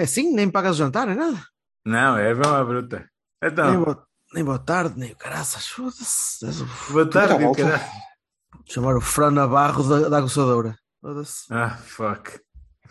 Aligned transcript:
É 0.00 0.04
assim, 0.04 0.32
nem 0.34 0.50
pagas 0.50 0.76
o 0.76 0.78
jantar, 0.78 1.06
nem 1.06 1.16
nada. 1.16 1.42
Não, 1.84 2.16
é 2.18 2.34
mesmo 2.34 2.52
a 2.54 2.64
bruta. 2.64 3.08
Nem 3.42 3.50
Então, 3.52 3.84
boa, 3.84 4.06
nem 4.34 4.44
boa 4.44 4.58
tarde, 4.58 4.98
nem 4.98 5.12
o 5.12 5.16
caraças. 5.16 5.70
O- 5.78 5.90
boa 6.92 7.08
tarde, 7.08 7.34
Tá 7.34 7.38
bom. 7.38 7.52
cara. 7.54 7.80
Chamar 8.66 8.96
o 8.96 9.00
Fran 9.00 9.30
Navarro 9.30 9.82
da, 9.88 10.08
da 10.08 10.18
aguçadora. 10.18 10.76
Foda-se. 11.00 11.52
Ah, 11.52 11.70
fuck. 11.78 12.38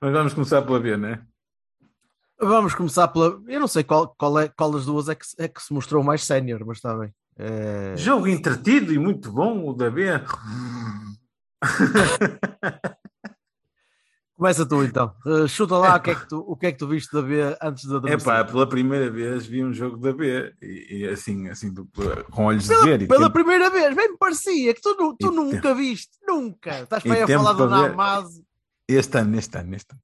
Mas 0.00 0.12
vamos 0.12 0.34
começar 0.34 0.62
pela 0.62 0.78
B, 0.80 0.96
né? 0.96 1.22
Vamos 2.38 2.74
começar 2.74 3.08
pela. 3.08 3.40
Eu 3.48 3.58
não 3.60 3.66
sei 3.66 3.82
qual, 3.82 4.14
qual, 4.16 4.38
é, 4.38 4.48
qual 4.48 4.70
das 4.70 4.84
duas 4.84 5.08
é 5.08 5.14
que, 5.14 5.26
se- 5.26 5.34
é 5.38 5.48
que 5.48 5.62
se 5.62 5.72
mostrou 5.72 6.02
mais 6.04 6.22
sénior, 6.24 6.64
mas 6.66 6.76
está 6.78 6.94
bem. 6.96 7.12
É... 7.38 7.96
Jogo 7.96 8.28
entretido 8.28 8.92
e 8.92 8.98
muito 8.98 9.32
bom, 9.32 9.66
o 9.68 9.72
da 9.74 9.90
B. 9.90 10.04
Começa 14.36 14.66
tu 14.66 14.84
então. 14.84 15.14
Uh, 15.24 15.48
chuta 15.48 15.78
lá 15.78 15.96
o 15.96 16.00
que, 16.00 16.10
é 16.10 16.14
que 16.14 16.28
tu, 16.28 16.38
o 16.46 16.56
que 16.56 16.66
é 16.66 16.72
que 16.72 16.76
tu 16.78 16.86
viste 16.86 17.10
da 17.10 17.22
B 17.22 17.56
antes 17.62 17.86
da 17.86 18.10
É 18.10 18.18
pá, 18.18 18.44
pela 18.44 18.68
primeira 18.68 19.10
vez 19.10 19.46
vi 19.46 19.64
um 19.64 19.72
jogo 19.72 19.96
da 19.96 20.12
B 20.12 20.52
e, 20.60 20.98
e 20.98 21.08
assim, 21.08 21.48
assim 21.48 21.72
do- 21.72 21.88
com 22.30 22.44
olhos 22.44 22.64
de 22.64 22.68
Pela, 22.68 22.84
ver. 22.84 23.02
E 23.02 23.06
pela 23.08 23.20
tempo- 23.20 23.32
primeira 23.32 23.70
vez, 23.70 23.96
bem 23.96 24.10
me 24.12 24.18
parecia 24.18 24.74
que 24.74 24.80
tu, 24.82 24.94
tu 25.18 25.28
E 25.28 25.30
nunca 25.34 25.74
viste, 25.74 26.10
nunca. 26.26 26.82
Estás 26.82 27.02
para 27.02 27.14
aí 27.14 27.22
a 27.22 27.26
tempo 27.26 27.44
falar 27.44 27.52
do 27.54 27.68
ver. 27.68 27.90
Namaz. 27.90 28.26
Este 28.86 29.16
ano, 29.18 29.38
este 29.38 29.56
ano, 29.58 29.74
este 29.74 29.92
ano. 29.92 30.02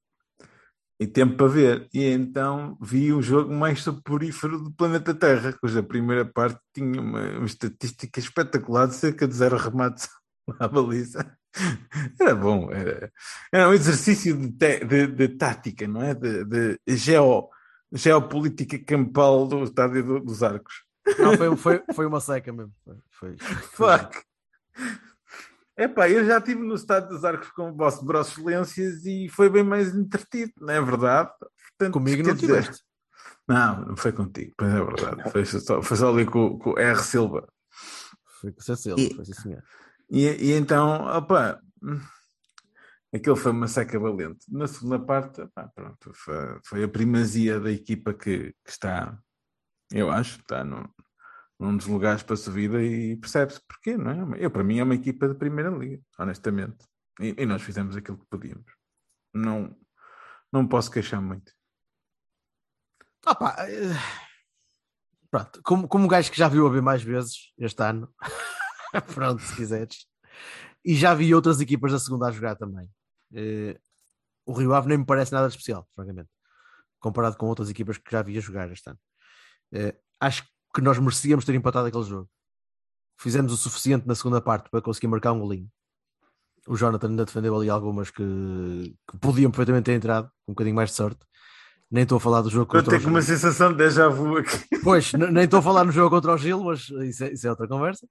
E 0.98 1.06
tempo 1.06 1.36
para 1.36 1.48
ver. 1.48 1.88
E 1.92 2.04
então 2.06 2.78
vi 2.80 3.12
o 3.12 3.20
jogo 3.20 3.52
mais 3.52 3.82
soporífero 3.82 4.58
do 4.62 4.70
planeta 4.72 5.12
Terra, 5.12 5.52
cuja 5.60 5.82
primeira 5.82 6.24
parte 6.24 6.58
tinha 6.72 7.00
uma, 7.02 7.20
uma 7.38 7.44
estatística 7.46 8.18
espetacular 8.18 8.86
de 8.88 8.94
cerca 8.94 9.28
de 9.28 9.34
zero 9.34 9.58
remates 9.58 10.08
à 10.58 10.66
baliza. 10.68 11.36
Era 12.20 12.34
bom, 12.34 12.70
era, 12.72 13.12
era 13.52 13.68
um 13.68 13.72
exercício 13.74 14.36
de, 14.36 14.50
te- 14.52 14.84
de- 14.84 15.06
de 15.06 15.28
tática, 15.28 15.86
não 15.86 16.02
é? 16.02 16.14
De, 16.14 16.44
de 16.44 16.78
geo, 16.96 17.48
geopolítica 17.92 18.78
campal 18.78 19.46
do 19.46 19.62
estádio 19.64 20.02
do- 20.04 20.20
dos 20.20 20.42
arcos. 20.42 20.74
Não, 21.18 21.36
foi, 21.36 21.56
foi, 21.56 21.82
foi 21.94 22.06
uma 22.06 22.20
seca 22.20 22.52
mesmo. 22.52 22.72
Foi, 23.10 23.36
foi- 23.36 23.98
Fuck! 23.98 24.22
Epá, 25.76 26.08
eu 26.08 26.24
já 26.24 26.38
estive 26.38 26.60
no 26.62 26.74
estádio 26.74 27.08
dos 27.10 27.24
arcos 27.24 27.50
com 27.50 27.70
o 27.70 27.74
vosso 27.76 28.04
Brosselências 28.04 29.04
e 29.06 29.28
foi 29.28 29.48
bem 29.48 29.62
mais 29.64 29.94
entretido, 29.94 30.52
não 30.60 30.72
é 30.72 30.80
verdade? 30.80 31.30
Portanto, 31.78 31.92
Comigo 31.94 32.22
não 32.22 32.34
dizer- 32.34 32.46
tiveste. 32.62 32.82
Não, 33.48 33.86
não 33.86 33.96
foi 33.96 34.12
contigo, 34.12 34.52
pois 34.56 34.70
é 34.72 34.84
verdade. 34.84 35.30
Foi 35.32 35.44
só, 35.44 35.82
foi 35.82 35.96
só 35.96 36.10
ali 36.12 36.24
com, 36.24 36.58
com 36.58 36.70
o 36.70 36.78
R. 36.78 37.02
Silva. 37.02 37.48
Foi 38.40 38.52
com 38.52 38.60
o 38.60 38.62
Cecílio, 38.62 38.98
E- 38.98 39.14
foi 39.14 39.24
sim, 39.24 39.32
senhor. 39.34 39.62
E, 40.12 40.26
e 40.26 40.52
então, 40.52 41.06
opa, 41.06 41.58
aquilo 43.14 43.34
foi 43.34 43.50
uma 43.50 43.66
seca 43.66 43.98
valente. 43.98 44.44
Na 44.48 44.66
segunda 44.66 44.98
parte, 44.98 45.40
opá, 45.40 45.68
pronto, 45.74 46.12
foi, 46.14 46.60
foi 46.66 46.84
a 46.84 46.88
primazia 46.88 47.58
da 47.58 47.70
equipa 47.72 48.12
que, 48.12 48.52
que 48.62 48.70
está, 48.70 49.18
eu 49.90 50.10
acho, 50.10 50.38
está 50.40 50.62
no, 50.62 50.86
num 51.58 51.76
dos 51.76 51.86
lugares 51.86 52.22
para 52.22 52.34
a 52.34 52.36
subida 52.36 52.82
e 52.82 53.16
percebe-se 53.16 53.60
porquê, 53.66 53.96
não 53.96 54.34
é? 54.34 54.44
Eu, 54.44 54.50
para 54.50 54.62
mim, 54.62 54.78
é 54.78 54.84
uma 54.84 54.94
equipa 54.94 55.26
de 55.26 55.34
primeira 55.34 55.70
liga, 55.70 56.02
honestamente. 56.18 56.84
E, 57.18 57.34
e 57.38 57.46
nós 57.46 57.62
fizemos 57.62 57.96
aquilo 57.96 58.18
que 58.18 58.26
podíamos. 58.28 58.70
Não, 59.32 59.74
não 60.52 60.68
posso 60.68 60.90
queixar 60.90 61.22
muito. 61.22 61.52
Pá, 63.22 63.56
eh, 63.66 63.94
pronto, 65.30 65.62
como, 65.62 65.88
como 65.88 66.08
gajo 66.08 66.30
que 66.30 66.36
já 66.36 66.48
viu 66.48 66.66
a 66.66 66.70
ver 66.70 66.82
mais 66.82 67.02
vezes 67.02 67.52
este 67.56 67.82
ano, 67.82 68.12
pronto, 69.14 69.40
se 69.40 69.54
quiseres, 69.54 70.06
e 70.84 70.94
já 70.94 71.14
vi 71.14 71.34
outras 71.34 71.60
equipas 71.60 71.92
da 71.92 71.98
segunda 71.98 72.26
a 72.28 72.30
jogar 72.30 72.56
também. 72.56 72.88
eh, 73.34 73.78
o 74.44 74.52
Rio 74.52 74.74
Ave 74.74 74.88
nem 74.88 74.98
me 74.98 75.06
parece 75.06 75.32
nada 75.32 75.46
de 75.48 75.52
especial, 75.54 75.86
francamente, 75.94 76.28
comparado 76.98 77.36
com 77.36 77.46
outras 77.46 77.70
equipas 77.70 77.96
que 77.98 78.10
já 78.10 78.22
vi 78.22 78.36
a 78.36 78.40
jogar 78.40 78.70
este 78.72 78.90
ano. 78.90 78.98
Eh, 79.72 79.94
acho 80.20 80.44
que 80.74 80.80
nós 80.80 80.98
merecíamos 80.98 81.44
ter 81.44 81.54
empatado 81.54 81.86
aquele 81.86 82.04
jogo. 82.04 82.28
Fizemos 83.18 83.52
o 83.52 83.56
suficiente 83.56 84.06
na 84.06 84.14
segunda 84.16 84.40
parte 84.40 84.68
para 84.70 84.82
conseguir 84.82 85.06
marcar 85.06 85.32
um 85.32 85.40
golinho. 85.40 85.68
O 86.66 86.76
Jonathan 86.76 87.08
ainda 87.08 87.24
defendeu 87.24 87.56
ali 87.56 87.68
algumas 87.70 88.10
que, 88.10 88.22
que 89.10 89.18
podiam 89.18 89.50
perfeitamente 89.50 89.84
ter 89.86 89.92
entrado, 89.94 90.26
com 90.44 90.52
um 90.52 90.54
bocadinho 90.54 90.76
mais 90.76 90.90
de 90.90 90.96
sorte. 90.96 91.20
Nem 91.90 92.04
estou 92.04 92.16
a 92.16 92.20
falar 92.20 92.40
do 92.42 92.50
jogo 92.50 92.64
Eu 92.76 92.80
contra 92.82 92.96
tenho 92.96 93.06
o 93.08 93.10
uma 93.10 93.20
Gil. 93.20 93.36
sensação 93.36 93.70
de 93.70 93.78
déjà 93.78 94.08
vu 94.08 94.38
aqui. 94.38 94.58
Pois, 94.82 95.12
nem 95.12 95.44
estou 95.44 95.58
a 95.58 95.62
falar 95.62 95.84
no 95.84 95.92
jogo 95.92 96.10
contra 96.10 96.32
o 96.34 96.38
Gil, 96.38 96.62
mas 96.64 96.88
isso 96.88 97.24
é, 97.24 97.32
isso 97.32 97.46
é 97.46 97.50
outra 97.50 97.68
conversa. 97.68 98.06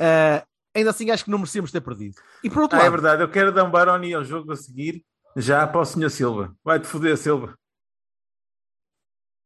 Eh, 0.00 0.44
ainda 0.74 0.90
assim, 0.90 1.10
acho 1.10 1.24
que 1.24 1.30
não 1.30 1.38
merecíamos 1.38 1.70
ter 1.72 1.80
perdido. 1.80 2.16
E 2.44 2.50
por 2.50 2.62
outro 2.62 2.76
Ah, 2.78 2.80
é 2.80 2.84
lado, 2.84 2.92
verdade, 2.92 3.22
eu 3.22 3.30
quero 3.30 3.52
dar 3.52 3.64
um 3.64 3.70
Baroni 3.70 4.14
ao 4.14 4.24
jogo 4.24 4.52
a 4.52 4.56
seguir, 4.56 5.04
já 5.36 5.66
para 5.66 5.80
o 5.80 5.84
Sr. 5.84 6.10
Silva. 6.10 6.56
Vai-te 6.64 6.86
foder, 6.86 7.16
Silva. 7.16 7.54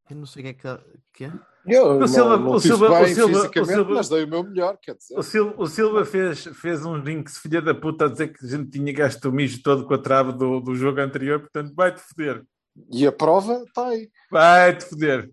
eu 0.09 0.15
não 0.17 0.25
sei 0.25 0.41
o 0.41 0.43
que 0.45 0.49
é 0.49 0.53
que, 0.77 0.83
que 1.13 1.23
é. 1.25 1.31
Eu 1.67 1.85
O 1.95 1.99
não, 1.99 2.07
Silva- 2.07 2.37
não 2.37 2.49
o 2.51 2.53
fiz 2.59 2.63
Silva- 2.69 3.01
o 3.01 3.07
Silva- 3.07 3.49
o 3.59 3.65
Silva- 3.65 3.93
mas 3.95 4.07
dei 4.09 4.23
o 4.23 4.27
meu 4.27 4.43
melhor, 4.43 4.77
quer 4.79 4.93
dizer. 4.95 5.17
O 5.17 5.23
Silva, 5.23 5.55
o 5.57 5.65
Silva 5.65 6.05
fez, 6.05 6.43
fez 6.43 6.85
um 6.85 6.95
links 6.97 7.39
filha 7.39 7.59
da 7.59 7.73
puta 7.73 8.05
a 8.05 8.07
dizer 8.07 8.27
que 8.27 8.45
a 8.45 8.47
gente 8.47 8.69
tinha 8.69 8.93
gasto 8.93 9.25
o 9.25 9.31
mijo 9.31 9.63
todo 9.63 9.83
com 9.87 9.93
a 9.95 9.97
trave 9.97 10.31
do, 10.33 10.59
do 10.59 10.75
jogo 10.75 10.99
anterior, 10.99 11.39
portanto 11.39 11.73
vai-te 11.75 12.01
foder. 12.01 12.43
E 12.91 13.07
a 13.07 13.11
prova 13.11 13.63
está 13.67 13.87
aí. 13.87 14.11
Vai-te 14.29 14.85
foder. 14.85 15.31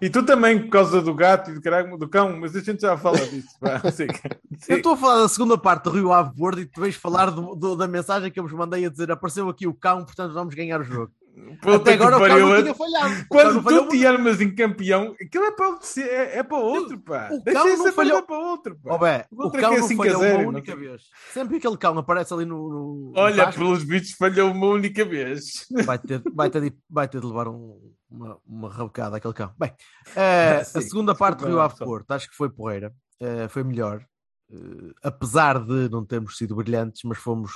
E 0.00 0.10
tu 0.10 0.22
também, 0.24 0.58
por 0.60 0.68
causa 0.70 1.00
do 1.00 1.14
gato 1.14 1.50
e 1.50 1.54
do, 1.54 1.60
caralho, 1.62 1.96
do 1.96 2.08
cão, 2.08 2.36
mas 2.38 2.54
a 2.54 2.60
gente 2.60 2.80
já 2.82 2.96
fala 2.98 3.18
disso. 3.18 3.48
Vá, 3.60 3.78
siga. 3.90 4.12
Eu 4.52 4.58
Siga. 4.60 4.76
estou 4.76 4.92
a 4.92 4.96
falar 4.96 5.22
da 5.22 5.28
segunda 5.28 5.56
parte 5.58 5.84
do 5.84 5.90
Rio 5.90 6.12
Ave 6.12 6.34
Bordo 6.34 6.60
e 6.60 6.66
tu 6.66 6.80
vais 6.80 6.94
falar 6.94 7.30
do- 7.30 7.54
do- 7.54 7.76
da 7.76 7.86
mensagem 7.88 8.30
que 8.30 8.38
eu 8.38 8.44
vos 8.44 8.52
mandei 8.52 8.84
a 8.84 8.90
dizer 8.90 9.10
apareceu 9.10 9.48
aqui 9.48 9.66
o 9.66 9.74
cão, 9.74 10.04
portanto 10.04 10.32
vamos 10.34 10.54
ganhar 10.54 10.80
o 10.80 10.84
jogo. 10.84 11.12
Puta 11.60 11.76
Até 11.76 11.92
agora 11.92 12.16
o 12.16 12.20
cão 12.26 12.38
não 12.48 12.62
tinha 12.62 12.74
falhado. 12.74 13.26
Quando 13.28 13.62
não 13.62 13.62
tu 13.84 13.88
te 13.90 14.06
armas 14.06 14.40
em 14.40 14.54
campeão, 14.54 15.14
aquilo 15.20 15.44
é 15.44 15.50
para, 15.52 15.78
é, 15.98 16.38
é 16.38 16.42
para 16.42 16.56
outro, 16.56 16.98
pá. 16.98 17.28
O 17.30 17.42
Deixa 17.44 17.68
isso 17.68 17.82
não 17.82 17.90
a 17.90 17.92
falhou- 17.92 18.22
para 18.22 18.38
outro, 18.38 18.78
pá. 18.82 18.94
Ó, 18.94 18.98
bé, 18.98 19.26
o 19.30 19.42
Outra 19.44 19.60
cão 19.60 19.72
é 19.74 19.78
não 19.80 19.86
5 19.88 20.02
a 20.02 20.06
falhou 20.06 20.20
0, 20.22 20.34
uma 20.34 20.42
não 20.44 20.48
única 20.50 20.72
sei. 20.76 20.80
vez. 20.88 21.02
Sempre 21.34 21.50
que 21.60 21.66
aquele 21.66 21.78
cão 21.78 21.98
aparece 21.98 22.32
ali 22.32 22.44
no. 22.46 22.56
no- 22.70 23.12
no 23.12 23.12
Olha, 23.16 23.44
pasto, 23.44 23.58
pelos 23.58 23.84
bichos 23.84 24.12
falhou 24.12 24.50
uma 24.50 24.66
única 24.66 25.04
vez. 25.04 25.66
vai, 25.84 25.98
ter, 25.98 26.22
vai, 26.34 26.48
ter 26.50 26.60
de, 26.62 26.72
vai 26.88 27.06
ter 27.08 27.20
de 27.20 27.26
levar 27.26 27.48
um- 27.48 27.78
uma, 28.10 28.38
uma 28.46 28.70
rabocada 28.70 29.16
aquele 29.16 29.34
cão. 29.34 29.52
Bem, 29.58 29.72
eh, 30.14 30.64
Sim, 30.64 30.78
a 30.78 30.82
segunda 30.82 31.14
parte 31.14 31.40
do 31.40 31.46
Rio 31.46 31.60
Ave. 31.60 31.76
Porto, 31.76 32.10
acho 32.10 32.28
que 32.28 32.36
foi 32.36 32.48
porreira, 32.48 32.94
eh, 33.20 33.48
foi 33.48 33.64
melhor. 33.64 34.04
Eh, 34.50 34.92
apesar 35.02 35.58
de 35.58 35.88
não 35.88 36.04
termos 36.04 36.36
sido 36.36 36.54
brilhantes, 36.56 37.02
mas 37.04 37.18
fomos, 37.18 37.52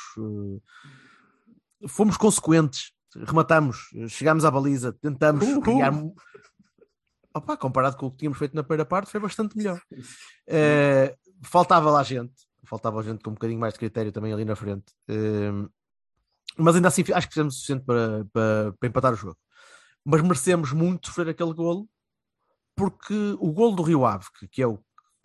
fomos 1.89 2.16
consequentes. 2.16 2.93
Rematamos, 3.27 3.89
chegámos 4.09 4.44
à 4.44 4.50
baliza, 4.50 4.93
tentamos 4.93 5.44
Uhul. 5.44 5.62
criar. 5.62 5.93
Opa, 7.34 7.56
comparado 7.56 7.97
com 7.97 8.06
o 8.06 8.10
que 8.10 8.19
tínhamos 8.19 8.39
feito 8.39 8.55
na 8.55 8.62
primeira 8.62 8.84
parte, 8.84 9.10
foi 9.10 9.21
bastante 9.21 9.56
melhor. 9.56 9.81
Faltava 11.42 11.91
lá 11.91 12.04
gente, 12.04 12.34
faltava 12.65 13.03
gente 13.03 13.22
com 13.22 13.30
um 13.30 13.34
bocadinho 13.34 13.59
mais 13.59 13.72
de 13.72 13.80
critério 13.80 14.13
também 14.13 14.33
ali 14.33 14.45
na 14.45 14.54
frente. 14.54 14.92
Mas 16.57 16.77
ainda 16.77 16.89
assim 16.89 17.03
acho 17.13 17.27
que 17.27 17.34
fizemos 17.34 17.54
o 17.54 17.57
suficiente 17.57 17.84
para, 17.84 18.25
para, 18.33 18.72
para 18.78 18.89
empatar 18.89 19.13
o 19.13 19.16
jogo. 19.16 19.39
Mas 20.05 20.23
merecemos 20.23 20.73
muito 20.73 21.07
sofrer 21.09 21.29
aquele 21.29 21.53
golo, 21.53 21.89
porque 22.77 23.37
o 23.39 23.53
golo 23.53 23.77
do 23.77 23.83
Rio 23.83 24.05
Ave, 24.07 24.27
que, 24.39 24.49
que 24.49 24.63
é 24.63 24.67
o 24.67 24.79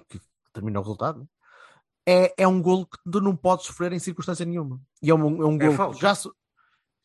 que 0.10 0.20
termina 0.54 0.80
o 0.80 0.84
resultado, 0.84 1.28
é, 2.08 2.34
é 2.44 2.48
um 2.48 2.62
golo 2.62 2.86
que 2.86 2.98
tu 3.10 3.22
não 3.22 3.36
podes 3.36 3.66
sofrer 3.66 3.94
em 3.94 4.00
circunstância 4.00 4.46
nenhuma. 4.46 4.80
E 5.02 5.10
é 5.10 5.16
um, 5.16 5.42
é 5.42 5.46
um 5.46 5.56
É 5.56 5.66
golo 5.66 5.78
falta. 5.78 5.96
que 5.96 6.02
já. 6.02 6.14
so- 6.14 6.36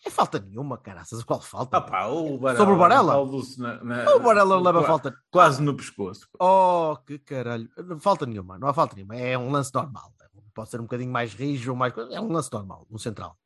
É 0.04 0.10
falta 0.10 0.38
nenhuma, 0.40 0.76
caraças. 0.78 1.22
Qual 1.22 1.40
falta? 1.40 1.76
Ah, 1.76 1.80
pá, 1.80 2.06
o 2.06 2.38
Sobre 2.56 2.74
o? 2.74 3.12
Paulo-se 3.12 3.60
na- 3.60 3.82
na- 3.84 4.14
o 4.16 4.20
Varela 4.20 4.56
leva 4.60 4.80
qua- 4.80 4.86
falta. 4.86 5.14
Quase 5.30 5.62
no 5.62 5.76
pescoço. 5.76 6.26
Oh, 6.40 6.96
que 7.06 7.18
caralho. 7.18 7.68
Falta 8.00 8.24
nenhuma, 8.26 8.58
não 8.58 8.68
há 8.68 8.74
falta 8.74 8.96
nenhuma. 8.96 9.14
É 9.16 9.36
um 9.38 9.50
lance 9.50 9.72
normal. 9.74 10.12
Pode 10.54 10.70
ser 10.70 10.80
um 10.80 10.84
bocadinho 10.84 11.12
mais 11.12 11.32
rijo 11.34 11.70
ou 11.70 11.76
mais. 11.76 11.94
É 12.10 12.20
um 12.20 12.32
lance 12.32 12.52
normal, 12.52 12.86
no 12.90 12.98
central. 12.98 13.36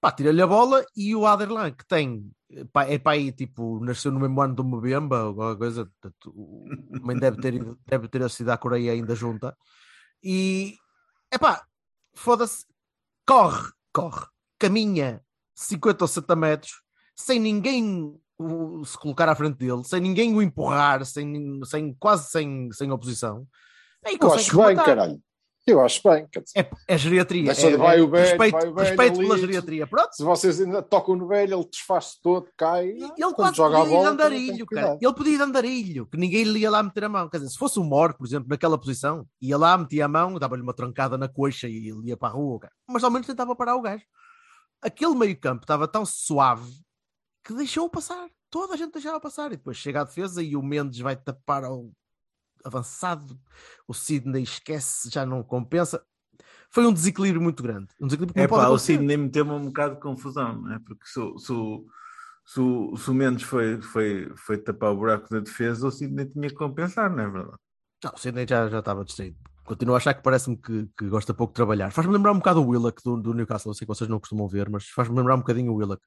Pá, 0.00 0.10
tira-lhe 0.10 0.40
a 0.42 0.46
bola 0.46 0.84
e 0.96 1.14
o 1.14 1.26
Aderlan, 1.26 1.70
que 1.70 1.86
tem 1.86 2.30
é 2.52 2.98
pá, 2.98 3.12
aí, 3.12 3.30
tipo, 3.32 3.78
nasceu 3.84 4.10
no 4.10 4.20
mesmo 4.20 4.40
ano 4.40 4.54
do 4.54 4.64
Mbemba 4.64 5.22
ou 5.22 5.28
alguma 5.28 5.56
coisa, 5.56 5.90
também 6.00 7.16
deve 7.18 7.40
ter, 7.40 7.54
ido- 7.54 7.78
deve 7.86 8.08
ter 8.08 8.22
assistido 8.22 8.50
à 8.50 8.58
Coreia 8.58 8.92
ainda 8.92 9.14
junta. 9.14 9.56
E, 10.22 10.76
é 11.30 11.38
pá, 11.38 11.64
foda-se, 12.14 12.66
corre, 13.26 13.70
corre, 13.92 14.26
caminha 14.58 15.22
50 15.54 16.04
ou 16.04 16.08
60 16.08 16.34
metros, 16.36 16.82
sem 17.14 17.38
ninguém 17.38 18.18
o- 18.38 18.84
se 18.84 18.98
colocar 18.98 19.28
à 19.28 19.34
frente 19.34 19.56
dele, 19.58 19.84
sem 19.84 20.00
ninguém 20.00 20.34
o 20.34 20.42
empurrar, 20.42 21.04
sem, 21.04 21.60
sem, 21.64 21.94
quase 21.94 22.30
sem, 22.30 22.70
sem 22.72 22.90
oposição. 22.90 23.46
Aí 24.04 24.14
Eu 24.14 24.28
acho 24.40 24.56
bem, 24.68 24.76
caralho. 24.86 25.22
Eu 25.66 25.80
acho 25.80 26.02
bem. 26.02 26.26
Dizer, 26.26 26.44
É, 26.56 26.94
é 26.94 26.98
geriatria. 26.98 27.52
É, 27.52 27.54
de 27.54 27.76
vai 27.76 27.98
é 27.98 28.02
o 28.02 28.08
velho, 28.08 28.24
respeito, 28.24 28.52
vai 28.52 28.68
o 28.68 28.74
velho 28.74 28.88
respeito 28.88 29.18
pela 29.18 29.34
ali. 29.34 29.40
geriatria. 29.40 29.86
Pronto, 29.86 30.12
se 30.14 30.22
vocês 30.24 30.60
ainda 30.60 30.82
tocam 30.82 31.16
no 31.16 31.28
velho, 31.28 31.54
ele 31.54 31.68
desfaz-se 31.70 32.20
todo, 32.22 32.48
cai. 32.56 32.88
ele 32.88 33.10
Quando 33.16 33.34
quase 33.34 33.56
joga 33.56 33.78
podia 33.78 33.94
ir 33.96 34.00
de 34.00 34.06
andarilho, 34.06 34.66
cara. 34.66 34.98
Ele 35.00 35.14
podia 35.14 35.34
ir 35.34 35.36
de 35.36 35.42
andarilho, 35.42 36.06
que 36.06 36.16
ninguém 36.16 36.44
lhe 36.44 36.60
ia 36.60 36.70
lá 36.70 36.82
meter 36.82 37.04
a 37.04 37.08
mão. 37.08 37.28
Quer 37.28 37.38
dizer, 37.38 37.50
se 37.50 37.58
fosse 37.58 37.78
o 37.78 37.84
Mor, 37.84 38.14
por 38.14 38.26
exemplo, 38.26 38.48
naquela 38.48 38.78
posição, 38.78 39.26
ia 39.40 39.58
lá, 39.58 39.76
metia 39.76 40.06
a 40.06 40.08
mão, 40.08 40.38
dava-lhe 40.38 40.62
uma 40.62 40.74
trancada 40.74 41.18
na 41.18 41.28
coxa 41.28 41.68
e 41.68 41.88
ele 41.88 42.08
ia 42.08 42.16
para 42.16 42.28
a 42.28 42.32
rua. 42.32 42.60
Cara. 42.60 42.72
Mas 42.88 43.04
ao 43.04 43.10
menos 43.10 43.26
tentava 43.26 43.54
parar 43.54 43.76
o 43.76 43.82
gajo. 43.82 44.04
Aquele 44.82 45.14
meio 45.14 45.38
campo 45.38 45.62
estava 45.64 45.86
tão 45.86 46.06
suave 46.06 46.72
que 47.44 47.52
deixou-o 47.54 47.90
passar. 47.90 48.28
Toda 48.48 48.74
a 48.74 48.76
gente 48.76 48.92
deixava 48.92 49.20
passar. 49.20 49.52
E 49.52 49.56
depois 49.56 49.76
chega 49.76 50.00
a 50.00 50.04
defesa 50.04 50.42
e 50.42 50.56
o 50.56 50.62
Mendes 50.62 50.98
vai 51.00 51.14
tapar 51.16 51.64
ao 51.64 51.90
avançado. 52.64 53.38
O 53.86 53.94
Sidney 53.94 54.42
esquece, 54.42 55.08
já 55.10 55.24
não 55.26 55.42
compensa. 55.42 56.02
Foi 56.70 56.86
um 56.86 56.92
desequilíbrio 56.92 57.42
muito 57.42 57.62
grande. 57.62 57.88
Um 58.00 58.06
desequilíbrio 58.06 58.34
que 58.34 58.40
É 58.40 58.42
não 58.44 58.48
pode 58.48 58.62
pá, 58.64 58.70
o. 58.70 58.78
Sidney 58.78 59.16
meteu-me 59.16 59.50
um 59.52 59.66
bocado 59.66 59.94
de 59.96 60.00
confusão, 60.00 60.62
não 60.62 60.72
é? 60.74 60.78
Porque 60.78 61.04
se, 61.06 61.18
o- 61.18 61.38
se, 61.38 61.52
se, 62.46 62.60
se 63.02 63.10
o 63.10 63.14
Mendes 63.14 63.42
foi, 63.44 63.80
foi, 63.82 64.32
foi 64.36 64.58
tapar 64.58 64.92
o 64.92 64.96
buraco 64.96 65.28
da 65.30 65.40
defesa, 65.40 65.86
o 65.86 65.90
Sidney 65.90 66.26
tinha 66.26 66.48
que 66.48 66.54
compensar, 66.54 67.10
não 67.10 67.22
é 67.24 67.28
verdade? 67.30 67.56
Não, 68.04 68.12
o 68.14 68.18
Sidney 68.18 68.46
já, 68.48 68.68
já 68.68 68.78
estava 68.78 69.04
distraído. 69.04 69.36
Continuo 69.64 69.94
a 69.94 69.98
achar 69.98 70.14
que 70.14 70.22
parece-me 70.22 70.56
que, 70.56 70.88
que 70.98 71.08
gosta 71.08 71.34
pouco 71.34 71.52
de 71.52 71.56
trabalhar. 71.56 71.90
Faz-me 71.92 72.12
lembrar 72.12 72.32
um 72.32 72.38
bocado 72.38 72.60
o 72.62 72.66
Willock 72.68 73.02
do, 73.04 73.16
do 73.20 73.34
Newcastle. 73.34 73.70
Eu 73.70 73.74
sei 73.74 73.84
que 73.86 73.92
vocês 73.94 74.08
não 74.10 74.18
costumam 74.18 74.48
ver, 74.48 74.68
mas 74.68 74.88
faz-me 74.88 75.16
lembrar 75.16 75.34
um 75.34 75.40
bocadinho 75.40 75.72
o 75.72 75.76
Willock. 75.76 76.02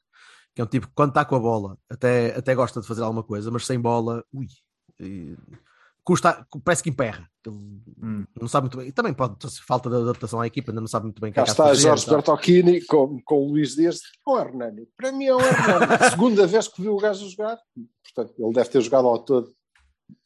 Que 0.56 0.62
é 0.62 0.64
um 0.64 0.68
tipo 0.68 0.88
que 0.88 0.94
quando 0.94 1.10
está 1.10 1.24
com 1.24 1.36
a 1.36 1.40
bola 1.40 1.78
até, 1.90 2.36
até 2.38 2.54
gosta 2.56 2.82
de 2.82 2.88
fazer 2.88 3.04
alguma 3.04 3.24
coisa, 3.24 3.50
mas 3.52 3.66
sem 3.66 3.80
bola, 3.80 4.24
ui, 4.34 4.48
e 5.00 5.36
custa, 6.04 6.46
parece 6.64 6.84
que 6.84 6.90
emperra. 6.90 7.28
Ele 7.46 7.56
Hum. 8.02 8.26
não 8.40 8.48
sabe 8.48 8.66
muito 8.66 8.78
bem. 8.78 8.88
E 8.88 8.92
também 8.92 9.14
pode 9.14 9.36
falta 9.66 9.90
de 9.90 9.96
adaptação 9.96 10.40
à 10.42 10.48
equipa, 10.48 10.72
ainda 10.72 10.82
não 10.82 10.88
sabe 10.88 11.06
muito 11.06 11.20
bem 11.22 11.30
o 11.30 11.34
que 11.34 11.36
Cá 11.36 11.42
é 11.42 11.46
que 11.46 11.52
está 11.52 11.74
Jorge 11.74 12.06
tal. 12.06 12.16
Bertocchini 12.16 12.82
com, 12.86 13.20
com 13.24 13.36
o 13.46 13.50
Luís 13.50 13.76
Dias. 13.76 14.00
É 14.28 14.32
um 14.32 14.38
Hernani. 14.40 14.88
Para 14.98 15.12
mim 15.12 15.26
é 15.26 15.36
um 15.36 15.40
Hernani. 15.42 15.88
Segunda 16.12 16.48
vez 16.48 16.68
que 16.68 16.82
viu 16.82 16.94
o 16.96 16.98
gajo 17.00 17.28
jogar. 17.30 17.58
Portanto, 18.04 18.34
ele 18.38 18.54
deve 18.54 18.70
ter 18.70 18.82
jogado 18.82 19.08
ao 19.08 19.20
todo 19.20 19.52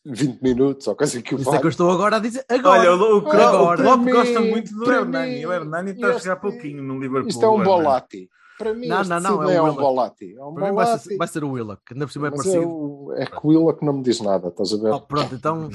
20 0.05 0.41
minutos 0.41 0.87
ou 0.87 0.95
coisa 0.95 1.21
que 1.21 1.35
o 1.35 1.39
Isso 1.39 1.53
é 1.53 1.59
que 1.59 1.65
eu 1.65 1.69
estou 1.69 1.91
agora 1.91 2.15
a 2.17 2.19
dizer. 2.19 2.43
Agora, 2.49 2.79
Olha, 2.79 2.95
o, 2.95 3.17
o, 3.17 3.21
Klopp- 3.21 3.35
agora. 3.35 3.81
o 3.81 3.83
Klopp 3.83 4.03
Para 4.03 4.13
gosta 4.13 4.41
muito 4.41 4.73
do 4.75 4.91
Hernani. 4.91 5.35
mim, 5.35 5.45
O 5.45 5.53
Hernani 5.53 5.91
está 5.91 6.07
a 6.07 6.09
este- 6.11 6.23
jogar 6.23 6.35
pouquinho 6.37 6.83
no 6.83 6.99
Liverpool. 6.99 7.29
Isto 7.29 7.43
é 7.45 7.47
um 7.47 7.51
o 7.51 7.61
Hernani. 7.61 7.69
bolate. 7.83 8.29
Para 8.57 8.73
mim, 8.73 8.87
Não, 8.87 9.01
este 9.01 9.09
não, 9.09 9.19
não, 9.19 9.49
é 9.49 9.55
é, 9.55 9.61
um 9.61 9.75
bolate. 9.75 10.35
É 10.35 10.43
um 10.43 10.53
Para 10.53 10.69
mim 10.69 10.75
vai 10.75 10.97
ser, 10.97 11.17
vai 11.17 11.27
ser 11.27 11.43
o 11.43 11.51
Willock, 11.51 11.81
ainda 11.93 12.05
por 12.07 12.11
cima 12.11 12.27
é 12.27 12.29
Mas 12.31 12.39
parecido. 12.39 12.63
é, 12.63 12.65
o, 12.67 13.13
é 13.15 13.25
que 13.27 13.37
o 13.43 13.47
Willock 13.49 13.85
não 13.85 13.93
me 13.93 14.01
diz 14.03 14.19
nada, 14.19 14.47
estás 14.47 14.73
a 14.73 14.77
ver? 14.77 14.91
Oh, 14.93 15.01
pronto, 15.01 15.35
então. 15.35 15.69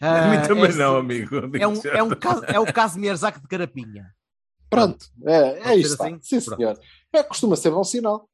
A 0.00 0.28
mim 0.30 0.36
ah, 0.36 0.42
também 0.48 0.64
é- 0.66 0.72
não, 0.74 0.96
amigo. 0.96 1.36
É 1.58 1.66
um, 1.66 1.74
é 1.84 2.02
um, 2.02 2.10
é 2.54 2.60
o 2.60 2.72
Casimir 2.72 3.16
Zac 3.16 3.40
de 3.40 3.48
Carapinha. 3.48 4.06
Pronto, 4.70 5.04
é, 5.24 5.72
é 5.72 5.76
está. 5.76 6.06
assim? 6.06 6.18
Sim, 6.22 6.40
Pronto. 6.40 6.56
senhor. 6.58 6.78
É, 7.12 7.22
costuma 7.24 7.56
ser 7.56 7.70
bom 7.70 7.82
sinal. 7.82 8.28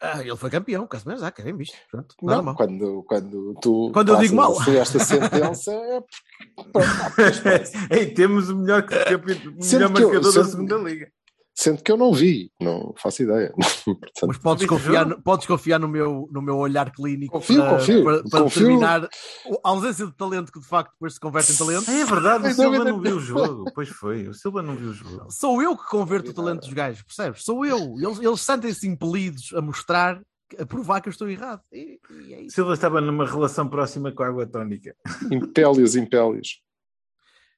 Ah, 0.00 0.20
ele 0.20 0.36
foi 0.36 0.50
campeão, 0.50 0.86
Casimir 0.86 1.18
Zac, 1.18 1.40
é 1.40 1.44
bem 1.44 1.56
visto. 1.56 1.76
Pronto, 1.90 2.14
nada 2.22 2.36
Não, 2.38 2.44
mal. 2.44 2.56
quando, 2.56 3.02
quando 3.04 3.54
tu 3.60 3.90
Quando 3.92 4.08
eu 4.12 4.16
digo 4.18 4.34
mal. 4.34 4.52
assim 4.58 4.76
esta 4.76 4.98
sentença 4.98 5.70
é 5.72 6.00
porque 6.00 6.70
pronto, 6.72 6.86
fazem. 7.42 7.80
Ei, 7.90 8.06
temos 8.12 8.50
o 8.50 8.56
melhor, 8.56 8.82
capi- 8.82 9.32
o 9.56 9.62
Sendo 9.62 9.90
melhor 9.90 9.94
que 9.94 10.02
eu- 10.02 10.08
marcador 10.12 10.32
da 10.34 10.44
segunda 10.44 10.76
liga. 10.76 11.12
Sendo 11.54 11.82
que 11.82 11.92
eu 11.92 11.96
não 11.96 12.12
vi, 12.12 12.50
não 12.60 12.92
faço 12.96 13.22
ideia. 13.22 13.52
Portanto, 13.84 14.26
Mas 14.26 14.38
podes 14.38 14.66
confiar, 14.66 15.06
no, 15.06 15.22
podes 15.22 15.46
confiar 15.46 15.78
no, 15.78 15.86
meu, 15.86 16.28
no 16.32 16.42
meu 16.42 16.56
olhar 16.56 16.90
clínico 16.90 17.32
Confio, 17.32 17.62
para, 17.62 17.70
confio, 17.78 18.04
para, 18.04 18.22
para 18.24 18.42
confio. 18.42 18.62
determinar 18.62 19.04
a 19.04 19.68
ausência 19.68 20.06
de 20.06 20.12
talento 20.12 20.52
que 20.52 20.58
de 20.58 20.66
facto 20.66 20.92
depois 20.92 21.14
se 21.14 21.20
converte 21.20 21.52
em 21.52 21.56
talento. 21.56 21.90
É 21.90 22.04
verdade, 22.04 22.48
o 22.48 22.54
Silva 22.54 22.84
não 22.84 23.00
viu 23.00 23.16
o 23.16 23.20
jogo. 23.20 23.64
Pois 23.72 23.88
foi, 23.88 24.26
o 24.26 24.34
Silva 24.34 24.62
não 24.62 24.74
viu 24.74 24.88
o 24.88 24.94
jogo. 24.94 25.26
Sou 25.30 25.62
eu 25.62 25.76
que 25.76 25.86
converto 25.86 26.30
o 26.30 26.34
talento 26.34 26.62
dos 26.62 26.72
gajos, 26.72 27.02
percebes? 27.02 27.44
Sou 27.44 27.64
eu. 27.64 27.94
Eles, 27.98 28.18
eles 28.20 28.40
sentem-se 28.40 28.88
impelidos 28.88 29.52
a 29.54 29.60
mostrar, 29.60 30.20
a 30.58 30.66
provar 30.66 31.00
que 31.00 31.08
eu 31.08 31.12
estou 31.12 31.28
errado. 31.28 31.62
E, 31.72 32.00
e 32.26 32.34
é. 32.34 32.48
Silva 32.48 32.74
estava 32.74 33.00
numa 33.00 33.26
relação 33.26 33.68
próxima 33.68 34.10
com 34.10 34.24
a 34.24 34.26
água 34.26 34.46
tónica. 34.46 34.96
impélios, 35.30 35.94
impélios. 35.94 36.60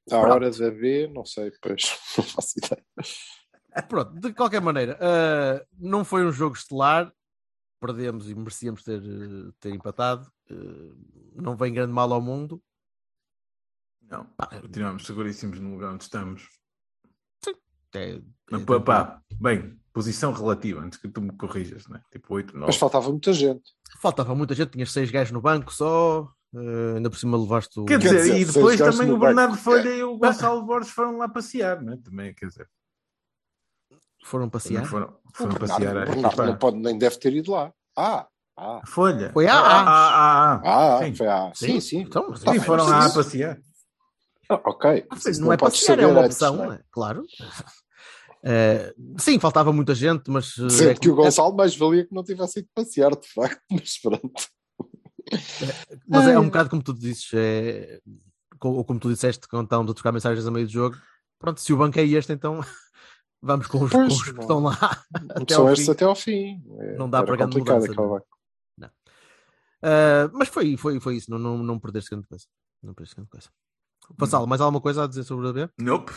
À 0.08 0.20
Pronto. 0.20 0.34
hora 0.34 0.50
de 0.50 0.70
ver, 0.70 1.10
não 1.10 1.24
sei, 1.24 1.50
pois 1.60 1.98
não 2.16 2.24
faço 2.24 2.58
ideia. 2.58 2.84
Pronto, 3.82 4.18
de 4.18 4.32
qualquer 4.32 4.60
maneira, 4.60 4.98
ah, 5.00 5.64
não 5.78 6.04
foi 6.04 6.24
um 6.24 6.32
jogo 6.32 6.56
estelar. 6.56 7.12
Perdemos 7.78 8.30
e 8.30 8.34
merecíamos 8.34 8.82
ter, 8.82 9.02
eh, 9.02 9.52
ter 9.60 9.74
empatado. 9.74 10.30
Eh, 10.50 10.92
não 11.34 11.54
vem 11.54 11.74
grande 11.74 11.92
mal 11.92 12.10
ao 12.10 12.22
mundo. 12.22 12.60
Não, 14.08 14.26
continuamos 14.62 15.04
seguríssimos 15.04 15.60
no 15.60 15.72
lugar 15.72 15.92
onde 15.92 16.04
estamos. 16.04 16.48
É, 17.94 18.20
Mas, 18.50 18.62
é 18.62 18.64
pá, 18.64 18.80
pá, 18.80 19.22
bem, 19.40 19.78
posição 19.92 20.32
relativa, 20.32 20.80
antes 20.80 20.98
que 20.98 21.08
tu 21.08 21.20
me 21.20 21.32
corrijas, 21.32 21.86
né? 21.88 22.00
Tipo 22.10 22.34
8, 22.34 22.54
9. 22.54 22.66
Mas 22.66 22.76
faltava 22.76 23.10
muita 23.10 23.32
gente. 23.32 23.72
Faltava 24.00 24.34
muita 24.34 24.54
gente, 24.54 24.70
tinhas 24.70 24.92
seis 24.92 25.10
gajos 25.10 25.32
no 25.32 25.40
banco 25.40 25.72
só, 25.72 26.30
eh, 26.54 26.96
ainda 26.96 27.10
por 27.10 27.18
cima 27.18 27.36
levaste 27.36 27.80
o. 27.80 27.84
Quer 27.84 27.98
Quer 27.98 28.08
dizer, 28.08 28.22
dizer, 28.22 28.40
e 28.40 28.44
depois 28.44 28.78
também 28.78 29.10
o 29.10 29.18
Bernardo. 29.18 29.56
Folha 29.56 29.88
e 29.88 30.02
o 30.02 30.18
Gonçalo 30.18 30.64
Borges 30.64 30.90
foram 30.90 31.18
lá 31.18 31.28
passear, 31.28 31.82
né? 31.82 31.98
Também, 32.02 32.34
quer 32.34 32.46
dizer, 32.48 32.68
Foram 34.26 34.48
passear. 34.50 34.84
foram, 34.86 35.06
O 35.06 35.36
foram 35.36 35.52
Bernardo, 35.54 35.72
passear. 35.84 35.94
o 35.96 35.98
a 35.98 36.04
Bernardo 36.04 36.26
equipa. 36.26 36.46
não 36.46 36.56
pode, 36.56 36.76
nem 36.78 36.98
deve 36.98 37.16
ter 37.18 37.32
ido 37.34 37.52
lá. 37.52 37.72
Ah, 37.96 38.26
ah, 38.58 38.80
Folha. 38.86 39.30
Foi 39.32 39.46
ah, 39.46 39.54
A. 39.54 39.60
ah, 39.60 39.84
ah, 39.86 40.60
ah. 40.64 40.96
ah, 40.98 41.04
Sim. 41.04 41.14
foi 41.14 41.26
ah. 41.28 41.52
Sim, 41.54 41.80
sim. 41.80 41.98
Então, 42.00 42.26
mas 42.30 42.42
Tá 42.42 42.52
Sim, 42.52 42.60
foram 42.60 42.84
lá 42.86 43.06
a 43.06 43.10
passear. 43.10 43.58
Ah, 44.48 44.60
ok. 44.64 45.06
Ah, 45.10 45.16
Isso 45.16 45.40
não 45.40 45.52
é 45.52 45.56
passear, 45.56 45.98
é 46.00 46.06
uma 46.06 46.20
antes, 46.22 46.36
opção, 46.40 46.56
não 46.56 46.72
é? 46.72 46.76
é? 46.76 46.80
claro. 46.90 47.24
Eh, 48.48 48.94
sim, 49.18 49.40
faltava 49.40 49.72
muita 49.72 49.92
gente, 49.92 50.30
mas. 50.30 50.56
eh, 50.58 50.70
Sendo 50.70 50.90
é 50.90 50.94
que 50.94 51.08
o 51.08 51.12
como- 51.14 51.24
Gonçalo 51.24 51.56
mais 51.56 51.74
valia 51.74 52.06
que 52.06 52.14
não 52.14 52.22
tivesse 52.22 52.60
ido 52.60 52.68
passear, 52.72 53.10
de 53.10 53.26
facto, 53.26 53.60
mas 53.72 53.98
pronto. 54.00 54.46
Mas 56.06 56.28
é 56.28 56.38
um 56.38 56.42
Ai. 56.42 56.46
bocado 56.46 56.70
como 56.70 56.80
tu 56.80 56.94
dizes, 56.94 57.28
é, 57.34 57.98
ou 58.62 58.84
como 58.84 59.00
tu 59.00 59.08
disseste, 59.08 59.48
quando 59.48 59.64
estávamos 59.64 59.90
a 59.90 59.94
trocar 59.94 60.12
mensagens 60.12 60.46
a 60.46 60.50
meio 60.52 60.64
do 60.66 60.72
jogo. 60.72 60.96
Pronto, 61.40 61.60
se 61.60 61.72
o 61.72 61.76
banco 61.76 61.98
é 61.98 62.04
este, 62.04 62.32
então 62.32 62.60
vamos 63.42 63.66
com 63.66 63.82
os, 63.84 63.90
com 63.90 63.98
Pois, 63.98 64.12
os 64.14 64.22
que 64.22 64.32
não. 64.32 64.40
estão 64.40 64.60
lá 64.60 64.78
até 65.34 65.54
São 65.54 65.68
estes 65.70 65.86
fim. 65.86 65.92
até 65.92 66.04
ao 66.04 66.14
fim. 66.14 66.62
É, 66.80 66.96
Não 66.96 67.08
dá 67.10 67.22
para 67.22 67.36
grande 67.36 67.52
complicado 67.56 67.80
mudança, 67.80 68.00
não. 68.00 68.08
banco. 68.10 68.26
Ah, 69.82 70.28
mas 70.32 70.48
foi, 70.48 70.76
foi, 70.76 70.98
foi 71.00 71.16
isso, 71.16 71.30
não, 71.30 71.38
não, 71.38 71.58
não 71.58 71.78
perdeste 71.78 72.10
grande 72.10 72.26
coisa. 72.26 72.44
Não 72.82 72.94
perdeste 72.94 73.14
grande 73.16 73.30
coisa. 73.30 73.48
Vassalo, 74.18 74.46
mais 74.46 74.60
alguma 74.60 74.80
coisa 74.80 75.04
a 75.04 75.06
dizer 75.06 75.24
sobre 75.24 75.46
o 75.46 75.50
AB? 75.50 75.68
Nope. 75.78 76.12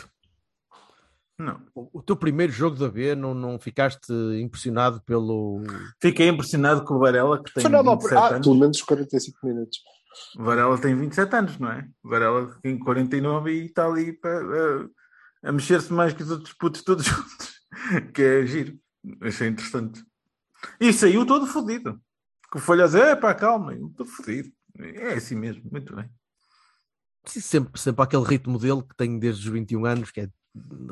Não. 1.38 1.60
O, 1.74 1.98
o 1.98 2.02
teu 2.02 2.16
primeiro 2.16 2.52
jogo 2.52 2.76
da 2.76 2.86
AB, 2.86 3.14
não, 3.14 3.32
não 3.34 3.58
ficaste 3.58 4.12
impressionado 4.40 5.00
pelo. 5.02 5.62
Fiquei 6.00 6.28
impressionado 6.28 6.84
com 6.84 6.94
o 6.94 6.98
Varela, 6.98 7.42
que 7.42 7.52
tem 7.54 7.62
Foi 7.62 7.70
nada 7.70 7.88
ao- 7.88 7.96
27 7.98 8.18
ah, 8.18 8.26
anos. 8.34 8.46
pelo 8.46 8.58
menos 8.58 8.82
45 8.82 9.46
minutos. 9.46 9.78
O 10.38 10.42
Varela 10.42 10.78
tem 10.78 10.94
27 10.96 11.34
anos, 11.36 11.58
não 11.58 11.70
é? 11.70 11.88
O 12.04 12.08
Varela 12.10 12.58
tem 12.62 12.78
49 12.78 13.52
e 13.52 13.66
está 13.66 13.86
ali 13.86 14.12
para, 14.12 14.38
a, 14.38 14.88
a 15.42 15.52
mexer-se 15.52 15.92
mais 15.92 16.12
que 16.12 16.22
os 16.22 16.30
outros 16.30 16.52
putos 16.54 16.82
todos 16.82 17.04
juntos. 17.06 17.60
Que 18.14 18.22
é 18.22 18.46
giro. 18.46 18.78
Achei 19.22 19.48
interessante. 19.48 20.04
E 20.78 20.92
saiu 20.92 21.24
todo 21.24 21.46
fodido. 21.46 22.00
Com 22.50 22.58
o 22.58 22.62
Folha 22.62 22.84
a 22.84 22.86
dizer, 22.86 23.18
pá, 23.20 23.34
calma, 23.34 23.74
eu 23.74 23.86
estou 23.88 24.04
fodido. 24.06 24.50
É 24.78 25.14
assim 25.14 25.34
mesmo, 25.36 25.62
muito 25.70 25.94
bem. 25.94 26.08
Sim, 27.24 27.40
Sempre, 27.40 27.80
sempre 27.80 28.02
aquele 28.02 28.24
ritmo 28.24 28.58
dele 28.58 28.82
que 28.82 28.96
tenho 28.96 29.18
desde 29.20 29.46
os 29.46 29.52
21 29.52 29.84
anos, 29.86 30.10
que 30.10 30.20
é 30.22 30.28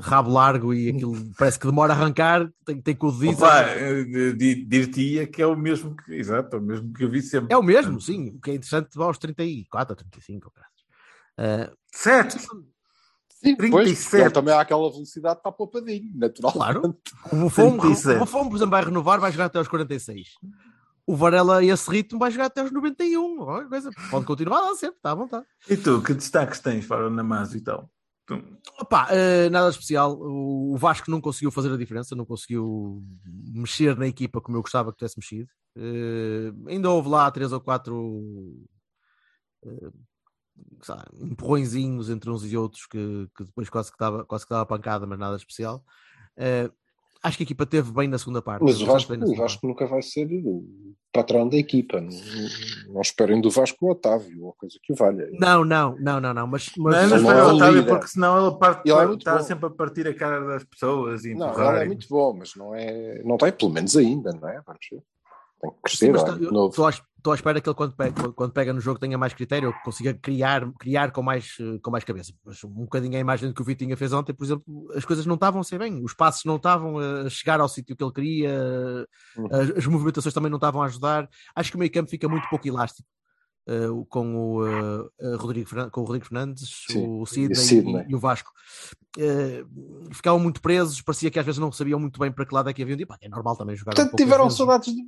rabo 0.00 0.30
largo 0.30 0.72
e 0.72 0.88
aquilo 0.90 1.14
parece 1.36 1.58
que 1.58 1.66
demora 1.66 1.92
a 1.92 1.96
arrancar, 1.96 2.48
tem, 2.64 2.80
tem 2.80 2.94
com 2.94 3.08
o 3.08 3.12
dediço. 3.12 3.38
Opa, 3.44 3.62
eh, 3.62 4.04
di- 4.32 4.64
dir-te-ia 4.64 5.26
que 5.26 5.42
é 5.42 5.46
o 5.46 5.56
mesmo 5.56 5.96
que, 5.96 6.14
exato, 6.14 6.54
é 6.56 6.58
o 6.58 6.62
mesmo 6.62 6.92
que 6.92 7.02
eu 7.04 7.10
vi 7.10 7.20
sempre. 7.22 7.52
É 7.52 7.56
o 7.56 7.62
mesmo, 7.62 8.00
sim. 8.00 8.28
O 8.36 8.40
que 8.40 8.50
é 8.52 8.54
interessante 8.54 8.90
aos 9.00 9.18
34 9.18 9.92
ou 9.92 9.96
35, 9.96 10.50
cara. 10.52 10.68
Uh, 11.70 11.76
Sete! 11.92 12.36
Sim, 13.42 13.56
pois, 13.56 13.70
37. 13.70 14.22
ele 14.22 14.30
também 14.30 14.54
há 14.54 14.60
aquela 14.60 14.90
velocidade 14.90 15.38
está 15.38 15.52
poupadinho, 15.52 16.10
natural. 16.14 16.52
claro. 16.52 16.96
O 17.32 17.36
Buffon, 17.36 17.76
o 17.76 17.80
37. 17.80 18.18
Buffon, 18.18 18.48
por 18.48 18.56
exemplo, 18.56 18.70
vai 18.70 18.84
renovar, 18.84 19.20
vai 19.20 19.30
jogar 19.30 19.44
até 19.46 19.58
aos 19.58 19.68
46. 19.68 20.28
O 21.06 21.16
Varela, 21.16 21.58
a 21.58 21.64
esse 21.64 21.90
ritmo, 21.90 22.18
vai 22.18 22.30
jogar 22.30 22.46
até 22.46 22.60
aos 22.60 22.72
91. 22.72 23.36
Qualquer 23.36 23.68
coisa. 23.68 23.90
Pode 24.10 24.26
continuar 24.26 24.60
lá 24.60 24.74
sempre, 24.74 24.96
está 24.96 25.12
à 25.12 25.14
vontade. 25.14 25.46
E 25.68 25.76
tu, 25.76 26.02
que 26.02 26.12
destaques 26.14 26.60
tens 26.60 26.84
para 26.86 27.06
o 27.06 27.10
Namazo 27.10 27.56
e 27.56 27.60
tal? 27.60 27.90
Opa, 28.78 29.08
eh, 29.10 29.48
nada 29.48 29.70
especial. 29.70 30.18
O 30.20 30.76
Vasco 30.76 31.10
não 31.10 31.20
conseguiu 31.20 31.50
fazer 31.50 31.72
a 31.72 31.78
diferença, 31.78 32.14
não 32.14 32.26
conseguiu 32.26 33.02
mexer 33.24 33.96
na 33.96 34.06
equipa 34.06 34.40
como 34.40 34.58
eu 34.58 34.62
gostava 34.62 34.92
que 34.92 34.98
tivesse 34.98 35.18
mexido. 35.18 35.48
Eh, 35.76 36.52
ainda 36.66 36.90
houve 36.90 37.08
lá 37.08 37.30
três 37.30 37.52
ou 37.52 37.60
quatro 37.60 38.54
eh, 39.64 39.90
lá, 40.88 41.04
empurrõezinhos 41.20 42.10
entre 42.10 42.30
uns 42.30 42.44
e 42.50 42.56
outros 42.56 42.86
que, 42.86 43.28
que 43.36 43.44
depois 43.44 43.68
quase 43.68 43.90
que 43.92 43.98
dava, 43.98 44.24
quase 44.24 44.44
que 44.46 44.50
dava 44.50 44.66
pancada, 44.66 45.06
mas 45.06 45.18
nada 45.18 45.36
especial. 45.36 45.82
Eh, 46.36 46.70
acho 47.22 47.36
que 47.36 47.42
a 47.42 47.46
equipa 47.46 47.66
teve 47.66 47.90
bem 47.92 48.08
na 48.08 48.18
segunda 48.18 48.40
parte. 48.40 48.62
Mas 48.62 48.80
o 48.80 48.86
Vasco, 48.86 49.12
o 49.14 49.34
Vasco 49.34 49.66
nunca 49.66 49.86
vai 49.86 50.02
ser 50.02 50.28
o 50.32 50.64
patrão 51.12 51.48
da 51.48 51.56
equipa. 51.56 52.00
Não, 52.00 52.10
não 52.94 53.00
esperem 53.00 53.40
do 53.40 53.50
Vasco 53.50 53.86
o 53.86 53.90
Otávio, 53.90 54.44
ou 54.44 54.52
coisa 54.54 54.78
que 54.82 54.92
o 54.92 54.96
valha. 54.96 55.28
Não, 55.32 55.64
não, 55.64 55.96
não, 55.98 56.20
não, 56.20 56.32
não. 56.32 56.46
Mas, 56.46 56.70
mas, 56.76 57.10
Não, 57.10 57.22
mas 57.22 57.38
é 57.38 57.42
o 57.42 57.56
Otávio, 57.56 57.80
líder. 57.80 57.88
porque 57.88 58.06
senão 58.08 58.46
ele 58.46 58.56
parte, 58.58 58.88
Ele 58.88 59.12
é 59.12 59.14
está 59.16 59.36
bom. 59.38 59.42
sempre 59.42 59.66
a 59.66 59.70
partir 59.70 60.06
a 60.06 60.14
cara 60.14 60.44
das 60.46 60.64
pessoas 60.64 61.24
e 61.24 61.34
Não, 61.34 61.52
ele 61.70 61.82
é 61.82 61.86
muito 61.86 62.06
bom, 62.08 62.34
mas 62.38 62.54
não 62.54 62.74
é. 62.74 63.20
Não 63.24 63.36
tem, 63.36 63.50
pelo 63.52 63.72
menos 63.72 63.96
ainda, 63.96 64.32
não 64.32 64.48
é? 64.48 64.60
Vamos 64.64 64.86
ver. 64.90 65.02
Tem 65.60 65.70
que 65.70 65.96
Sim, 65.96 66.12
crescer, 66.12 66.24
tá- 66.24 66.38
estou 66.68 67.32
à, 67.32 67.34
espera 67.34 67.60
que 67.60 67.68
ele 67.68 67.74
quando 67.74 67.94
pega, 67.96 68.32
quando 68.32 68.52
pega 68.52 68.72
no 68.72 68.80
jogo 68.80 69.00
tenha 69.00 69.18
mais 69.18 69.34
critério, 69.34 69.74
consiga 69.84 70.14
criar, 70.14 70.70
criar 70.78 71.10
com, 71.10 71.20
mais, 71.20 71.56
eh, 71.60 71.78
com 71.82 71.90
mais 71.90 72.04
cabeça. 72.04 72.32
Mas 72.44 72.62
um 72.62 72.68
bocadinho 72.68 73.16
a 73.16 73.20
imagem 73.20 73.52
que 73.52 73.60
o 73.60 73.64
Vitinha 73.64 73.96
fez 73.96 74.12
ontem, 74.12 74.32
por 74.32 74.44
exemplo, 74.44 74.64
as 74.94 75.04
coisas 75.04 75.26
não 75.26 75.34
estavam 75.34 75.60
a 75.60 75.64
ser 75.64 75.78
bem, 75.80 76.02
os 76.04 76.14
passos 76.14 76.44
não 76.44 76.56
estavam 76.56 76.96
a 76.98 77.28
chegar 77.28 77.60
ao 77.60 77.68
sítio 77.68 77.96
que 77.96 78.04
ele 78.04 78.12
queria, 78.12 79.06
Uhum. 79.36 79.48
as, 79.50 79.70
as 79.78 79.86
movimentações 79.86 80.32
também 80.32 80.50
não 80.50 80.58
estavam 80.58 80.80
a 80.80 80.86
ajudar. 80.86 81.28
Acho 81.56 81.70
que 81.70 81.76
o 81.76 81.80
meio 81.80 81.90
campo 81.92 82.08
fica 82.08 82.28
muito 82.28 82.48
pouco 82.48 82.66
elástico. 82.68 83.06
O- 83.90 84.04
com, 84.06 84.36
o, 84.36 84.66
eh, 84.66 85.36
Rodrigo, 85.36 85.68
Fernan- 85.68 85.90
com 85.90 86.00
o 86.00 86.04
Rodrigo 86.04 86.24
Fernandes, 86.26 86.84
Sim, 86.90 87.06
o 87.20 87.26
Sidney, 87.26 87.54
Sidney. 87.56 88.04
E, 88.08 88.12
e 88.12 88.14
o 88.14 88.18
Vasco 88.18 88.50
Eh, 89.18 89.64
ficavam 90.12 90.38
muito 90.38 90.60
presos, 90.60 91.00
parecia 91.02 91.30
que 91.30 91.38
às 91.38 91.44
vezes 91.44 91.58
não 91.58 91.72
sabiam 91.72 91.98
muito 91.98 92.20
bem 92.20 92.30
para 92.30 92.44
que 92.46 92.54
lado 92.54 92.68
é 92.68 92.72
que 92.72 92.82
haviam 92.82 92.96
de 92.96 93.02
ir. 93.02 93.08
É 93.20 93.28
normal 93.28 93.56
também 93.56 93.74
jogar 93.74 93.90
um 93.92 93.94
Portanto, 93.96 94.10
poucas 94.10 94.24
tiveram 94.24 94.50
saudades 94.50 94.94
de 94.94 95.02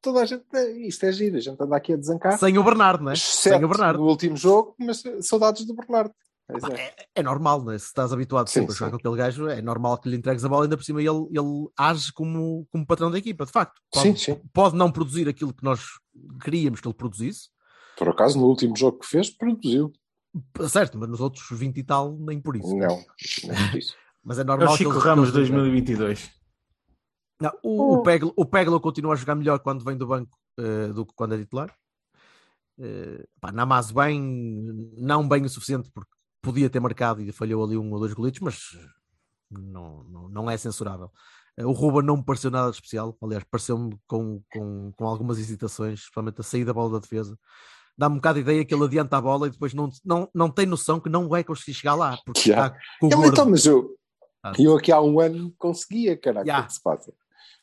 toda 0.00 0.20
a 0.20 0.24
gente. 0.24 0.44
é, 0.54 0.86
Isto 0.86 1.06
é 1.06 1.12
giro, 1.12 1.36
a 1.36 1.40
gente 1.40 1.60
anda 1.60 1.76
aqui 1.76 1.92
a 1.94 1.96
desancar. 1.96 2.38
Sem 2.38 2.56
o 2.58 2.62
Bernardo, 2.62 3.02
não 3.02 3.10
é? 3.10 3.14
Exceto 3.14 3.56
Sem 3.56 3.64
o 3.64 3.68
Bernardo. 3.68 3.98
no 4.00 4.06
último 4.08 4.36
jogo, 4.36 4.74
mas 4.78 5.02
saudades 5.22 5.64
do 5.66 5.74
Bernardo. 5.74 6.12
Pá, 6.60 6.68
é. 6.72 6.80
É, 6.80 7.06
é 7.16 7.22
normal, 7.22 7.64
né? 7.64 7.76
se 7.78 7.86
estás 7.86 8.12
habituado 8.12 8.48
Sim, 8.48 8.60
sempre 8.60 8.72
a 8.72 8.76
jogar 8.76 8.86
sim. 8.86 8.90
com 8.92 8.96
aquele 8.98 9.16
gajo, 9.16 9.48
é 9.48 9.60
normal 9.62 9.98
que 9.98 10.08
lhe 10.08 10.16
entregues 10.16 10.44
a 10.44 10.48
bola, 10.48 10.64
ainda 10.64 10.76
por 10.76 10.84
cima 10.84 11.00
ele, 11.00 11.26
ele 11.30 11.68
age 11.76 12.12
como, 12.12 12.66
como 12.70 12.86
patrão 12.86 13.10
da 13.10 13.18
equipa, 13.18 13.46
de 13.46 13.52
facto. 13.52 13.80
Sim, 13.94 14.10
Pode, 14.12 14.20
sim. 14.20 14.40
pode 14.52 14.76
não 14.76 14.92
produzir 14.92 15.28
aquilo 15.28 15.52
que 15.54 15.64
nós 15.64 15.80
queríamos 16.44 16.80
que 16.80 16.86
ele 16.88 16.94
produzisse, 16.94 17.48
Por 18.00 18.08
acaso, 18.08 18.38
no 18.38 18.46
último 18.46 18.74
jogo 18.74 18.98
que 19.00 19.06
fez, 19.06 19.28
produziu. 19.28 19.92
certo, 20.70 20.96
mas 20.96 21.06
nos 21.06 21.20
outros 21.20 21.46
20 21.50 21.76
e 21.76 21.84
tal, 21.84 22.16
nem 22.18 22.40
por 22.40 22.56
isso. 22.56 22.74
Não, 22.74 22.96
nem 23.44 23.70
por 23.70 23.78
isso. 23.78 23.94
Mas 24.24 24.38
é 24.38 24.40
É 24.40 24.44
normal 24.44 24.72
o 24.72 24.76
Chico 24.76 24.90
que 24.90 24.96
eles- 24.96 25.04
Ramos 25.04 25.30
que 25.30 25.36
eles- 25.36 25.48
2022. 25.50 26.30
Não, 27.40 27.52
o, 27.62 27.94
o, 27.94 28.02
Peglo, 28.02 28.32
o 28.36 28.46
Peglo 28.46 28.80
continua 28.80 29.12
a 29.12 29.16
jogar 29.16 29.34
melhor 29.34 29.58
quando 29.60 29.84
vem 29.84 29.96
do 29.96 30.06
banco 30.06 30.38
eh, 30.58 30.88
do 30.88 31.04
que 31.06 31.12
quando 31.14 31.34
é 31.34 31.38
titular. 31.38 31.74
Uh, 32.78 33.26
pá, 33.40 33.52
Namaz 33.52 33.90
bem, 33.90 34.20
não 34.96 35.26
bem 35.28 35.42
o 35.44 35.48
suficiente 35.48 35.90
porque 35.90 36.10
podia 36.42 36.68
ter 36.70 36.80
marcado 36.80 37.20
e 37.22 37.32
falhou 37.32 37.62
ali 37.64 37.76
um 37.76 37.90
ou 37.92 37.98
dois 37.98 38.12
golitos, 38.14 38.40
mas 38.40 38.58
não, 39.50 40.04
não, 40.04 40.28
não 40.28 40.50
é 40.50 40.56
censurável. 40.56 41.10
Eh, 41.56 41.64
o 41.66 41.72
Ruba 41.72 42.02
não 42.02 42.18
me 42.18 42.24
pareceu 42.24 42.50
nada 42.50 42.70
de 42.70 42.76
especial, 42.76 43.16
aliás, 43.22 43.44
pareceu-me 43.50 43.98
com, 44.06 44.42
com, 44.50 44.92
com 44.96 45.06
algumas 45.06 45.38
hesitações, 45.38 46.00
principalmente 46.00 46.40
a 46.40 46.44
sair 46.44 46.64
da 46.64 46.72
bola 46.74 46.92
da 46.92 46.98
defesa. 46.98 47.38
Dá-me 48.00 48.14
um 48.14 48.18
bocado 48.18 48.38
a 48.38 48.40
ideia 48.40 48.64
que 48.64 48.72
ele 48.74 48.84
adianta 48.84 49.18
a 49.18 49.20
bola 49.20 49.46
e 49.46 49.50
depois 49.50 49.74
não, 49.74 49.90
não, 50.02 50.26
não 50.34 50.50
tem 50.50 50.64
noção 50.64 50.98
que 50.98 51.10
não 51.10 51.28
vai 51.28 51.44
conseguir 51.44 51.74
chegar 51.74 51.94
lá, 51.94 52.16
porque 52.24 52.50
o 52.50 52.54
Ele, 53.06 53.14
gordo. 53.14 53.28
então, 53.32 53.50
mas 53.50 53.66
eu, 53.66 53.94
Ah. 54.42 54.52
eu 54.58 54.74
aqui 54.74 54.90
há 54.90 55.00
um 55.02 55.20
ano 55.20 55.52
conseguia, 55.58 56.16
caralho. 56.16 56.46
Já. 56.46 56.60
O 56.60 56.66
que 56.66 56.72
se 56.72 56.82
passa? 56.82 57.12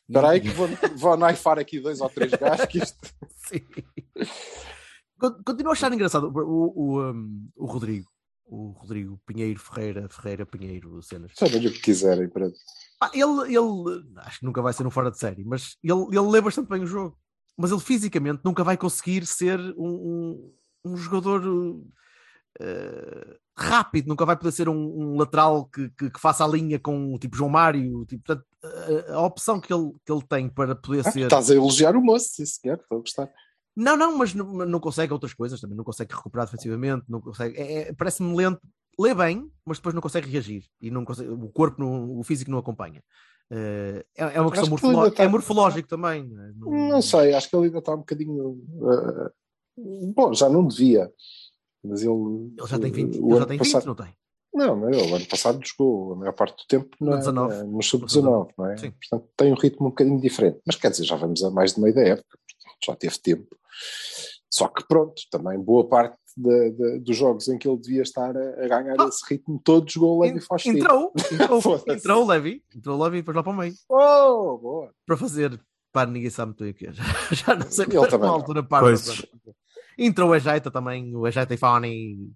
Espera 0.08 0.30
aí 0.30 0.40
que 0.40 0.50
vou, 0.50 0.68
vou 0.96 1.16
naifar 1.16 1.58
aqui 1.58 1.80
dois 1.80 2.00
ou 2.00 2.08
três 2.08 2.30
gajos 2.30 2.66
que 2.66 2.78
isto... 2.78 2.96
Sim. 3.48 3.60
Con- 5.18 5.42
Continuo 5.44 5.70
a 5.70 5.72
achar 5.72 5.92
engraçado 5.92 6.28
o, 6.32 6.72
o, 6.76 7.02
um, 7.10 7.48
o 7.56 7.66
Rodrigo, 7.66 8.06
o 8.46 8.70
Rodrigo 8.70 9.20
Pinheiro 9.26 9.58
Ferreira, 9.58 10.08
Ferreira 10.08 10.46
Pinheiro 10.46 11.02
Cenas. 11.02 11.32
Sabem 11.34 11.66
o 11.66 11.72
que 11.72 11.80
quiserem. 11.80 12.30
Ah, 13.00 13.10
ele, 13.12 13.54
ele, 13.56 14.04
acho 14.18 14.38
que 14.40 14.46
nunca 14.46 14.62
vai 14.62 14.72
ser 14.72 14.86
um 14.86 14.90
fora 14.90 15.10
de 15.10 15.18
série, 15.18 15.44
mas 15.44 15.76
ele, 15.82 16.02
ele 16.16 16.30
lê 16.30 16.40
bastante 16.40 16.68
bem 16.68 16.82
o 16.82 16.86
jogo. 16.86 17.18
Mas 17.58 17.72
ele 17.72 17.80
fisicamente 17.80 18.40
nunca 18.44 18.62
vai 18.62 18.76
conseguir 18.76 19.26
ser 19.26 19.58
um, 19.76 19.88
um, 19.88 20.92
um 20.92 20.96
jogador 20.96 21.42
eh, 22.60 23.36
rápido, 23.56 24.06
nunca 24.08 24.24
vai 24.24 24.36
poder 24.36 24.52
ser 24.52 24.68
um, 24.68 24.74
um 24.74 25.16
lateral 25.16 25.66
que, 25.66 25.90
que, 25.90 26.10
que 26.10 26.20
faça 26.20 26.44
a 26.44 26.48
linha 26.48 26.78
com 26.78 27.12
o 27.14 27.18
tipo 27.18 27.36
João 27.36 27.50
Mário. 27.50 28.04
Tipo, 28.06 28.22
portanto, 28.24 28.46
a, 29.10 29.14
a 29.14 29.20
opção 29.22 29.60
que 29.60 29.72
ele, 29.72 29.92
que 30.04 30.12
ele 30.12 30.22
tem 30.22 30.48
para 30.48 30.74
poder 30.76 31.06
Ah, 31.06 31.10
ser. 31.10 31.20
Estás 31.22 31.50
a 31.50 31.54
elogiar 31.54 31.96
o 31.96 32.00
moço, 32.02 32.28
sim 32.32 32.46
senhor, 32.46 32.78
estou 32.78 32.98
a 32.98 33.00
gostar. 33.00 33.28
Não, 33.76 33.96
não, 33.96 34.16
mas 34.16 34.34
não, 34.34 34.44
não 34.66 34.80
consegue 34.80 35.12
outras 35.12 35.32
coisas 35.34 35.60
também, 35.60 35.76
não 35.76 35.84
consegue 35.84 36.12
recuperar 36.14 36.46
defensivamente, 36.46 37.04
não 37.08 37.20
consegue, 37.20 37.56
é- 37.56 37.88
é- 37.88 37.92
parece-me 37.92 38.36
lento, 38.36 38.60
lê 38.98 39.14
bem, 39.14 39.48
mas 39.64 39.78
depois 39.78 39.94
não 39.94 40.02
consegue 40.02 40.28
reagir 40.28 40.64
e 40.80 40.90
não 40.90 41.04
consegue, 41.04 41.28
o 41.30 41.48
corpo, 41.50 41.80
não- 41.80 42.18
o 42.18 42.22
físico 42.24 42.50
não 42.50 42.58
acompanha. 42.58 43.02
Eh, 43.50 44.04
é, 44.16 44.22
é 44.36 44.40
uma 44.40 44.50
questão 44.50 44.74
Acho 44.74 45.10
que 45.10 45.16
tá- 45.16 45.24
é 45.24 45.28
morfológico 45.28 45.88
também. 45.88 46.22
não 46.28 46.42
é? 46.42 46.52
Não- 46.54 46.88
Não 46.90 47.02
sei, 47.02 47.32
acho 47.34 47.48
que 47.48 47.56
ele 47.56 47.66
ainda 47.66 47.78
está 47.78 47.94
um 47.94 47.98
bocadinho. 47.98 48.60
ah, 48.82 49.30
bom, 50.14 50.34
já 50.34 50.48
não 50.48 50.66
devia. 50.66 51.10
Mas 51.82 52.02
ele. 52.02 52.12
Ele 52.58 52.66
já 52.66 52.78
tem 52.78 52.92
20, 52.92 53.18
o 53.18 53.30
ele 53.30 53.38
já 53.38 53.46
tem 53.46 53.58
20 53.58 53.72
passado- 53.72 53.86
não 53.86 53.94
tem? 53.94 54.12
Não, 54.52 54.76
mas 54.76 54.96
ele 54.96 55.12
ano 55.14 55.26
passado 55.26 55.60
jogou 55.64 56.12
a 56.14 56.16
maior 56.16 56.32
parte 56.32 56.56
do 56.62 56.66
tempo 56.66 56.88
No 57.00 57.16
19. 57.16 57.54
na- 57.54 57.64
no 57.64 57.82
sub-19, 57.82 58.50
não 58.58 58.66
é? 58.66 58.76
Sim. 58.76 58.90
Portanto, 58.90 59.30
tem 59.36 59.52
um 59.52 59.56
ritmo 59.56 59.86
um 59.86 59.90
bocadinho 59.90 60.20
diferente. 60.20 60.60
Mas 60.66 60.76
quer 60.76 60.90
dizer, 60.90 61.04
já 61.04 61.16
vamos 61.16 61.42
a 61.44 61.50
mais 61.50 61.74
de 61.74 61.80
meio 61.80 61.94
da 61.94 62.02
época, 62.02 62.38
já 62.84 62.96
teve 62.96 63.18
tempo. 63.18 63.56
Só 64.50 64.66
que 64.68 64.84
pronto, 64.88 65.14
também 65.30 65.58
boa 65.58 65.86
parte 65.88 66.16
da- 66.40 66.68
da- 66.70 66.98
dos 66.98 67.16
jogos 67.16 67.48
em 67.48 67.58
que 67.58 67.68
ele 67.68 67.78
devia 67.78 68.02
estar 68.02 68.36
a, 68.36 68.64
a 68.64 68.68
ganhar 68.68 68.96
Ah. 68.98 69.06
esse 69.08 69.24
ritmo 69.28 69.60
todo 69.64 69.90
jogou 69.90 70.18
o 70.18 70.22
Levi 70.22 70.40
Faustino. 70.40 70.78
Entrou, 70.78 71.12
entrou, 71.32 71.84
entrou 71.88 72.24
o 72.24 72.26
Levi, 72.26 72.62
entrou 72.74 72.98
o 72.98 73.02
Levi 73.04 73.16
e 73.18 73.20
depois 73.20 73.36
lá 73.36 73.42
para 73.42 73.52
o 73.52 73.56
meio, 73.56 73.74
Oh, 73.88 74.58
boa! 74.58 74.92
para 75.06 75.16
fazer, 75.16 75.60
pá, 75.92 76.06
ninguém 76.06 76.30
sabe 76.30 76.54
muito 76.58 76.70
o 76.70 76.74
que 76.74 76.86
é. 76.86 76.92
Já 77.34 77.54
não 77.54 77.70
sei, 77.70 77.86
também 78.10 78.26
uma 78.28 78.32
não. 78.32 78.34
altura 78.40 78.62
para. 78.62 78.86
Entrou 79.98 80.30
o 80.30 80.34
Ejaita 80.34 80.70
também, 80.70 81.14
o 81.16 81.26
Ejaita 81.26 81.54
e 81.54 81.56
Fone. 81.56 82.32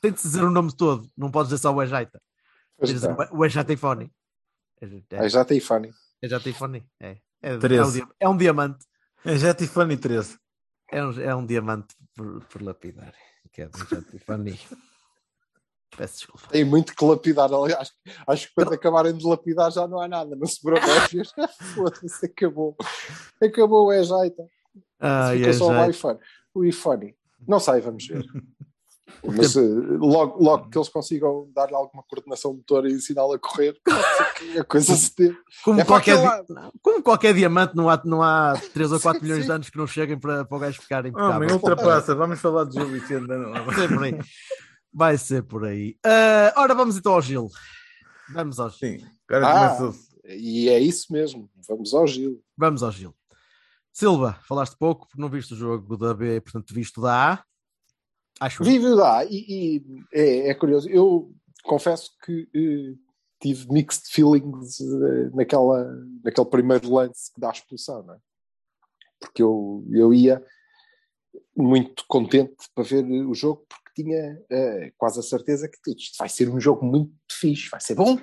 Tem 0.00 0.12
de 0.12 0.20
dizer 0.22 0.42
o 0.44 0.50
nome 0.50 0.72
todo, 0.76 1.08
não 1.16 1.30
podes 1.30 1.50
dizer 1.50 1.62
só 1.62 1.74
o 1.74 1.82
de 1.82 2.94
está. 2.96 3.08
dizer 3.08 3.16
O 3.32 3.44
Ejaita 3.44 3.72
e. 3.76 4.10
Aí 5.22 5.28
já 5.28 5.44
tem 5.44 5.60
Fanny. 5.60 5.90
Ejaita 6.22 6.48
e 6.48 6.52
Fone. 6.52 6.84
É. 7.00 7.16
É, 7.42 7.52
é, 7.54 7.54
um, 7.84 8.08
é 8.20 8.28
um 8.28 8.36
diamante. 8.36 8.84
É 9.24 9.36
já 9.36 9.54
Tiffany 9.54 9.96
13. 9.96 10.38
É 10.92 11.04
um, 11.04 11.20
é 11.20 11.34
um 11.34 11.44
diamante 11.46 11.94
por, 12.20 12.44
por 12.46 12.62
lapidar. 12.62 13.14
Que 13.52 13.62
é 13.62 13.68
do 13.68 14.18
Fone. 14.18 14.60
Peço 15.96 16.18
desculpa. 16.18 16.48
Tem 16.48 16.64
muito 16.64 16.94
que 16.94 17.04
lapidar. 17.04 17.52
Aliás, 17.52 17.92
acho 18.26 18.48
que 18.48 18.54
quando 18.54 18.74
acabarem 18.74 19.16
de 19.16 19.26
lapidar 19.26 19.72
já 19.72 19.88
não 19.88 20.00
há 20.00 20.06
nada. 20.06 20.36
Não 20.36 20.46
se 20.46 20.62
broméfias. 20.62 21.32
Foda-se, 21.74 22.26
acabou. 22.26 22.76
Acabou 23.42 23.86
o 23.86 23.92
Ejaita. 23.92 24.46
Ah, 25.00 25.32
Fica 25.32 25.52
só 25.54 25.68
o 25.68 25.90
iPhone. 25.90 26.18
O 26.54 26.64
iPhone. 26.64 27.16
Não 27.48 27.58
sei, 27.58 27.80
vamos 27.80 28.06
ver. 28.06 28.22
Mas 29.24 29.56
eh, 29.56 29.60
logo, 29.60 30.42
logo 30.42 30.68
que 30.70 30.78
eles 30.78 30.88
consigam 30.88 31.48
dar-lhe 31.54 31.74
alguma 31.74 32.02
coordenação 32.02 32.54
motora 32.54 32.88
e 32.88 32.94
ensiná-lo 32.94 33.32
a 33.32 33.38
correr, 33.38 33.76
a 34.58 34.64
coisa 34.64 34.94
se 34.96 35.14
dê. 35.16 35.34
Como, 35.64 35.80
É 35.80 35.84
qualquer, 35.84 36.16
não, 36.48 36.72
como 36.82 37.02
qualquer 37.02 37.34
diamante, 37.34 37.74
não 37.76 37.88
há, 37.90 38.00
não 38.04 38.22
há 38.22 38.54
3 38.72 38.92
ou 38.92 39.00
4 39.00 39.18
Sim, 39.20 39.24
milhões 39.26 39.42
sim. 39.42 39.46
de 39.48 39.52
anos 39.52 39.70
que 39.70 39.78
não 39.78 39.86
cheguem 39.86 40.18
para, 40.18 40.44
para 40.44 40.56
o 40.56 40.60
gajo 40.60 40.80
ficar 40.80 41.00
Homem, 41.06 41.12
impecável. 41.12 41.54
ultrapassa. 41.56 42.14
Vamos 42.14 42.40
falar 42.40 42.64
de 42.64 42.74
Gil 42.74 42.86
Vicente. 42.88 43.26
não. 43.26 43.52
Vai 43.64 43.74
ser 43.74 43.88
por 43.88 44.02
aí. 44.04 44.18
Vai 44.92 45.18
ser 45.18 45.42
por 45.44 45.64
aí. 45.64 45.96
Ah, 46.04 46.52
ora, 46.56 46.74
vamos 46.74 46.96
então 46.96 47.12
ao 47.12 47.22
Gil. 47.22 47.48
Vamos 48.32 48.58
ao 48.58 48.70
Gil. 48.70 48.78
Sim, 49.00 49.06
agora 49.28 49.46
Ah. 49.46 49.76
começou. 49.76 50.00
E 50.28 50.68
é 50.68 50.78
isso 50.78 51.12
mesmo. 51.12 51.48
Vamos 51.68 51.92
ao 51.94 52.06
Gil. 52.06 52.40
Vamos 52.56 52.82
ao 52.82 52.90
Gil. 52.90 53.14
Silva, 53.92 54.38
falaste 54.48 54.76
pouco 54.78 55.06
porque 55.08 55.20
não 55.20 55.28
viste 55.28 55.52
o 55.52 55.56
jogo 55.56 55.96
da 55.96 56.14
B, 56.14 56.40
portanto 56.40 56.72
viste 56.72 56.98
o 56.98 57.02
da 57.02 57.32
A. 57.34 57.44
Acho 58.40 58.64
Vive 58.64 58.86
o 58.86 58.96
dá. 58.96 59.24
E, 59.24 59.44
e 59.76 59.84
é, 60.12 60.48
é 60.48 60.54
curioso. 60.54 60.88
Eu 60.88 61.30
confesso 61.62 62.10
que 62.24 62.48
eh, 62.54 62.96
tive 63.38 63.70
mixed 63.70 64.10
feelings 64.10 64.80
eh, 64.80 65.30
naquela, 65.34 65.86
naquele 66.24 66.48
primeiro 66.48 66.92
lance 66.92 67.32
que 67.34 67.40
dá 67.40 67.48
a 67.48 67.52
expulsão, 67.52 68.02
não 68.02 68.14
é? 68.14 68.18
Porque 69.20 69.42
eu, 69.42 69.84
eu 69.90 70.14
ia 70.14 70.42
muito 71.54 72.04
contente 72.08 72.56
para 72.74 72.82
ver 72.84 73.04
o 73.04 73.34
jogo, 73.34 73.66
porque 73.68 74.02
tinha 74.02 74.42
eh, 74.50 74.92
quase 74.96 75.20
a 75.20 75.22
certeza 75.22 75.68
que 75.68 75.90
isto 75.92 76.16
vai 76.18 76.28
ser 76.28 76.48
um 76.48 76.58
jogo 76.58 76.84
muito 76.84 77.12
fixe, 77.30 77.68
vai 77.68 77.80
ser 77.80 77.94
bom, 77.94 78.18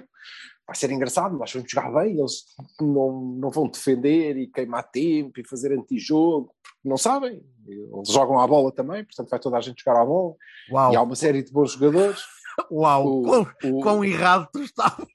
vai 0.68 0.76
ser 0.76 0.92
engraçado, 0.92 1.38
nós 1.38 1.52
vamos 1.54 1.72
jogar 1.72 1.90
bem, 1.94 2.20
eles 2.20 2.44
não, 2.80 3.22
não 3.40 3.50
vão 3.50 3.68
defender 3.70 4.36
e 4.38 4.48
queimar 4.48 4.84
tempo 4.92 5.40
e 5.40 5.48
fazer 5.48 5.72
antijogo, 5.72 6.54
porque 6.62 6.90
não 6.90 6.98
sabem, 6.98 7.42
eles 7.66 8.10
jogam 8.10 8.38
à 8.40 8.46
bola 8.46 8.72
também, 8.72 9.06
portanto 9.06 9.30
vai 9.30 9.40
toda 9.40 9.58
a 9.58 9.62
gente 9.62 9.82
jogar 9.84 10.02
à 10.02 10.06
bola, 10.06 10.36
Uau. 10.72 10.92
e 10.92 10.96
há 10.98 11.02
uma 11.02 11.16
série 11.16 11.42
de 11.42 11.52
bons 11.54 11.72
jogadores. 11.72 12.20
Uau, 12.72 13.08
O- 13.08 13.24
quão, 13.24 13.48
o- 13.66 13.80
quão 13.82 14.04
errado 14.04 14.50
tu 14.52 14.62
estavas. 14.62 15.08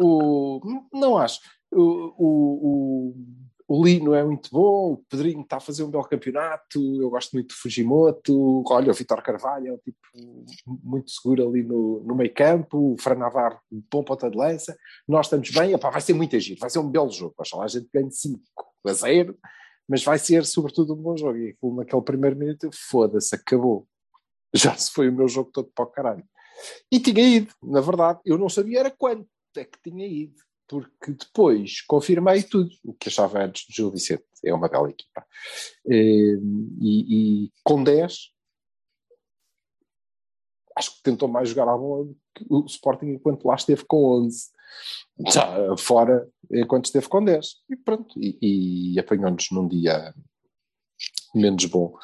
O, 0.00 0.60
não 0.92 1.16
acho. 1.18 1.40
O, 1.70 2.12
o, 2.18 3.14
o, 3.68 3.84
Lino 3.84 4.14
é 4.14 4.24
muito 4.24 4.48
bom, 4.50 4.92
o 4.92 5.04
Pedrinho 5.08 5.42
está 5.42 5.56
a 5.56 5.60
fazer 5.60 5.82
um 5.82 5.90
belo 5.90 6.04
campeonato, 6.04 6.80
eu 7.00 7.10
gosto 7.10 7.32
muito 7.32 7.48
de 7.48 7.54
Fujimoto, 7.54 8.62
olha, 8.68 8.90
o 8.90 8.94
Vitor 8.94 9.22
Carvalho 9.22 9.68
é 9.68 9.72
um 9.72 9.78
tipo 9.78 9.98
muito 10.82 11.10
seguro 11.10 11.48
ali 11.48 11.62
no, 11.62 12.02
no 12.04 12.14
meio 12.14 12.32
campo, 12.32 12.94
o 12.94 12.96
Fran 12.98 13.16
Navarro, 13.16 13.60
bom 13.90 14.04
ponta 14.04 14.30
de 14.30 14.36
lança, 14.36 14.76
nós 15.06 15.26
estamos 15.26 15.50
bem, 15.50 15.76
vai 15.76 16.00
ser 16.00 16.14
muito 16.14 16.36
agir, 16.36 16.56
vai 16.58 16.70
ser 16.70 16.78
um 16.78 16.90
belo 16.90 17.10
jogo, 17.10 17.34
oxalá 17.38 17.64
a 17.64 17.68
gente 17.68 17.88
ganhe 17.92 18.10
5 18.10 18.40
a 18.86 18.92
0, 18.92 19.38
mas 19.88 20.02
vai 20.02 20.18
ser 20.18 20.44
sobretudo 20.44 20.94
um 20.94 21.02
bom 21.02 21.16
jogo, 21.16 21.38
e 21.38 21.50
aquilo 21.50 21.76
naquele 21.76 22.02
primeiro 22.02 22.36
minuto, 22.36 22.70
foda-se, 22.72 23.34
acabou. 23.34 23.86
Já 24.54 24.76
se 24.76 24.90
foi 24.90 25.08
o 25.08 25.12
meu 25.12 25.28
jogo 25.28 25.50
todo 25.52 25.70
para 25.74 25.84
o 25.84 25.88
caralho. 25.88 26.24
E 26.90 26.98
tinha 26.98 27.22
ido, 27.22 27.52
na 27.62 27.80
verdade, 27.80 28.20
eu 28.24 28.38
não 28.38 28.48
sabia 28.48 28.80
era 28.80 28.90
quanto 28.90 29.28
é 29.56 29.64
que 29.64 29.78
tinha 29.82 30.06
ido, 30.06 30.36
porque 30.68 31.12
depois 31.12 31.80
confirmei 31.82 32.42
tudo 32.42 32.70
o 32.84 32.92
que 32.94 33.08
achava 33.08 33.40
antes 33.44 33.66
do 33.66 33.72
Gil 33.74 33.90
Vicente. 33.90 34.24
É 34.44 34.52
uma 34.52 34.68
bela 34.68 34.90
equipa. 34.90 35.24
Eh, 35.88 36.36
E, 36.80 37.44
e 37.46 37.52
com 37.64 37.82
10, 37.82 38.30
acho 40.76 40.96
que 40.96 41.02
tentou 41.02 41.28
mais 41.28 41.48
jogar 41.48 41.68
à 41.68 41.76
bola 41.76 42.04
do 42.04 42.16
que 42.34 42.46
o 42.50 42.66
Sporting 42.66 43.06
enquanto 43.06 43.46
lá 43.46 43.54
esteve 43.54 43.84
com 43.86 44.04
11. 44.26 44.50
Já 45.28 45.76
fora, 45.78 46.28
enquanto 46.52 46.86
esteve 46.86 47.08
com 47.08 47.24
10. 47.24 47.46
E 47.70 47.76
pronto, 47.76 48.14
e, 48.20 48.92
e 48.94 48.98
apanhou-nos 49.00 49.48
num 49.50 49.66
dia 49.66 50.14
menos 51.34 51.64
bom, 51.66 51.94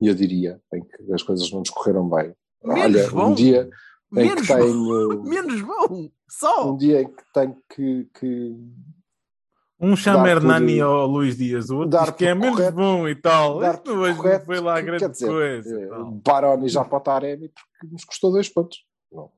eu 0.00 0.14
diria, 0.14 0.60
em 0.74 0.82
que 0.82 1.12
as 1.12 1.22
coisas 1.22 1.50
não 1.50 1.60
nos 1.60 1.70
correram 1.70 2.08
bem. 2.08 2.34
Menos 2.62 2.82
Olha, 2.84 3.10
bom? 3.10 3.30
um 3.30 3.34
dia 3.34 3.68
Menos 4.12 4.46
que 4.46 4.54
bom. 4.54 4.60
tenho 4.60 5.22
Menos 5.24 5.62
bom. 5.62 6.10
Só. 6.28 6.70
um 6.72 6.76
dia 6.76 7.02
em 7.02 7.06
que 7.12 7.22
tenho 7.34 7.56
que, 7.74 8.08
que 8.18 8.56
Um 9.80 9.96
chama 9.96 10.28
Hernani 10.30 10.76
por- 10.78 10.82
ao 10.84 11.06
Luís 11.06 11.36
Dias, 11.36 11.68
o 11.70 11.78
outro 11.78 11.98
diz 12.00 12.10
que 12.10 12.24
é 12.26 12.34
por 12.34 12.40
menos 12.40 12.56
correto- 12.56 12.76
bom 12.76 13.08
e 13.08 13.14
tal. 13.16 13.62
Isto 13.64 13.90
hoje 13.92 14.16
correto, 14.16 14.46
foi 14.46 14.60
lá 14.60 14.74
quer 14.76 14.84
grande 14.84 15.08
dizer, 15.10 15.26
coisa. 15.28 15.80
eh, 15.80 15.86
tal. 15.88 16.10
Baroni 16.24 16.68
já 16.68 16.84
para 16.84 16.98
o 16.98 17.00
Taremi 17.00 17.48
porque 17.48 17.92
nos 17.92 18.04
custou 18.04 18.30
dois 18.32 18.48
pontos. 18.48 18.78
Não, 19.10 19.30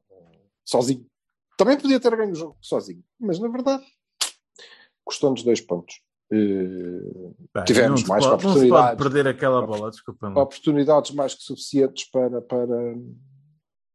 sozinho. 0.64 1.06
Também 1.56 1.76
podia 1.78 1.98
ter 2.00 2.14
ganho 2.16 2.32
o 2.32 2.34
jogo 2.34 2.56
sozinho, 2.60 3.02
mas 3.18 3.38
na 3.38 3.48
verdade 3.48 3.84
custou-nos 5.04 5.42
dois 5.42 5.60
pontos. 5.60 6.00
Eh, 6.32 6.36
Bem, 7.54 7.64
tivemos 7.66 8.02
mais 8.04 8.24
pode- 8.26 8.44
Não 8.44 8.52
se 8.54 8.68
pode 8.68 8.70
oportunidades. 8.70 9.02
perder 9.02 9.28
aquela 9.28 9.66
bola, 9.66 9.90
desculpa. 9.90 10.28
oportunidades 10.30 11.10
mais 11.12 11.34
que 11.34 11.42
suficientes 11.42 12.04
para, 12.10 12.40
para 12.40 12.94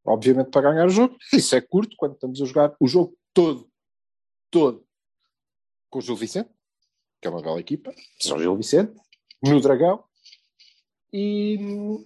obviamente 0.06 0.50
para 0.50 0.72
ganhar 0.72 0.86
o 0.88 0.90
jogo. 0.90 1.18
Isso 1.34 1.56
é 1.56 1.62
curto 1.62 1.96
quando 1.98 2.14
estamos 2.14 2.42
a 2.42 2.46
jogar 2.46 2.76
o 2.80 2.88
jogo 2.88 3.18
todo, 3.34 3.70
todo 4.52 4.86
com 5.90 6.00
o 6.00 6.02
Gil 6.02 6.16
Vicente, 6.16 6.50
que 7.22 7.28
é 7.28 7.32
uma 7.32 7.42
bela 7.42 7.60
equipa, 7.60 7.94
São 8.20 8.38
Gil 8.40 8.56
Vicente, 8.56 8.94
no 9.44 9.60
Dragão, 9.60 10.04
e 11.12 11.58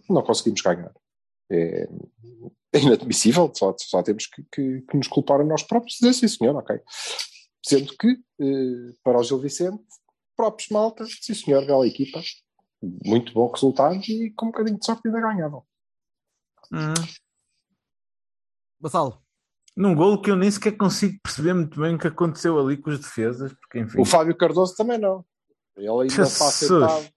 não 0.09 0.21
conseguimos 0.23 0.61
ganhar. 0.61 0.93
É, 1.49 1.87
é 2.73 2.79
inadmissível, 2.79 3.51
só, 3.53 3.75
só 3.77 4.01
temos 4.01 4.25
que, 4.27 4.43
que- 4.51 4.81
que 4.81 4.97
nos 4.97 5.07
culpar 5.07 5.41
a 5.41 5.43
nós 5.43 5.61
próprios 5.63 5.97
dizer 5.97 6.13
sim 6.13 6.27
senhor, 6.27 6.55
ok. 6.55 6.79
Sendo 7.65 7.95
que, 7.97 8.07
eh, 8.41 8.93
para 9.03 9.19
o 9.19 9.23
Gil 9.23 9.39
Vicente, 9.39 9.83
próprios 10.35 10.69
malta, 10.69 11.05
sim 11.05 11.33
senhor, 11.33 11.65
bela 11.65 11.85
equipa, 11.87 12.21
muito 13.05 13.33
bom 13.33 13.49
resultado 13.51 13.95
e 14.09 14.31
com 14.31 14.47
um 14.47 14.51
bocadinho 14.51 14.79
de 14.79 14.85
sorte 14.85 15.07
ainda 15.07 15.21
ganhavam. 15.21 15.63
Hum. 16.71 16.93
Vassalo. 18.83 19.17
Num 19.75 19.95
golo 19.95 20.21
que 20.21 20.29
eu 20.29 20.35
nem 20.35 20.51
sequer 20.51 20.73
consigo 20.73 21.17
perceber 21.23 21.53
muito 21.53 21.79
bem 21.79 21.95
o 21.95 21.97
que 21.97 22.07
aconteceu 22.07 22.59
ali 22.59 22.77
com 22.77 22.91
as 22.91 22.99
defesas, 22.99 23.51
porque 23.53 23.79
enfim. 23.79 23.99
O 23.99 24.05
Fábio 24.05 24.35
Cardoso 24.37 24.75
também 24.75 24.99
não. 24.99 25.25
Ele 25.75 25.87
ainda 25.89 26.05
está 26.05 26.51
sentado. 26.51 27.07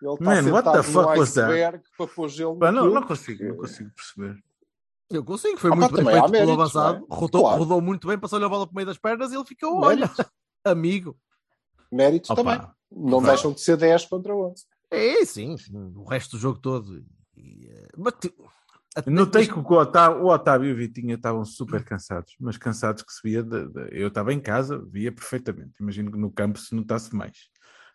Ele 0.00 0.12
está 0.14 0.24
Man, 0.24 0.50
what 0.52 0.64
the 0.70 0.82
sentado 0.82 0.84
fuck 0.84 1.12
no 1.14 1.20
was 1.20 1.34
that? 1.34 1.50
iceberg 1.52 1.82
para 1.98 2.06
pôr 2.06 2.28
gelo 2.30 2.56
Pá, 2.58 2.72
não, 2.72 2.86
não 2.88 3.02
consigo, 3.02 3.44
não 3.44 3.56
consigo 3.56 3.90
perceber. 3.94 4.42
Eu 5.10 5.24
consigo, 5.24 5.58
foi 5.58 5.72
Ah, 5.72 5.76
muito 5.76 5.94
bem 5.96 6.04
feito 6.04 6.20
pelo 6.20 6.30
méritos, 6.30 6.54
avançado. 6.76 7.04
é? 7.10 7.14
Rodou, 7.14 7.42
Claro. 7.42 7.58
rodou 7.58 7.80
muito 7.82 8.06
bem, 8.08 8.18
passou-lhe 8.18 8.44
a 8.44 8.48
bola 8.48 8.64
para 8.66 8.72
o 8.72 8.76
meio 8.76 8.86
das 8.86 8.96
pernas 8.96 9.32
e 9.32 9.34
ele 9.34 9.44
ficou, 9.44 9.82
olha, 9.82 10.06
Mérito, 10.06 10.24
amigo. 10.64 11.18
mérito 11.92 12.32
Opa, 12.32 12.42
também. 12.42 12.68
Não 12.90 13.20
deixam 13.22 13.52
de 13.52 13.60
ser 13.60 13.76
10 13.76 14.06
contra 14.06 14.34
11. 14.34 14.64
É, 14.90 15.24
sim, 15.26 15.56
o 15.96 16.04
resto 16.04 16.36
do 16.36 16.38
jogo 16.40 16.58
todo. 16.60 17.04
E, 17.36 17.66
eh, 17.68 17.88
mas 17.96 18.14
até- 18.14 18.32
Notei 19.06 19.46
que 19.46 19.58
o 19.58 19.72
Otávio, 19.72 20.22
o 20.24 20.26
Otávio 20.28 20.68
e 20.68 20.72
o 20.72 20.76
Vitinha 20.76 21.14
estavam 21.14 21.44
super 21.44 21.84
cansados, 21.84 22.34
mas 22.40 22.56
cansados 22.56 23.02
que 23.04 23.12
se 23.12 23.20
via. 23.22 23.42
de- 23.42 23.68
de- 23.68 23.88
eu 23.92 24.08
estava 24.08 24.32
em 24.32 24.40
casa, 24.40 24.84
via 24.90 25.12
perfeitamente. 25.12 25.72
Imagino 25.80 26.10
que 26.10 26.18
no 26.18 26.30
campo 26.30 26.58
se 26.58 26.74
notasse 26.74 27.14
mais. 27.14 27.36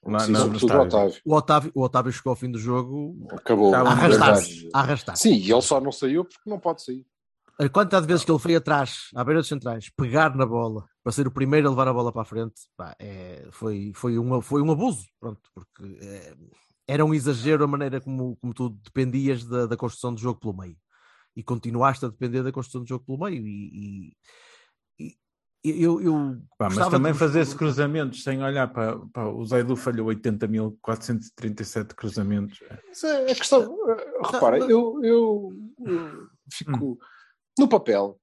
Lá 0.06 0.20
Sim, 0.20 0.32
na- 0.32 0.46
no 0.46 0.60
sobretudo 0.60 0.74
o. 0.78 0.82
Otávio. 0.84 1.22
o, 1.26 1.34
Otávio, 1.36 1.72
o 1.76 1.82
Otávio 1.82 2.12
chegou 2.14 2.30
ao 2.32 2.36
fim 2.36 2.50
do 2.52 2.60
jogo 2.60 3.28
Acabou. 3.32 3.74
A 3.74 3.80
arrastar-se. 3.82 4.70
Arrastar 4.74 5.18
Sim, 5.18 5.34
e 5.34 5.52
ele 5.52 5.62
só 5.62 5.82
não 5.82 5.92
saiu 5.92 6.24
porque 6.24 6.50
não 6.50 6.60
pode 6.60 6.84
sair. 6.84 7.06
A 7.60 7.68
quantidade 7.70 8.06
de 8.06 8.12
vezes 8.12 8.24
que 8.26 8.32
ele 8.32 8.40
foi 8.40 8.56
atrás, 8.56 9.08
à 9.16 9.24
beira 9.24 9.40
dos 9.40 9.48
centrais, 9.48 9.90
pegar 9.90 10.36
na 10.36 10.46
bola, 10.46 10.86
para 11.04 11.12
ser 11.14 11.26
o 11.28 11.32
primeiro 11.32 11.68
a 11.68 11.70
levar 11.72 11.88
a 11.88 11.94
bola 11.94 12.12
para 12.12 12.22
a 12.22 12.26
frente, 12.26 12.54
pá, 12.78 12.96
é, 13.00 13.48
foi, 13.52 13.92
foi, 13.96 14.20
um, 14.20 14.42
foi 14.42 14.62
um 14.62 14.72
abuso, 14.72 15.06
pronto, 15.20 15.40
porque 15.54 15.98
é, 16.02 16.36
era 16.88 17.04
um 17.06 17.14
exagero 17.14 17.64
a 17.64 17.68
maneira 17.68 18.00
como, 18.02 18.36
como 18.38 18.54
tu 18.54 18.70
dependias 18.70 19.44
da, 19.46 19.66
da 19.68 19.78
construção 19.78 20.14
do 20.14 20.20
jogo 20.20 20.40
pelo 20.40 20.56
meio. 20.56 20.76
E 21.36 21.44
continuaste 21.44 22.06
a 22.06 22.10
depender 22.10 22.44
da 22.44 22.52
construção 22.52 22.82
do 22.84 22.88
jogo 22.88 23.04
pelo 23.06 23.20
meio. 23.20 23.46
E, 23.46 24.14
e- 25.00 25.18
e 25.66 25.82
eu, 25.84 26.00
eu 26.00 26.14
Pá, 26.60 26.70
mas 26.70 26.88
também 26.90 27.12
que- 27.12 27.18
fazer 27.18 27.40
esses 27.42 27.54
cruzamentos 27.56 28.24
sem 28.24 28.42
olhar 28.44 28.72
para, 28.72 29.00
para 29.08 29.30
o 29.34 29.44
Zaidu 29.46 29.76
falhou 29.76 30.08
80.437 30.10 31.96
cruzamentos. 31.96 32.60
Mas 32.88 33.04
é 33.04 33.32
a 33.32 33.36
questão. 33.36 33.64
eh, 33.90 34.12
Repara, 34.32 34.60
eu, 34.60 35.04
eu, 35.04 35.52
eu 35.80 36.28
fico. 36.54 37.00
No 37.58 37.68
papel, 37.68 38.20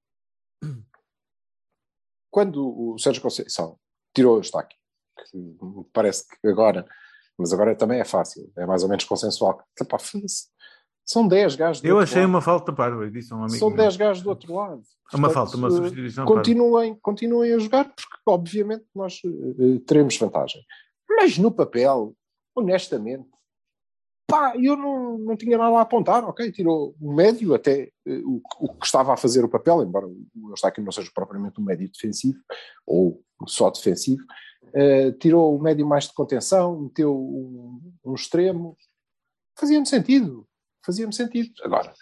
quando 2.31 2.65
o 2.65 2.97
Sérgio 2.97 3.21
Conceição 3.21 3.77
tirou 4.15 4.35
o 4.35 4.39
Eustáquio, 4.39 4.77
que 5.29 5.57
parece 5.93 6.25
que 6.27 6.47
agora, 6.47 6.87
mas 7.37 7.51
agora 7.53 7.75
também 7.75 7.99
é 7.99 8.05
fácil, 8.05 8.51
é 8.57 8.65
mais 8.65 8.83
ou 8.83 8.89
menos 8.89 9.03
consensual. 9.05 9.61
Epá. 9.79 9.97
São 11.05 11.27
10 11.27 11.55
gajos 11.55 11.81
do 11.81 11.87
Eu 11.87 11.99
achei 11.99 12.21
lado. 12.21 12.29
uma 12.29 12.41
falta 12.41 12.71
parva, 12.71 13.09
disse 13.09 13.33
um 13.33 13.43
amigo. 13.43 13.57
São 13.57 13.69
meu. 13.69 13.77
10 13.77 13.97
gajos 13.97 14.23
do 14.23 14.29
outro 14.29 14.53
lado. 14.53 14.81
É 15.11 15.17
uma 15.17 15.27
Portanto, 15.27 15.33
falta, 15.33 15.57
uma 15.57 15.67
eh, 15.67 15.71
substituição 15.71 16.25
parva. 16.25 16.39
continuem, 16.39 16.95
continuem 17.01 17.53
a 17.53 17.59
jogar, 17.59 17.85
porque 17.85 18.17
obviamente 18.25 18.85
nós 18.95 19.19
eh, 19.25 19.79
teremos 19.85 20.17
vantagem. 20.17 20.61
Mas 21.09 21.37
no 21.37 21.51
papel, 21.51 22.15
honestamente, 22.55 23.27
pá, 24.27 24.53
eu 24.55 24.77
não, 24.77 25.17
não 25.17 25.35
tinha 25.35 25.57
nada 25.57 25.77
a 25.77 25.81
apontar, 25.81 26.23
ok? 26.23 26.51
Tirou 26.51 26.95
o 26.99 27.13
médio, 27.13 27.53
até 27.53 27.91
eh, 28.07 28.21
o, 28.25 28.41
o 28.59 28.73
que 28.73 28.85
estava 28.85 29.13
a 29.13 29.17
fazer 29.17 29.43
o 29.43 29.49
papel, 29.49 29.83
embora 29.83 30.07
o 30.07 30.49
Eustáquio 30.51 30.83
não 30.83 30.91
seja 30.91 31.11
propriamente 31.13 31.59
um 31.59 31.63
médio 31.63 31.89
defensivo, 31.91 32.39
ou 32.87 33.21
só 33.45 33.69
defensivo, 33.69 34.23
eh, 34.73 35.11
tirou 35.19 35.55
o 35.55 35.61
médio 35.61 35.85
mais 35.85 36.07
de 36.07 36.13
contenção, 36.13 36.79
meteu 36.79 37.13
um, 37.13 37.93
um 38.05 38.13
extremo, 38.15 38.77
fazia-me 39.59 39.85
sentido, 39.85 40.47
fazia-me 40.85 41.13
sentido. 41.13 41.49
Agora, 41.63 41.93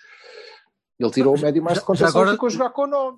ele 0.99 1.11
tirou 1.11 1.35
o 1.35 1.39
médio 1.39 1.63
mais 1.63 1.79
de 1.79 1.85
contenção 1.85 2.07
já 2.07 2.11
agora- 2.11 2.29
e 2.29 2.33
ficou 2.33 2.47
a 2.47 2.49
jogar 2.51 2.69
com 2.71 2.83
o 2.83 2.87
9. 2.87 3.17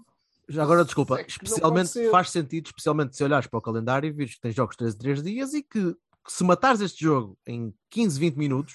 Já 0.49 0.63
agora, 0.63 0.84
desculpa, 0.84 1.19
É 1.19 1.26
especialmente 1.26 2.10
faz 2.10 2.30
sentido, 2.30 2.65
especialmente 2.67 3.15
se 3.15 3.23
olhares 3.23 3.47
para 3.47 3.58
o 3.58 3.62
calendário 3.62 4.08
e 4.08 4.12
vires 4.12 4.36
que 4.36 4.41
tens 4.41 4.54
jogos 4.56 4.76
13 4.76 4.97
3 4.97 5.23
dias 5.23 5.54
e 5.54 5.63
que, 5.63 5.93
que 5.93 6.32
se 6.32 6.43
matares 6.43 6.82
este 6.82 7.02
jogo 7.04 7.38
em 7.47 7.73
15, 7.89 8.19
20 8.19 8.36
minutos, 8.36 8.73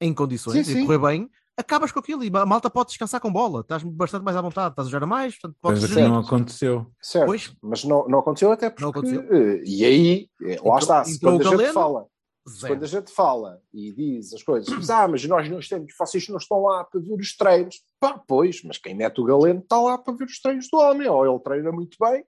em 0.00 0.12
condições, 0.12 0.66
Sim, 0.66 0.72
e 0.72 0.76
sim. 0.76 0.86
correr 0.86 0.98
bem, 0.98 1.30
acabas 1.56 1.90
com 1.90 1.98
aquilo 1.98 2.22
e 2.22 2.30
a 2.32 2.46
malta 2.46 2.68
pode 2.70 2.90
descansar 2.90 3.20
com 3.20 3.32
bola, 3.32 3.62
estás 3.62 3.82
bastante 3.82 4.22
mais 4.22 4.36
à 4.36 4.40
vontade, 4.42 4.70
estás 4.72 4.86
a 4.86 4.90
jogar 4.90 5.04
a 5.04 5.08
mais, 5.08 5.34
portanto 5.38 5.56
podes 5.60 5.80
gerir. 5.82 6.08
não 6.08 6.18
aconteceu. 6.18 6.86
Certo, 7.00 7.26
Pois. 7.26 7.52
mas 7.62 7.84
não, 7.84 8.06
não 8.06 8.18
aconteceu 8.20 8.52
até 8.52 8.68
porque... 8.70 8.82
Não 8.82 8.90
aconteceu. 8.90 9.22
eh, 9.22 9.62
e 9.64 9.84
aí, 9.84 10.28
eh, 10.42 10.46
lá 10.46 10.52
Entrou- 10.54 10.78
está, 10.78 11.04
se 11.04 11.16
entrou 11.16 11.32
quando 11.32 11.40
o 11.40 11.48
a 11.48 11.50
gente 11.50 11.56
Galeno, 11.58 11.74
fala, 11.74 12.06
Zero. 12.48 12.74
quando 12.74 12.82
a 12.84 12.86
gente 12.86 13.10
fala 13.12 13.60
e 13.72 13.92
diz 13.92 14.32
as 14.32 14.42
coisas, 14.42 14.90
ah, 14.90 15.06
mas 15.06 15.24
nós 15.24 15.48
não 15.48 15.58
estamos, 15.58 15.92
vocês 15.98 16.28
não 16.28 16.38
estão 16.38 16.62
lá 16.62 16.84
para 16.84 17.00
ver 17.00 17.14
os 17.14 17.36
treinos. 17.36 17.76
Pá, 18.00 18.20
pois, 18.26 18.62
mas 18.64 18.78
quem 18.78 18.94
mete 18.94 19.20
o 19.20 19.24
Galeno 19.24 19.60
está 19.60 19.80
lá 19.80 19.98
para 19.98 20.14
ver 20.14 20.24
os 20.24 20.40
treinos 20.40 20.68
do 20.72 20.78
homem, 20.78 21.08
ou 21.08 21.26
ele 21.26 21.38
treina 21.40 21.70
muito 21.72 21.96
bem, 22.00 22.24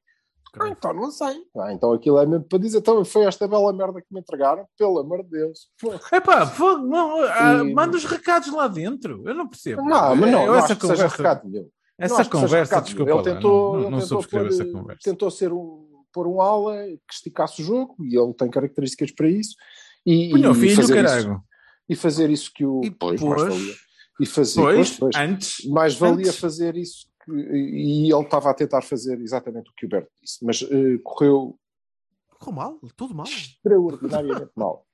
ou 0.59 0.67
então 0.67 0.93
não 0.93 1.11
sei. 1.11 1.45
Ah, 1.57 1.73
então 1.73 1.93
aquilo 1.93 2.19
é 2.19 2.27
mesmo 2.27 2.45
para 2.45 2.59
dizer, 2.59 2.79
então 2.79 3.05
foi 3.05 3.23
esta 3.25 3.47
bela 3.47 3.73
merda 3.73 4.01
que 4.01 4.13
me 4.13 4.21
entregaram, 4.21 4.67
pelo 4.77 4.99
amor 4.99 5.23
de 5.23 5.31
Deus. 5.31 5.69
Epá, 6.13 6.47
fogo, 6.47 6.87
não, 6.87 7.21
ah, 7.23 7.63
E- 7.65 7.73
manda 7.73 7.97
os 7.97 8.05
recados 8.05 8.53
lá 8.53 8.67
dentro. 8.69 9.23
Eu 9.27 9.35
não 9.35 9.49
percebo. 9.49 9.83
Não, 9.83 10.17
mas 10.17 10.31
não, 10.31 10.43
Eu 10.43 10.47
não 10.49 10.55
essa 10.57 10.73
acho 10.73 10.81
conversa, 10.81 11.17
recado 11.17 11.49
nenhum. 11.49 11.63
Não 11.99 12.07
essa 12.07 12.17
seja 12.17 12.31
conversa 12.31 12.81
desculpa 12.81 13.13
Ele 13.13 13.23
tentou, 13.23 13.73
não, 13.73 13.73
não, 13.73 13.81
ele 13.83 13.91
não 13.91 14.01
tentou 14.01 14.25
pôr, 14.27 14.47
essa 14.47 14.65
conversa. 14.65 15.01
tentou 15.05 15.31
ser 15.31 15.53
um, 15.53 15.87
pôr 16.13 16.27
um 16.27 16.41
ala 16.41 16.75
que 17.07 17.13
esticasse 17.13 17.61
o 17.63 17.65
jogo 17.65 17.95
e 18.01 18.19
ele 18.19 18.33
tem 18.35 18.51
características 18.51 19.13
para 19.13 19.29
isso. 19.29 19.55
E, 20.07 20.31
Punha 20.31 20.51
o 20.51 20.53
e 20.53 20.61
filho, 20.61 20.77
fazer 20.77 20.95
caralho. 21.05 21.33
Isso, 21.35 21.43
e 21.89 21.97
fazer 21.97 22.31
isso 22.31 22.51
que 22.55 22.65
o. 22.65 22.81
E 22.85 22.91
pois, 22.91 23.21
depois- 23.21 23.43
mais 23.43 23.55
valia. 23.55 23.75
E 24.21 24.27
fazer, 24.27 24.61
Pois, 24.61 24.77
pois, 24.77 24.99
pois. 24.99 25.17
antes. 25.17 25.65
mais 25.67 25.95
valia 25.95 26.27
antes. 26.29 26.37
fazer 26.39 26.77
isso 26.77 27.07
que 27.25 27.33
e 27.33 28.13
ele 28.13 28.23
estava 28.23 28.51
a 28.51 28.55
tentar 28.55 28.83
fazer 28.83 29.19
exatamente 29.21 29.71
o 29.71 29.75
que 29.75 29.87
o 29.87 29.89
Berto 29.89 30.11
disse, 30.23 30.45
mas 30.45 30.63
eh, 30.63 30.99
correu 31.03 31.59
Correu 32.39 32.55
mal, 32.57 32.79
tudo 32.97 33.15
mal. 33.15 33.27
extraordinariamente 33.27 34.51
mal. 34.57 34.87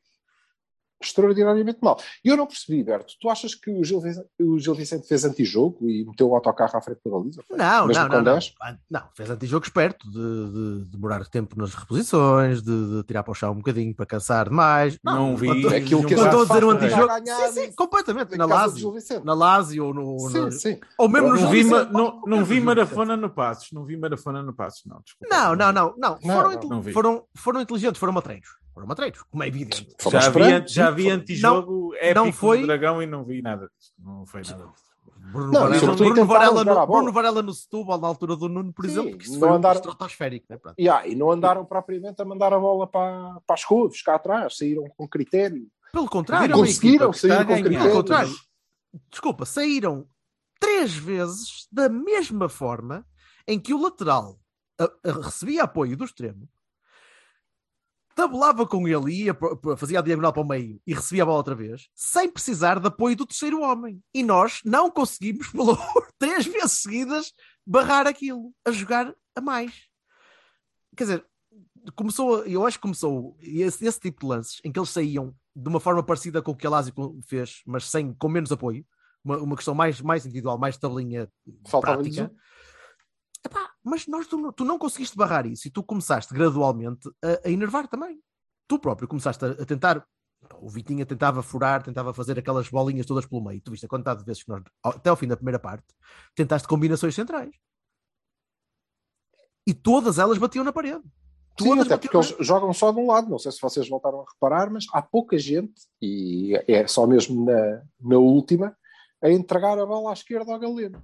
Extraordinariamente 1.02 1.78
mal. 1.82 2.00
E 2.24 2.28
eu 2.28 2.36
não 2.36 2.46
percebi, 2.46 2.82
Berto, 2.82 3.14
tu 3.20 3.28
achas 3.28 3.54
que 3.54 3.70
o 3.70 3.84
Gil, 3.84 4.00
Vicente, 4.00 4.26
o 4.40 4.58
Gil 4.58 4.74
Vicente 4.74 5.06
fez 5.06 5.24
antijogo 5.24 5.88
e 5.88 6.04
meteu 6.06 6.28
o 6.28 6.34
autocarro 6.34 6.76
à 6.76 6.80
frente 6.80 7.00
da 7.04 7.10
baliza? 7.10 7.42
Não, 7.50 7.86
Mesmo 7.86 8.02
não, 8.04 8.08
não, 8.08 8.16
não. 8.18 8.32
10? 8.34 8.54
Ah, 8.62 8.76
Não, 8.90 9.02
fez 9.14 9.28
antijogo 9.30 9.64
esperto 9.66 10.10
de, 10.10 10.84
de 10.84 10.90
demorar 10.90 11.24
tempo 11.28 11.56
nas 11.58 11.74
reposições, 11.74 12.62
de, 12.62 12.96
de 12.96 13.02
tirar 13.04 13.22
para 13.22 13.32
o 13.32 13.34
chão 13.34 13.52
um 13.52 13.56
bocadinho 13.56 13.94
para 13.94 14.06
cansar 14.06 14.48
demais. 14.48 14.98
Não 15.04 15.36
vi. 15.36 15.46
quando- 15.48 15.68
Aquilo 15.68 16.06
que 16.06 16.14
Quando 16.14 16.26
estou 16.26 16.42
a 16.42 16.44
dizer 16.46 16.64
um 16.64 16.76
para 16.76 16.86
antijogo, 16.86 17.06
ganhar 17.08 17.48
sim, 17.48 17.66
sim, 17.66 17.72
completamente. 17.74 18.36
na 18.36 18.46
Lazio, 18.46 18.94
na 19.24 19.34
Lazio 19.34 19.84
ou, 19.86 19.94
no, 19.94 20.18
Sim, 20.30 20.38
no- 20.40 20.52
sim. 20.52 20.80
ou 20.98 21.08
mesmo 21.08 21.28
no 21.28 21.40
Não 21.40 21.50
vi, 21.50 21.64
ma- 21.64 21.84
não, 21.84 22.20
não 22.26 22.44
vi 22.44 22.60
marafona 22.60 23.16
no 23.16 23.28
Passos. 23.30 23.70
Não 23.72 23.84
vi 23.84 23.96
marafona 23.96 24.42
no 24.42 24.54
Passos, 24.54 24.82
não. 24.86 25.00
Desculpa. 25.04 25.34
Não, 25.34 25.54
não, 25.54 25.72
não, 25.72 25.94
não. 25.98 26.18
Não, 26.22 26.34
Foram, 26.36 26.52
não, 26.52 26.68
não 26.68 26.82
foram, 26.92 27.24
foram 27.36 27.60
inteligentes, 27.60 27.98
foram 28.00 28.12
matreiros. 28.12 28.48
Foram 28.76 28.88
matreiros, 28.88 29.22
como 29.30 29.42
é 29.42 29.48
evidente. 29.48 29.88
Já 30.02 30.10
vi, 30.20 30.26
esperando, 30.26 30.68
já 30.68 30.92
fomos- 30.94 31.06
antijogo 31.06 31.94
épico 31.94 32.14
não 32.26 32.30
foi- 32.32 32.60
do 32.60 32.66
Dragão 32.66 33.02
e 33.02 33.06
não 33.06 33.24
vi 33.24 33.40
nada 33.40 33.70
disso. 33.74 33.92
Não 33.98 34.26
foi 34.26 34.42
nada 34.42 34.66
disso. 34.66 34.84
Bruno, 35.32 35.50
Não, 35.50 35.60
Varela, 35.62 35.80
sobretudo 35.80 36.10
Bruno, 36.12 36.26
Varela 36.26 36.64
no. 36.64 36.86
Bruno 36.86 37.12
Varela 37.12 37.42
no 37.42 37.54
Setúbal, 37.54 37.98
na 37.98 38.06
altura 38.06 38.36
do 38.36 38.50
Nuno, 38.50 38.74
por 38.74 38.84
Sim, 38.84 38.90
exemplo, 38.92 39.16
que 39.18 39.24
isso 39.24 39.32
não 39.32 39.40
foi 39.40 39.48
andaram- 39.48 39.76
um 39.76 39.80
estratosférico. 39.80 40.46
Né? 40.50 40.58
Yeah, 40.78 41.06
e 41.08 41.14
não 41.16 41.30
andaram 41.30 41.64
propriamente 41.64 42.20
a 42.20 42.24
mandar 42.26 42.52
a 42.52 42.58
bola 42.60 42.86
para, 42.86 43.40
para 43.46 43.54
as 43.54 43.64
couves, 43.64 44.02
cá 44.02 44.16
atrás, 44.16 44.58
saíram 44.58 44.84
com 44.94 45.08
critério. 45.08 45.66
Pelo 45.90 46.06
contrário, 46.08 46.54
Conseguiram 46.54 47.12
sair 47.14 47.30
com 47.38 47.44
ganhar. 47.46 47.62
critério. 47.62 47.82
Pelo 47.82 47.94
contrário. 47.96 48.34
Desculpa, 49.10 49.46
saíram 49.46 50.06
três 50.60 50.94
vezes 50.94 51.66
da 51.72 51.88
mesma 51.88 52.48
forma 52.50 53.04
em 53.48 53.58
que 53.58 53.72
o 53.74 53.80
lateral 53.80 54.38
a- 54.78 54.84
a- 55.08 55.12
recebia 55.24 55.62
apoio 55.64 55.96
do 55.96 56.04
extremo, 56.04 56.46
tabulava 58.16 58.66
com 58.66 58.88
ele 58.88 59.12
e 59.12 59.24
ia, 59.24 59.36
fazia 59.76 59.98
a 59.98 60.02
diagonal 60.02 60.32
para 60.32 60.42
o 60.42 60.48
meio 60.48 60.80
e 60.86 60.94
recebia 60.94 61.22
a 61.22 61.26
bola 61.26 61.36
outra 61.36 61.54
vez, 61.54 61.88
sem 61.94 62.30
precisar 62.30 62.80
de 62.80 62.86
apoio 62.88 63.14
do 63.14 63.26
terceiro 63.26 63.60
homem. 63.60 64.02
E 64.12 64.22
nós 64.22 64.60
não 64.64 64.90
conseguimos, 64.90 65.48
pelo 65.52 65.76
três 66.18 66.46
vezes 66.46 66.80
seguidas, 66.80 67.34
barrar 67.64 68.06
aquilo, 68.06 68.52
a 68.64 68.72
jogar 68.72 69.14
a 69.34 69.40
mais. 69.40 69.72
Quer 70.96 71.04
dizer, 71.04 71.26
começou, 71.94 72.42
eu 72.46 72.66
acho 72.66 72.78
que 72.78 72.82
começou 72.82 73.36
esse, 73.38 73.84
esse 73.84 74.00
tipo 74.00 74.22
de 74.22 74.26
lances 74.26 74.60
em 74.64 74.72
que 74.72 74.78
eles 74.78 74.90
saíam 74.90 75.34
de 75.54 75.68
uma 75.68 75.78
forma 75.78 76.02
parecida 76.02 76.40
com 76.40 76.52
o 76.52 76.56
que 76.56 76.66
a 76.66 76.70
Lazio 76.70 76.94
fez, 77.28 77.60
mas 77.66 77.84
sem, 77.84 78.14
com 78.14 78.28
menos 78.28 78.50
apoio, 78.50 78.84
uma, 79.22 79.36
uma 79.36 79.56
questão 79.56 79.74
mais, 79.74 80.00
mais 80.00 80.24
individual, 80.24 80.58
mais 80.58 80.78
tabelinha 80.78 81.30
Faltava-lhes 81.66 82.16
prática. 82.16 82.34
Epá, 83.44 83.70
mas 83.86 84.06
nós, 84.08 84.26
tu, 84.26 84.36
não- 84.36 84.52
tu 84.52 84.64
não 84.64 84.78
conseguiste 84.78 85.16
barrar 85.16 85.46
isso 85.46 85.68
e 85.68 85.70
tu 85.70 85.82
começaste 85.82 86.34
gradualmente 86.34 87.08
a, 87.22 87.48
a 87.48 87.50
enervar 87.50 87.86
também. 87.88 88.20
Tu 88.68 88.78
próprio 88.78 89.06
começaste 89.08 89.44
a, 89.44 89.48
a 89.50 89.64
tentar. 89.64 90.04
O 90.60 90.68
Vitinha 90.68 91.06
tentava 91.06 91.42
furar, 91.42 91.82
tentava 91.82 92.12
fazer 92.12 92.38
aquelas 92.38 92.68
bolinhas 92.68 93.06
todas 93.06 93.24
pelo 93.26 93.42
meio. 93.42 93.60
Tu 93.60 93.70
viste 93.70 93.86
a 93.86 93.88
quantidade 93.88 94.20
de 94.20 94.26
vezes 94.26 94.42
que 94.42 94.48
nós, 94.50 94.62
até 94.84 95.08
ao 95.08 95.16
fim 95.16 95.26
da 95.26 95.36
primeira 95.36 95.58
parte, 95.58 95.84
tentaste 96.34 96.68
combinações 96.68 97.14
centrais. 97.14 97.50
E 99.66 99.72
todas 99.74 100.18
elas 100.18 100.38
batiam 100.38 100.64
na 100.64 100.72
parede. 100.72 101.02
Sim, 101.58 101.70
Todas 101.70 101.86
até 101.86 101.96
batiam 101.96 102.12
porque 102.22 102.34
eles 102.34 102.46
jogam 102.46 102.72
só 102.72 102.92
de 102.92 102.98
um 103.00 103.06
lado, 103.06 103.30
não 103.30 103.38
sei 103.38 103.50
se 103.50 103.60
vocês 103.60 103.88
voltaram 103.88 104.20
a 104.20 104.24
reparar, 104.30 104.70
mas 104.70 104.84
há 104.92 105.00
pouca 105.00 105.38
gente, 105.38 105.86
e 106.02 106.54
é 106.68 106.86
só 106.86 107.06
mesmo 107.06 107.44
na, 107.46 107.82
na 108.00 108.18
última, 108.18 108.76
a 109.22 109.30
entregar 109.30 109.78
a 109.78 109.86
bola 109.86 110.10
à 110.10 110.12
esquerda 110.12 110.52
ao 110.52 110.58
Galeno. 110.60 111.02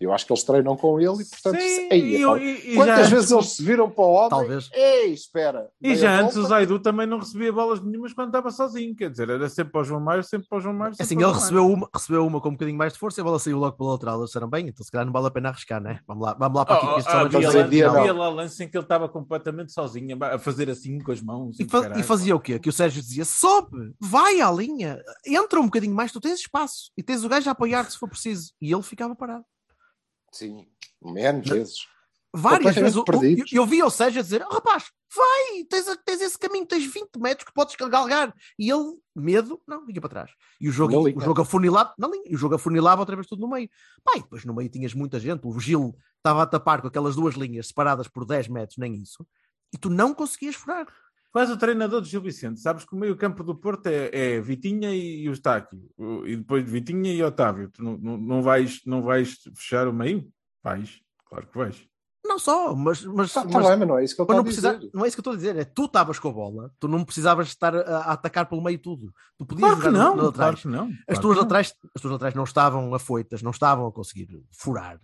Eu 0.00 0.12
acho 0.12 0.24
que 0.26 0.32
eles 0.32 0.44
treinam 0.44 0.76
com 0.76 1.00
ele 1.00 1.22
e, 1.22 1.24
portanto, 1.24 1.60
Sim, 1.60 1.88
ei, 1.90 2.00
e, 2.00 2.22
epá, 2.22 2.38
e- 2.38 2.72
e 2.72 2.74
quantas 2.76 3.08
já, 3.08 3.14
vezes 3.16 3.30
eles 3.32 3.46
se 3.46 3.62
viram 3.64 3.90
para 3.90 4.04
o 4.04 4.12
homem? 4.12 4.28
Talvez. 4.30 4.70
Ei, 4.72 5.12
espera. 5.12 5.68
e 5.82 5.96
já 5.96 6.20
antes 6.20 6.36
o 6.36 6.42
volta, 6.42 6.48
Zaidu 6.56 6.78
também 6.78 7.06
não 7.06 7.18
recebia 7.18 7.52
bolas 7.52 7.80
nenhumas 7.82 8.12
quando 8.12 8.28
estava 8.28 8.50
sozinho. 8.50 8.94
Quer 8.94 9.10
dizer, 9.10 9.28
era 9.28 9.48
sempre 9.48 9.72
para 9.72 9.80
o 9.80 9.84
João 9.84 10.00
Mário, 10.00 10.22
sempre 10.22 10.46
para 10.48 10.58
o 10.58 10.60
João 10.60 10.74
Mário. 10.74 10.94
sempre 10.94 11.04
Assim, 11.04 11.16
para 11.16 11.26
o 11.26 11.30
ele 11.30 11.38
recebeu 11.40 11.66
uma, 11.66 11.88
recebeu 11.92 12.26
uma 12.26 12.40
com 12.40 12.48
um 12.48 12.52
bocadinho 12.52 12.78
mais 12.78 12.92
de 12.92 12.98
força 12.98 13.20
e 13.20 13.22
a 13.22 13.24
bola 13.24 13.38
saiu 13.38 13.58
logo 13.58 13.76
pela 13.76 13.90
lateral. 13.92 14.18
Eles 14.18 14.26
disseram 14.30 14.48
bem, 14.48 14.68
então 14.68 14.84
se 14.84 14.90
calhar 14.90 15.04
não 15.04 15.12
vale 15.12 15.26
a 15.26 15.30
pena 15.30 15.48
arriscar, 15.48 15.80
né? 15.80 16.00
Vamos 16.06 16.24
lá, 16.24 16.34
vamos 16.38 16.56
lá 16.58 16.64
para 16.64 16.76
aqui, 16.76 16.86
Oh, 16.86 16.94
que 16.94 17.00
isto 17.00 17.10
oh, 17.10 17.16
havia, 17.16 17.50
lá, 17.50 17.62
dia, 17.68 17.90
havia 17.90 18.12
lá 18.14 18.28
lance 18.28 18.62
em 18.64 18.68
que 18.68 18.76
ele 18.76 18.84
estava 18.84 19.08
completamente 19.08 19.72
sozinho, 19.72 20.16
a 20.22 20.38
fazer 20.38 20.70
assim 20.70 20.98
com 21.00 21.10
as 21.12 21.20
mãos. 21.20 21.58
E, 21.58 21.64
e 21.64 21.68
fa- 21.68 21.82
caralho. 21.82 22.00
e 22.00 22.02
fazia 22.04 22.36
o 22.36 22.40
quê? 22.40 22.58
Que 22.58 22.68
o 22.68 22.72
Sérgio 22.72 23.02
dizia: 23.02 23.24
sobe, 23.24 23.94
vai 24.00 24.40
à 24.40 24.50
linha, 24.50 25.02
entra 25.26 25.58
um 25.60 25.64
bocadinho 25.64 25.94
mais, 25.94 26.12
tu 26.12 26.20
tens 26.20 26.38
espaço 26.40 26.90
e 26.96 27.02
tens 27.02 27.24
o 27.24 27.28
gajo 27.28 27.48
a 27.48 27.52
apoiar-te 27.52 27.92
se 27.92 27.98
for 27.98 28.08
preciso. 28.08 28.52
E 28.60 28.72
ele 28.72 28.82
ficava 28.82 29.14
parado. 29.16 29.44
Sim, 30.32 30.66
menos 31.02 31.48
vezes. 31.48 31.86
Várias 32.34 32.74
vezes 32.74 32.94
eu, 32.94 33.00
eu, 33.00 33.04
perdidos. 33.04 33.52
eu 33.52 33.66
via 33.66 33.86
o 33.86 33.90
Sérgio 33.90 34.20
a 34.20 34.22
dizer: 34.22 34.44
oh, 34.48 34.54
rapaz, 34.54 34.90
vai, 35.14 35.64
tens, 35.64 35.86
tens 36.04 36.20
esse 36.20 36.38
caminho, 36.38 36.66
tens 36.66 36.84
20 36.84 37.16
metros 37.18 37.46
que 37.46 37.54
podes 37.54 37.74
galgar. 37.74 38.34
E 38.58 38.70
ele, 38.70 38.98
medo, 39.16 39.60
não, 39.66 39.86
vinha 39.86 40.00
para 40.00 40.10
trás. 40.10 40.30
E 40.60 40.68
o 40.68 40.72
jogo, 40.72 41.08
o 41.08 41.20
jogo 41.20 41.40
afunilava, 41.40 41.94
e 42.26 42.34
o 42.34 42.38
jogo 42.38 42.54
afunilava 42.54 43.00
outra 43.00 43.16
vez 43.16 43.26
tudo 43.26 43.40
no 43.40 43.48
meio. 43.48 43.68
E 44.14 44.20
depois 44.20 44.44
no 44.44 44.54
meio 44.54 44.68
tinhas 44.68 44.92
muita 44.92 45.18
gente. 45.18 45.46
O 45.46 45.58
Gil 45.58 45.96
estava 46.18 46.42
a 46.42 46.46
tapar 46.46 46.82
com 46.82 46.88
aquelas 46.88 47.16
duas 47.16 47.34
linhas 47.34 47.68
separadas 47.68 48.08
por 48.08 48.26
10 48.26 48.48
metros, 48.48 48.76
nem 48.76 48.94
isso. 48.94 49.26
E 49.72 49.78
tu 49.78 49.88
não 49.88 50.14
conseguias 50.14 50.54
furar. 50.54 50.86
Quase 51.38 51.52
o 51.52 51.56
treinador 51.56 52.00
de 52.00 52.08
Gil 52.08 52.20
Vicente. 52.20 52.58
Sabes 52.60 52.84
que 52.84 52.94
o 52.94 52.98
meio 52.98 53.16
campo 53.16 53.44
do 53.44 53.54
Porto 53.54 53.86
é, 53.86 54.10
é 54.12 54.40
Vitinha 54.40 54.90
e, 54.92 55.22
e 55.22 55.28
o 55.28 55.32
Estáquio. 55.32 55.78
O- 55.96 56.26
E 56.26 56.36
depois 56.36 56.68
Vitinha 56.68 57.12
e 57.12 57.22
Otávio. 57.22 57.70
Tu 57.70 57.82
não, 57.82 57.96
não, 57.96 58.42
vais, 58.42 58.80
não 58.84 59.02
vais 59.02 59.36
fechar 59.54 59.86
o 59.86 59.92
meio? 59.92 60.28
Vais, 60.64 61.00
claro 61.28 61.46
que 61.46 61.56
vais. 61.56 61.86
Não 62.24 62.38
só, 62.40 62.74
mas, 62.74 63.04
mas, 63.04 63.32
Tá, 63.32 63.42
tá 63.42 63.48
mas- 63.52 63.66
bem, 63.68 63.76
mas 63.78 63.88
não 63.88 63.98
é 63.98 64.04
isso 64.04 64.16
que 64.16 64.20
Mas 64.22 64.26
está 64.26 64.34
não, 64.34 64.40
a 64.40 64.44
precisa, 64.44 64.74
dizer. 64.74 64.90
não 64.92 65.04
é 65.04 65.08
isso 65.08 65.16
que 65.16 65.20
eu 65.20 65.22
estou 65.22 65.32
a 65.32 65.36
dizer, 65.36 65.56
é 65.56 65.64
tu 65.64 65.84
estavas 65.84 66.18
com 66.18 66.28
a 66.28 66.32
bola, 66.32 66.70
tu 66.80 66.88
não 66.88 67.04
precisavas 67.04 67.46
estar 67.46 67.74
a, 67.74 67.80
a 67.80 68.12
atacar 68.12 68.46
pelo 68.46 68.62
meio 68.62 68.78
tudo. 68.78 69.14
Tu 69.38 69.46
podias 69.46 69.70
Claro 69.70 69.82
jogar 69.82 69.98
não, 69.98 70.16
laterais. 70.16 70.34
claro 70.34 70.56
que 70.56 70.68
não. 70.68 70.86
As 71.08 71.18
claro 71.18 71.20
tuas, 71.22 71.38
que 71.38 71.44
não. 71.84 71.90
as 71.94 72.02
tuas 72.02 72.12
laterais 72.12 72.34
não 72.34 72.44
estavam 72.44 72.92
afoitas, 72.94 73.40
não 73.42 73.52
estavam 73.52 73.86
a 73.86 73.92
conseguir 73.92 74.28
furar. 74.52 75.00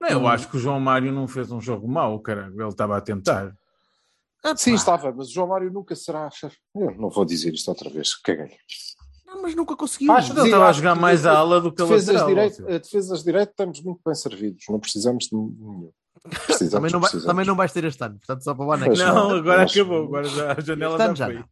Não, 0.00 0.08
eu 0.08 0.28
acho 0.28 0.48
que 0.48 0.56
o 0.56 0.60
João 0.60 0.78
Mário 0.78 1.10
não 1.12 1.26
fez 1.26 1.50
um 1.50 1.60
jogo 1.60 1.88
mau, 1.88 2.20
cara. 2.20 2.52
Ele 2.54 2.68
estava 2.68 2.96
a 2.96 3.00
tentar. 3.00 3.54
Ah, 4.42 4.56
Sim, 4.56 4.74
estava, 4.74 5.12
mas 5.12 5.28
o 5.28 5.32
João 5.32 5.48
Mário 5.48 5.70
nunca 5.72 5.94
será. 5.94 6.28
Eu 6.74 6.94
não 6.96 7.10
vou 7.10 7.24
dizer 7.24 7.52
isto 7.52 7.68
outra 7.68 7.90
vez, 7.90 8.14
caguei. 8.16 8.56
Não, 9.26 9.42
mas 9.42 9.54
nunca 9.54 9.76
conseguiu. 9.76 10.10
Acho 10.12 10.32
Ele 10.32 10.44
estava 10.46 10.68
a 10.68 10.72
jogar 10.72 10.94
que 10.94 11.00
mais 11.00 11.22
de- 11.22 11.28
a 11.28 11.32
ala 11.38 11.60
do 11.60 11.72
que 11.72 11.82
a 11.82 11.84
Defesas 11.84 12.06
lateral. 12.14 12.28
direito, 12.28 12.62
a 12.66 12.78
defesas 12.78 13.22
direito 13.22 13.50
estamos 13.50 13.82
muito 13.82 14.00
bem 14.04 14.14
servidos, 14.14 14.64
não 14.68 14.80
precisamos 14.80 15.24
de 15.26 15.36
nenhum. 15.36 15.90
Precisamos, 16.46 16.70
também, 16.72 16.90
não 16.90 17.00
vai, 17.00 17.10
precisamos. 17.10 17.26
também 17.26 17.46
não 17.46 17.54
vais 17.56 17.72
ter 17.72 17.84
este 17.84 18.02
ano, 18.04 18.18
portanto, 18.18 18.42
só 18.44 18.54
para 18.54 18.64
o 18.66 18.72
ano 18.72 18.84
é 18.84 18.90
que- 18.90 18.98
Não, 18.98 19.14
não, 19.14 19.36
agora 19.36 19.62
mas- 19.62 19.70
acabou. 19.72 20.04
Agora 20.04 20.24
já, 20.28 20.52
a 20.52 20.60
janela 20.60 20.98
já 20.98 21.14
já 21.14 21.26
foi. 21.26 21.34
não. 21.34 21.44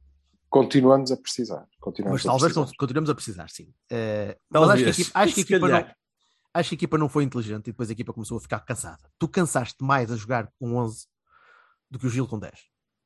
Continuamos 0.51 1.13
a 1.13 1.17
precisar. 1.17 1.67
Continuamos 1.81 2.23
Mas 2.23 2.27
a 2.27 2.33
talvez 2.33 2.53
precisar. 2.55 2.77
continuemos 2.79 3.11
a 3.11 3.15
precisar, 3.15 3.51
sim. 3.51 3.73
Eh, 3.91 4.37
mas 4.51 4.63
acho 4.71 4.77
que 4.83 4.85
a 4.85 4.91
equipa, 4.91 5.11
acho 5.21 5.35
que 5.35 5.41
a 5.41 5.43
equipa 5.43 5.69
não, 5.69 5.87
acho 6.55 6.69
que 6.71 6.75
a 6.75 6.79
equipa 6.79 6.99
não 6.99 7.09
foi 7.09 7.25
inteligente 7.25 7.69
e 7.69 7.71
depois 7.73 7.89
a 7.91 7.93
equipa 7.93 8.13
começou 8.15 8.39
a 8.39 8.41
ficar 8.41 8.61
cansada. 8.61 8.99
Tu 9.19 9.29
cansaste 9.29 9.77
mais 9.85 10.11
a 10.11 10.17
jogar 10.17 10.51
com 10.59 10.75
11 10.77 11.07
do 11.91 11.99
que 11.99 12.07
o 12.07 12.11
Gil 12.11 12.27
com 12.27 12.39
10. 12.39 12.53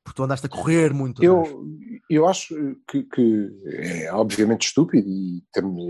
Porque 0.05 0.17
tu 0.17 0.25
andaste 0.25 0.47
a 0.47 0.49
correr 0.49 0.93
muito. 0.93 1.23
Eu, 1.23 1.65
eu 2.11 2.27
acho 2.29 2.55
que, 2.89 3.05
que 3.05 3.51
é 3.67 4.13
obviamente 4.13 4.67
estúpido 4.67 5.09
e 5.09 5.43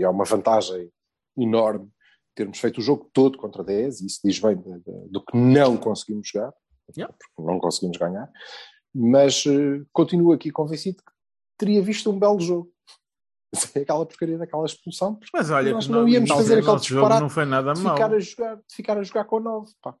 é 0.03 0.07
uma 0.09 0.23
vantagem 0.25 0.89
enorme 1.37 1.89
termos 2.35 2.59
feito 2.59 2.79
o 2.79 2.81
jogo 2.81 3.09
todo 3.13 3.37
contra 3.37 3.63
10, 3.63 4.01
e 4.01 4.05
isso 4.07 4.19
diz 4.23 4.39
bem 4.39 4.55
de- 4.55 4.63
de- 4.63 5.09
do 5.09 5.23
que 5.23 5.37
não 5.37 5.77
conseguimos 5.77 6.27
jogar, 6.29 6.51
Yeah. 6.97 7.13
porque 7.15 7.51
não 7.51 7.59
conseguimos 7.59 7.97
ganhar, 7.97 8.29
mas 8.93 9.45
eh, 9.47 9.83
continuo 9.91 10.31
aqui 10.33 10.51
convencido 10.51 10.97
que 10.97 11.11
teria 11.57 11.81
visto 11.81 12.11
um 12.11 12.17
belo 12.19 12.39
jogo. 12.39 12.71
Aquela 13.75 14.05
porcaria 14.05 14.37
daquela 14.37 14.65
expulsão, 14.65 15.19
Mas 15.31 15.49
olha, 15.51 15.71
Nós 15.73 15.87
não 15.87 16.01
não- 16.01 16.07
íamos 16.07 16.29
fazer 16.29 16.57
aquele 16.59 16.77
disparate 16.79 17.21
não 17.21 17.29
foi 17.29 17.45
nada 17.45 17.71
de 17.73 17.81
mau. 17.81 17.95
ficar 17.95 18.11
a 18.13 18.19
jogar, 18.19 18.55
de 18.57 18.75
ficar 18.75 18.97
a 18.97 19.03
jogar 19.03 19.25
com 19.25 19.39
9. 19.39 19.71
Pá. 19.81 19.95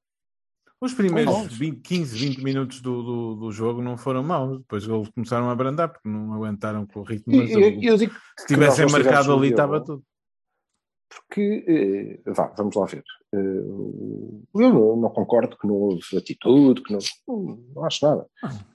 Os 0.83 0.93
primeiros 0.93 1.33
Não. 1.33 1.43
20, 1.47 1.79
15, 1.81 2.17
20 2.17 2.43
minutos 2.43 2.81
do, 2.81 3.01
do, 3.03 3.35
do 3.35 3.51
jogo 3.51 3.81
não 3.81 3.95
foram 3.97 4.21
maus. 4.21 4.57
Depois 4.59 4.83
eles 4.85 5.09
começaram 5.09 5.47
a 5.49 5.53
abrandar 5.53 5.87
porque 5.89 6.09
não 6.09 6.33
aguentaram 6.33 6.85
com 6.85 6.99
o 6.99 7.03
ritmo. 7.03 7.35
Mas 7.37 7.49
e- 7.51 7.55
o- 7.55 7.83
eu 7.83 7.97
digo 7.97 8.13
se 8.37 8.47
tivessem 8.47 8.85
marcado 8.91 9.31
ali, 9.33 9.49
estava 9.51 9.79
tudo. 9.83 10.03
porque, 11.09 11.63
eh, 12.25 12.31
vá, 12.31 12.47
vamos 12.57 12.75
lá 12.75 12.85
ver. 12.85 13.03
Eh, 13.33 13.37
eu 13.37 14.43
não, 14.73 14.95
não 14.97 15.09
concordo 15.09 15.57
que 15.57 15.65
não 15.67 15.75
houve 15.75 16.01
atitude, 16.17 16.81
que 16.83 16.91
não, 16.91 16.99
não, 17.75 17.85
acho 17.85 18.05
nada. 18.05 18.27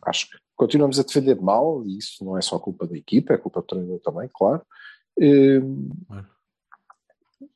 Acho 0.02 0.30
que 0.30 0.38
continuamos 0.56 0.98
a 0.98 1.02
defender 1.02 1.38
mal, 1.40 1.84
e 1.84 1.98
isso 1.98 2.24
não 2.24 2.38
é 2.38 2.40
só 2.40 2.58
culpa 2.58 2.86
da 2.86 2.96
equipa, 2.96 3.34
é 3.34 3.38
culpa 3.38 3.60
do 3.60 3.66
treinador 3.66 4.00
também, 4.00 4.30
claro. 4.32 4.62
Eh, 5.20 5.60
Claro. 6.06 6.26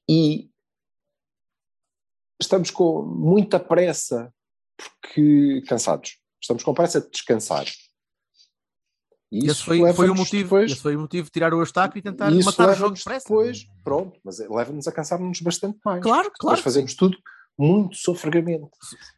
e 0.08 0.50
estamos 2.40 2.70
com 2.70 3.02
muita 3.02 3.58
pressa, 3.60 4.32
porque 4.82 5.62
cansados. 5.68 6.16
Estamos 6.40 6.62
com 6.64 6.74
pressa 6.74 7.00
de 7.00 7.10
descansar. 7.10 7.64
E 9.30 9.38
Esse 9.38 9.46
isso 9.48 9.64
foi, 9.64 9.92
foi 9.94 10.10
o 10.10 10.14
motivo. 10.14 10.42
depois- 10.44 10.72
Esse 10.72 10.80
foi 10.80 10.94
o 10.96 11.00
motivo 11.00 11.24
de 11.26 11.30
tirar 11.32 11.54
o 11.54 11.60
Eustáquio 11.60 11.98
e 11.98 12.02
tentar 12.02 12.30
e 12.30 12.38
isso 12.38 12.46
matar 12.50 12.68
o 12.70 12.74
jogo 12.74 12.94
depressa. 12.94 13.24
depois, 13.26 13.66
pronto, 13.82 14.20
mas 14.22 14.40
é- 14.40 14.48
leva-nos 14.48 14.86
a 14.86 14.92
cansar-nos 14.92 15.40
bastante 15.40 15.78
mais. 15.84 16.02
Claro, 16.02 16.24
Depois 16.24 16.38
claro. 16.40 16.62
fazemos 16.62 16.94
tudo, 16.94 17.16
muito 17.58 17.96
sofregamento, 17.96 18.68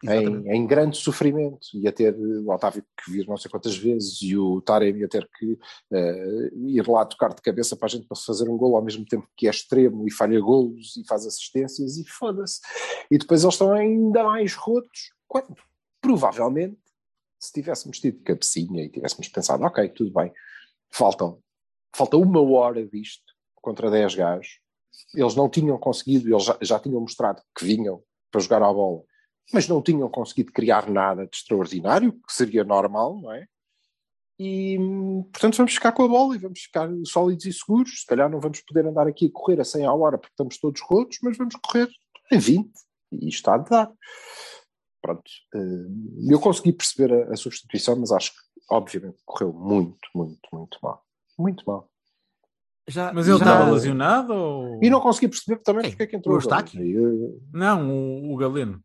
Exatamente. 0.04 0.48
em, 0.48 0.56
em 0.56 0.66
grande 0.66 0.96
sofrimento, 0.98 1.58
ia 1.74 1.90
ter 1.90 2.14
o 2.16 2.48
Otávio 2.52 2.84
que 3.04 3.10
vir 3.10 3.26
não 3.26 3.36
sei 3.36 3.50
quantas 3.50 3.76
vezes 3.76 4.20
e 4.22 4.36
o 4.36 4.60
Taremi 4.60 5.00
ia 5.00 5.08
ter 5.08 5.28
que 5.38 5.58
eh, 5.92 6.50
ir 6.66 6.86
lá 6.88 7.04
tocar 7.06 7.32
de 7.34 7.40
cabeça 7.42 7.76
para 7.76 7.86
a 7.86 7.88
gente 7.88 8.06
para 8.06 8.16
fazer 8.16 8.48
um 8.48 8.56
gol 8.56 8.76
ao 8.76 8.82
mesmo 8.84 9.04
tempo 9.06 9.26
que 9.36 9.46
é 9.46 9.50
extremo 9.50 10.06
e 10.06 10.12
falha 10.12 10.38
golos 10.40 10.96
e 10.96 11.04
faz 11.06 11.24
assistências 11.26 11.96
e 11.96 12.04
foda-se. 12.08 12.60
E 13.10 13.18
depois 13.18 13.42
eles 13.42 13.54
estão 13.54 13.72
ainda 13.72 14.22
mais 14.24 14.54
rotos 14.54 15.12
quando 15.34 15.56
provavelmente 16.00 16.78
se 17.40 17.52
tivéssemos 17.52 17.98
tido 17.98 18.22
cabecinha 18.22 18.84
e 18.84 18.88
tivéssemos 18.88 19.26
pensado, 19.26 19.64
ok, 19.64 19.88
tudo 19.88 20.12
bem, 20.12 20.32
faltam, 20.92 21.42
falta 21.94 22.16
uma 22.16 22.40
hora 22.40 22.86
disto 22.86 23.24
contra 23.56 23.90
10 23.90 24.14
gajos, 24.14 24.60
eles 25.12 25.34
não 25.34 25.48
tinham 25.50 25.76
conseguido, 25.76 26.32
eles 26.32 26.44
já, 26.44 26.56
já 26.62 26.78
tinham 26.78 27.00
mostrado 27.00 27.42
que 27.52 27.64
vinham 27.64 28.00
para 28.30 28.40
jogar 28.40 28.62
à 28.62 28.72
bola, 28.72 29.02
mas 29.52 29.66
não 29.66 29.82
tinham 29.82 30.08
conseguido 30.08 30.52
criar 30.52 30.88
nada 30.88 31.26
de 31.26 31.36
extraordinário, 31.36 32.12
que 32.12 32.32
seria 32.32 32.62
normal, 32.62 33.20
não 33.20 33.32
é? 33.32 33.46
E, 34.38 34.78
portanto, 35.32 35.56
vamos 35.56 35.74
ficar 35.74 35.92
com 35.92 36.04
a 36.04 36.08
bola 36.08 36.36
e 36.36 36.38
vamos 36.38 36.60
ficar 36.60 36.88
sólidos 37.06 37.46
e 37.46 37.52
seguros. 37.52 38.00
Se 38.00 38.06
calhar 38.06 38.28
não 38.28 38.40
vamos 38.40 38.60
poder 38.62 38.84
andar 38.84 39.06
aqui 39.06 39.26
a 39.26 39.30
correr 39.32 39.60
a 39.60 39.64
100 39.64 39.86
a 39.86 39.92
hora 39.92 40.18
porque 40.18 40.32
estamos 40.32 40.58
todos 40.58 40.80
rotos, 40.80 41.18
mas 41.22 41.36
vamos 41.36 41.54
correr 41.56 41.88
em 42.32 42.38
20 42.38 42.72
e 43.12 43.28
está 43.28 43.54
a 43.54 43.58
dar. 43.58 43.92
Pronto. 45.04 45.22
eh, 45.54 46.32
Eu 46.32 46.40
consegui 46.40 46.72
perceber 46.72 47.12
a, 47.12 47.32
a 47.34 47.36
substituição, 47.36 47.94
mas 47.96 48.10
acho 48.10 48.30
que, 48.32 48.38
obviamente, 48.70 49.18
correu 49.26 49.52
muito, 49.52 49.98
muito, 50.14 50.40
muito 50.50 50.78
mal. 50.82 51.04
Muito 51.38 51.62
mal. 51.66 51.90
Já, 52.88 53.12
Mas 53.12 53.28
ele 53.28 53.36
já- 53.38 53.44
estava 53.44 53.70
lesionado 53.70 54.32
ou... 54.34 54.82
E 54.82 54.88
não 54.88 55.00
consegui 55.02 55.28
perceber 55.28 55.60
também 55.62 55.82
Quem? 55.82 55.90
porque 55.90 56.02
é 56.04 56.06
que 56.06 56.16
entrou 56.16 56.34
O. 56.34 56.38
Eustáquio? 56.38 56.82
E, 56.82 56.96
eh, 56.96 57.38
Não, 57.52 57.90
o, 57.90 58.32
o 58.32 58.36
Galeno. 58.38 58.82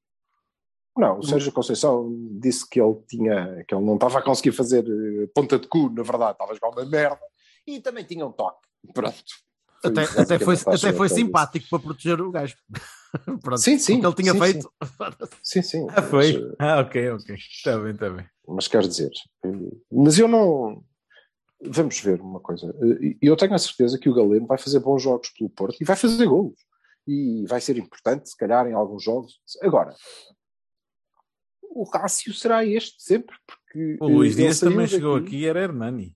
Não, 0.98 1.20
o 1.20 1.24
Sérgio 1.24 1.54
Conceição 1.54 2.10
disse 2.42 2.68
que 2.70 2.82
ele 2.82 2.96
tinha, 3.08 3.64
que 3.66 3.74
ele 3.74 3.86
não 3.86 3.94
estava 3.96 4.20
a 4.20 4.22
conseguir 4.22 4.52
fazer 4.52 4.84
eh, 4.86 5.28
ponta 5.34 5.58
de 5.58 5.68
cu, 5.70 5.90
na 5.90 6.04
verdade, 6.04 6.34
estava 6.34 6.52
a 6.52 6.56
jogar 6.56 6.70
uma 6.70 6.84
merda 6.86 7.22
e 7.66 7.80
também 7.80 8.04
tinha 8.04 8.26
um 8.26 8.32
toque. 8.34 8.68
Pronto. 8.94 9.16
Foi 9.82 9.92
Até, 9.92 10.02
até 10.22 10.40
foi, 10.40 10.56
até 10.56 10.92
foi 10.92 11.06
é 11.06 11.06
isso. 11.06 11.16
simpático 11.16 11.66
para 11.70 11.80
proteger 11.80 12.20
o 12.20 12.30
gajo. 12.32 12.58
Pronto, 13.42 13.58
Sim, 13.62 13.78
sim, 13.80 14.04
ele 14.04 14.14
tinha 14.14 14.34
sim, 14.34 14.40
feito. 14.40 14.72
Sim, 15.44 15.62
sim. 15.62 15.88
Ah, 15.96 16.02
foi? 16.02 16.34
Mas, 16.34 16.56
Ah, 16.60 16.80
ok, 16.82 17.12
ok. 17.12 17.36
Está 17.36 17.78
bem, 17.80 17.92
está 17.94 18.10
bem. 18.10 18.26
mas 18.48 18.68
quer 18.68 18.82
dizer, 18.88 19.12
eh, 19.46 19.50
mas 19.92 20.18
eu 20.20 20.28
não. 20.28 20.84
Vamos 21.62 22.00
ver 22.00 22.22
uma 22.22 22.40
coisa. 22.40 22.74
Eh, 23.02 23.18
Eu 23.22 23.36
tenho 23.36 23.54
a 23.54 23.58
certeza 23.60 23.98
que 24.00 24.10
o 24.10 24.14
Galeno 24.14 24.46
vai 24.48 24.58
fazer 24.58 24.80
bons 24.80 25.02
jogos 25.04 25.30
pelo 25.32 25.50
Porto 25.50 25.78
e 25.82 25.86
vai 25.86 25.96
fazer 25.96 26.26
golos. 26.26 26.60
E 27.08 27.46
vai 27.48 27.60
ser 27.60 27.78
importante, 27.78 28.30
se 28.30 28.38
calhar, 28.38 28.68
em 28.68 28.74
alguns 28.74 29.04
jogos. 29.04 29.40
Agora, 29.62 29.96
o 31.64 31.84
rácio 31.84 32.34
será 32.34 32.66
este 32.66 33.02
sempre, 33.02 33.36
porque. 33.46 33.98
O 34.00 34.08
Luís 34.08 34.38
eh, 34.38 34.42
ele 34.42 34.48
Dias 34.48 34.60
também 34.60 34.88
chegou 34.88 35.16
daqui- 35.16 35.28
aqui 35.28 35.38
e 35.38 35.46
era 35.48 35.62
Hernani. 35.64 36.16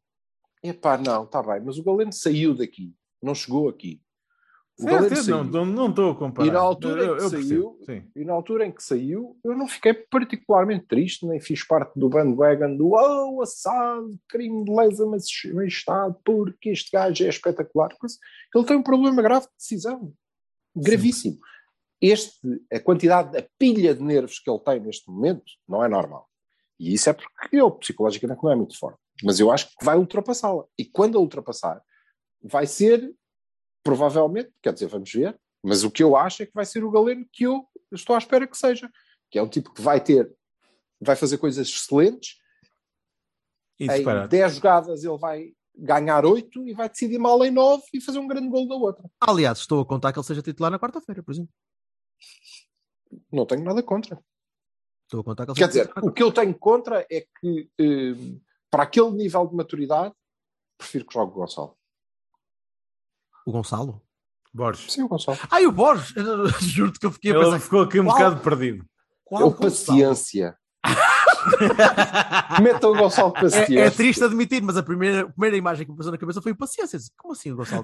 Epá, 0.63 0.97
não, 0.97 1.23
está 1.25 1.43
bem, 1.43 1.61
mas 1.63 1.77
o 1.77 1.83
Galeno 1.83 2.13
saiu 2.13 2.55
daqui, 2.55 2.93
não 3.21 3.35
chegou 3.35 3.67
aqui. 3.67 4.01
Eu 4.79 5.15
saiu. 5.15 5.43
não, 5.43 5.43
não, 5.43 5.65
não 5.65 5.89
estou 5.89 6.11
a 6.11 6.15
comparar. 6.15 6.47
E 6.47 6.51
na 6.51 6.59
altura 6.59 7.03
eu, 7.03 7.13
em 7.13 7.17
que 7.17 7.23
eu 7.23 7.29
saiu- 7.29 7.71
percebo, 7.71 7.79
sim. 7.85 8.11
E 8.15 8.25
na 8.25 8.33
altura 8.33 8.65
em 8.65 8.71
que 8.71 8.83
saiu, 8.83 9.37
eu 9.43 9.55
não 9.55 9.67
fiquei 9.67 9.93
particularmente 9.93 10.85
triste, 10.87 11.25
nem 11.27 11.39
fiz 11.39 11.63
parte 11.63 11.97
do 11.97 12.09
bandwagon 12.09 12.75
do 12.75 12.89
oh, 12.89 13.41
assado, 13.41 14.17
crime 14.27 14.65
de 14.65 14.71
lesa 14.71 15.05
majestade, 15.05 16.15
porque 16.25 16.69
este 16.69 16.89
gajo 16.91 17.23
é 17.23 17.29
espetacular. 17.29 17.95
Ele 18.55 18.65
tem 18.65 18.77
um 18.77 18.83
problema 18.83 19.21
grave 19.21 19.45
de 19.45 19.51
decisão. 19.57 20.11
Gravíssimo. 20.75 21.37
Este, 22.01 22.61
a 22.71 22.79
quantidade, 22.79 23.37
a 23.37 23.45
pilha 23.57 23.93
de 23.93 24.03
nervos 24.03 24.39
que 24.39 24.49
ele 24.49 24.59
tem 24.59 24.79
neste 24.79 25.09
momento, 25.09 25.43
não 25.69 25.85
é 25.85 25.87
normal. 25.87 26.27
E 26.79 26.93
isso 26.93 27.09
é 27.09 27.13
porque 27.13 27.55
ele 27.55 27.71
psicologicamente 27.79 28.43
não 28.43 28.51
é 28.51 28.55
muito 28.55 28.77
forte. 28.77 28.99
Mas 29.23 29.39
eu 29.39 29.51
acho 29.51 29.67
que 29.67 29.85
vai 29.85 29.97
ultrapassá-la. 29.97 30.65
E 30.77 30.83
quando 30.83 31.17
a 31.17 31.21
ultrapassar, 31.21 31.81
vai 32.41 32.65
ser, 32.65 33.13
provavelmente, 33.83 34.51
quer 34.61 34.73
dizer, 34.73 34.87
vamos 34.87 35.11
ver, 35.11 35.37
mas 35.61 35.83
o 35.83 35.91
que 35.91 36.01
eu 36.01 36.15
acho 36.15 36.43
é 36.43 36.45
que 36.45 36.53
vai 36.53 36.65
ser 36.65 36.83
o 36.83 36.91
Galeno 36.91 37.25
que 37.31 37.43
eu 37.43 37.67
estou 37.91 38.15
à 38.15 38.19
espera 38.19 38.47
que 38.47 38.57
seja. 38.57 38.89
Que 39.29 39.37
é 39.37 39.43
um 39.43 39.47
tipo 39.47 39.73
que 39.73 39.81
vai 39.81 40.01
ter, 40.01 40.31
vai 40.99 41.15
fazer 41.15 41.37
coisas 41.37 41.67
excelentes, 41.67 42.37
E 43.79 43.85
em 43.85 43.87
disparate. 43.87 44.29
10 44.29 44.55
jogadas 44.55 45.03
ele 45.03 45.17
vai 45.17 45.53
ganhar 45.75 46.25
8 46.25 46.67
e 46.67 46.73
vai 46.73 46.87
decidir 46.87 47.17
mal 47.17 47.43
em 47.43 47.51
9 47.51 47.83
e 47.93 48.01
fazer 48.01 48.19
um 48.19 48.27
grande 48.27 48.47
gol 48.49 48.67
da 48.67 48.75
outra. 48.75 49.03
Aliás, 49.19 49.59
estou 49.59 49.81
a 49.81 49.85
contar 49.85 50.13
que 50.13 50.19
ele 50.19 50.25
seja 50.25 50.41
titular 50.41 50.71
na 50.71 50.79
quarta-feira, 50.79 51.23
por 51.23 51.31
exemplo. 51.31 51.51
Não 53.31 53.45
tenho 53.45 53.63
nada 53.63 53.81
contra. 53.81 54.19
Estou 55.03 55.21
a 55.21 55.23
contar 55.23 55.45
que 55.45 55.51
ele 55.51 55.57
Quer 55.59 55.71
seja 55.71 55.85
dizer, 55.85 56.05
o 56.05 56.11
que 56.11 56.23
eu 56.23 56.31
tenho 56.31 56.53
contra 56.57 57.05
é 57.09 57.25
que, 57.39 57.69
eh, 57.79 58.39
para 58.69 58.83
aquele 58.83 59.11
nível 59.11 59.47
de 59.47 59.55
maturidade, 59.55 60.13
prefiro 60.77 61.05
que 61.05 61.13
jogue 61.13 61.31
o 61.31 61.35
Gonçalo. 61.35 61.77
O 63.45 63.51
Gonçalo? 63.51 64.01
Borges. 64.53 64.91
Sim, 64.93 65.03
o 65.03 65.07
Gonçalo. 65.07 65.37
Ai, 65.49 65.65
o 65.65 65.71
Borges! 65.71 66.13
Juro-te 66.61 66.99
que 66.99 67.05
eu 67.05 67.11
fiquei 67.11 67.31
a 67.31 67.35
Ele 67.35 67.43
pensar. 67.45 67.59
ficou 67.59 67.81
aqui 67.81 67.99
um 67.99 68.05
Qual? 68.05 68.15
bocado 68.17 68.37
perdido. 68.41 68.85
Qual 69.25 69.41
Ele 69.41 69.49
Gonçalo? 69.51 69.71
paciência. 69.71 70.57
Meta 72.61 72.87
o 72.87 72.95
Gonçalo 72.95 73.33
paciência. 73.33 73.63
É, 73.83 73.87
é 73.87 73.89
triste 73.89 74.23
admitir, 74.23 74.61
mas 74.61 74.77
a 74.77 74.83
primeira, 74.83 75.21
a 75.21 75.29
primeira 75.29 75.57
imagem 75.57 75.85
que 75.85 75.91
me 75.91 75.97
passou 75.97 76.11
na 76.11 76.17
cabeça 76.17 76.41
foi 76.41 76.51
o 76.51 76.55
paciência. 76.55 76.99
Como 77.17 77.33
assim 77.33 77.51
o 77.51 77.55
Gonçalo? 77.55 77.83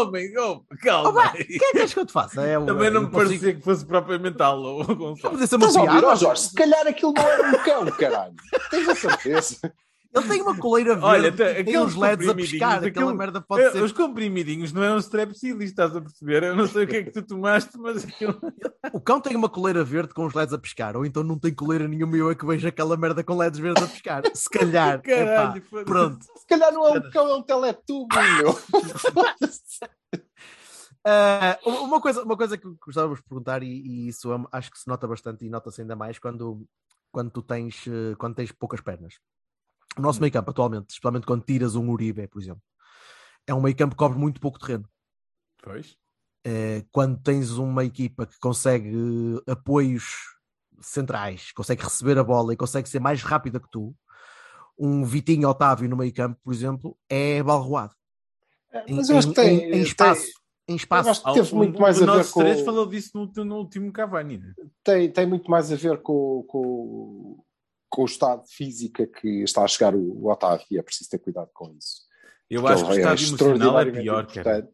Homem, 0.00 0.30
oh, 0.38 0.62
calma. 0.82 1.08
Oh, 1.10 1.12
pá, 1.14 1.30
Quem 1.32 1.40
é 1.40 1.44
que 1.44 1.72
queres 1.72 1.94
que 1.94 2.00
eu 2.00 2.06
te 2.06 2.12
faça? 2.12 2.42
É, 2.42 2.58
o- 2.58 2.66
Também 2.66 2.90
não 2.90 3.02
me 3.02 3.10
consigo- 3.10 3.28
parecia 3.28 3.54
que 3.54 3.62
fosse 3.62 3.84
propriamente 3.86 4.40
algo, 4.42 4.84
Não 4.86 4.94
Gonçalo. 4.94 5.34
uma 5.36 5.44
Estás 5.44 5.76
a 5.76 5.80
ouvir, 5.82 6.04
ó 6.04 6.14
Jorge? 6.14 6.42
Se 6.42 6.54
calhar 6.54 6.86
aquilo 6.86 7.12
não 7.14 7.22
era 7.22 7.48
um 7.48 7.62
cão, 7.64 7.86
caralho. 7.96 8.34
Tens 8.70 8.88
a 8.88 8.94
certeza? 8.94 9.72
Ele 10.16 10.28
tem 10.28 10.42
uma 10.42 10.56
coleira 10.56 10.94
verde 10.94 11.06
Olha, 11.06 11.28
e 11.28 11.32
tem- 11.32 11.46
tem 11.46 11.56
aqueles 11.62 11.80
uns 11.80 11.94
LEDs 11.96 12.28
a 12.28 12.34
piscar. 12.34 12.84
Aquela 12.84 13.14
merda 13.14 13.40
pode 13.40 13.62
Eh, 13.64 13.70
ser. 13.72 13.82
Os 13.82 13.92
comprimidinhos 13.92 14.72
não 14.72 14.82
eram 14.82 14.96
strepsilis, 14.98 15.70
estás 15.70 15.94
a 15.94 16.00
perceber? 16.00 16.42
Eu 16.42 16.56
não 16.56 16.66
sei 16.66 16.84
o 16.84 16.86
que 16.86 16.96
é 16.96 17.02
que 17.04 17.10
tu 17.10 17.22
tomaste, 17.22 17.76
mas 17.78 18.04
aquilo... 18.04 18.40
O 18.92 19.00
cão 19.00 19.20
tem 19.20 19.36
uma 19.36 19.48
coleira 19.48 19.84
verde 19.84 20.14
com 20.14 20.24
os 20.26 20.32
LEDs 20.34 20.54
a 20.54 20.58
piscar, 20.58 20.96
ou 20.96 21.04
então 21.04 21.22
não 21.22 21.38
tem 21.38 21.54
coleira 21.54 21.86
nenhuma 21.86 22.16
e 22.16 22.20
eu 22.20 22.30
é 22.30 22.34
que 22.34 22.46
vejo 22.46 22.66
aquela 22.66 22.96
merda 22.96 23.22
com 23.22 23.36
LEDs 23.36 23.58
verdes 23.58 23.82
a 23.82 23.86
piscar. 23.86 24.22
Se 24.34 24.48
calhar. 24.48 25.02
Caralho, 25.02 25.58
epá, 25.58 25.84
pronto. 25.84 26.24
Se 26.24 26.46
calhar 26.46 26.72
não 26.72 26.86
é 26.86 26.98
um 26.98 27.10
cão, 27.10 27.28
é 27.28 27.34
um 27.36 27.42
teletubo, 27.42 28.08
meu. 28.14 28.58
Ah, 31.08 31.56
uma, 31.64 32.00
coisa, 32.00 32.22
uma 32.24 32.36
coisa 32.36 32.58
que 32.58 32.66
gostávamos 32.84 33.18
de 33.20 33.24
perguntar, 33.24 33.62
e, 33.62 33.66
e 33.68 34.08
isso 34.08 34.32
é- 34.32 34.44
acho 34.50 34.72
que 34.72 34.78
se 34.80 34.88
nota 34.88 35.06
bastante 35.06 35.44
e 35.44 35.48
nota-se 35.48 35.80
ainda 35.80 35.94
mais 35.94 36.18
quando, 36.18 36.66
quando 37.12 37.30
tu 37.30 37.42
tens, 37.42 37.84
eh, 37.86 38.16
quando 38.18 38.34
tens 38.34 38.50
poucas 38.50 38.80
pernas. 38.80 39.14
O 39.98 40.02
nosso 40.02 40.20
meio 40.20 40.32
campo 40.32 40.50
atualmente, 40.50 40.90
especialmente 40.90 41.26
quando 41.26 41.44
tiras 41.44 41.74
um 41.74 41.90
Uribe, 41.90 42.26
por 42.28 42.40
exemplo, 42.40 42.62
é 43.46 43.54
um 43.54 43.60
meio 43.62 43.74
campo 43.76 43.94
que 43.94 43.98
cobre 43.98 44.18
muito 44.18 44.40
pouco 44.40 44.58
terreno. 44.58 44.88
Pois. 45.62 45.96
Eh, 46.44 46.84
quando 46.92 47.18
tens 47.20 47.52
uma 47.52 47.84
equipa 47.84 48.26
que 48.26 48.38
consegue 48.38 48.92
apoios 49.46 50.04
centrais, 50.80 51.50
consegue 51.52 51.82
receber 51.82 52.18
a 52.18 52.24
bola 52.24 52.52
e 52.52 52.56
consegue 52.56 52.88
ser 52.88 53.00
mais 53.00 53.22
rápida 53.22 53.58
que 53.58 53.68
tu, 53.70 53.94
um 54.78 55.04
Vitinho 55.04 55.48
Otávio 55.48 55.88
no 55.88 55.96
meio 55.96 56.12
campo, 56.12 56.38
por 56.44 56.52
exemplo, 56.52 56.96
é 57.08 57.42
balroado. 57.42 57.94
Em, 58.86 58.96
Mas 58.96 59.08
eu 59.08 59.16
acho 59.16 59.28
em- 59.28 59.32
que 59.32 59.40
tem, 59.40 59.58
em- 59.58 59.72
em 59.76 59.80
espaço. 59.82 60.20
tem- 60.22 60.32
em 60.68 60.72
eu 60.72 60.76
espaço. 60.76 61.10
acho 61.10 61.24
que 61.24 61.32
teve 61.32 61.52
O- 61.52 61.56
muito 61.56 61.78
o- 61.78 61.80
mais 61.80 61.98
o 61.98 62.02
a 62.02 62.06
ver 62.06 62.16
nosso 62.18 62.32
com 62.34 62.40
três 62.40 62.60
falou 62.60 62.86
disso 62.86 63.10
no, 63.14 63.44
no 63.44 63.56
último 63.56 63.90
Cavani. 63.90 64.38
né? 64.38 64.54
tem, 64.84 65.10
tem 65.10 65.26
muito 65.26 65.50
mais 65.50 65.72
a 65.72 65.76
ver 65.76 66.02
com, 66.02 66.44
com, 66.46 67.42
com 67.88 68.02
o 68.02 68.06
estado 68.06 68.44
física 68.48 69.06
que 69.06 69.42
está 69.42 69.62
a 69.64 69.68
chegar 69.68 69.94
o, 69.94 70.00
o 70.00 70.30
Otávio 70.30 70.66
e 70.70 70.78
é 70.78 70.82
preciso 70.82 71.10
ter 71.10 71.18
cuidado 71.18 71.50
com 71.52 71.72
isso. 71.72 72.06
Eu 72.48 72.62
Porque 72.62 72.74
acho 72.74 72.84
que 72.84 72.90
o 72.90 72.94
ele 72.94 73.14
estado 73.14 73.50
emocional 73.50 73.80
é 73.80 73.90
pior, 73.90 74.26
cara. 74.26 74.68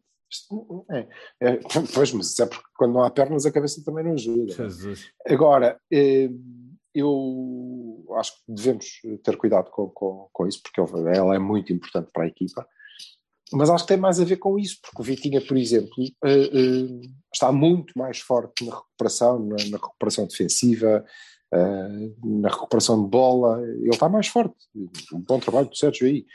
É, 0.91 1.07
é, 1.41 1.59
pois, 1.93 2.11
mas 2.11 2.39
é 2.39 2.45
porque 2.45 2.67
quando 2.75 2.93
não 2.93 3.03
há 3.03 3.09
pernas 3.09 3.45
a 3.45 3.51
cabeça 3.51 3.83
também 3.83 4.03
não 4.03 4.13
ajuda. 4.13 4.53
Jesus. 4.53 5.11
Agora, 5.27 5.79
eh, 5.91 6.29
eu 6.93 8.05
acho 8.17 8.33
que 8.33 8.41
devemos 8.47 8.87
ter 9.23 9.37
cuidado 9.37 9.69
com, 9.71 9.89
com, 9.89 10.29
com 10.31 10.47
isso, 10.47 10.61
porque 10.61 10.81
ela 11.15 11.35
é 11.35 11.39
muito 11.39 11.73
importante 11.73 12.11
para 12.11 12.23
a 12.23 12.27
equipa. 12.27 12.67
Mas 13.51 13.69
acho 13.69 13.83
que 13.83 13.89
tem 13.89 13.97
mais 13.97 14.19
a 14.19 14.25
ver 14.25 14.37
com 14.37 14.57
isso, 14.57 14.79
porque 14.81 15.01
o 15.01 15.03
Vitinha, 15.03 15.39
por 15.39 15.57
exemplo, 15.57 15.93
eh, 16.25 16.49
eh, 16.51 17.07
está 17.31 17.51
muito 17.51 17.93
mais 17.95 18.19
forte 18.19 18.65
na 18.65 18.75
recuperação, 18.75 19.47
na 19.47 19.77
recuperação 19.77 20.25
defensiva, 20.25 21.05
eh, 21.53 22.11
na 22.23 22.49
recuperação 22.49 23.03
de 23.03 23.09
bola. 23.09 23.61
Ele 23.61 23.89
está 23.89 24.09
mais 24.09 24.27
forte. 24.27 24.55
Um 25.13 25.19
bom 25.21 25.39
trabalho 25.39 25.69
do 25.69 25.75
Sérgio 25.77 26.07
aí. 26.07 26.25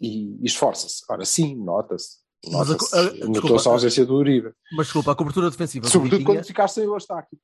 E, 0.00 0.36
e 0.42 0.46
esforça-se. 0.46 1.02
Ora, 1.08 1.24
sim, 1.24 1.54
nota-se. 1.56 2.24
Mas 2.52 2.70
a 2.70 3.02
Notou-se 3.26 3.66
a 3.66 3.72
ausência 3.72 4.04
do 4.06 4.14
Uribe. 4.14 4.52
Mas 4.76 4.86
desculpa, 4.86 5.10
a 5.10 5.14
cobertura 5.16 5.50
defensiva 5.50 5.86
do 5.86 5.90
Sobretudo 5.90 6.22
quando 6.24 6.44
ficaste 6.44 6.74
sem 6.74 6.86
o 6.86 6.94
Eustáquio. 6.94 7.36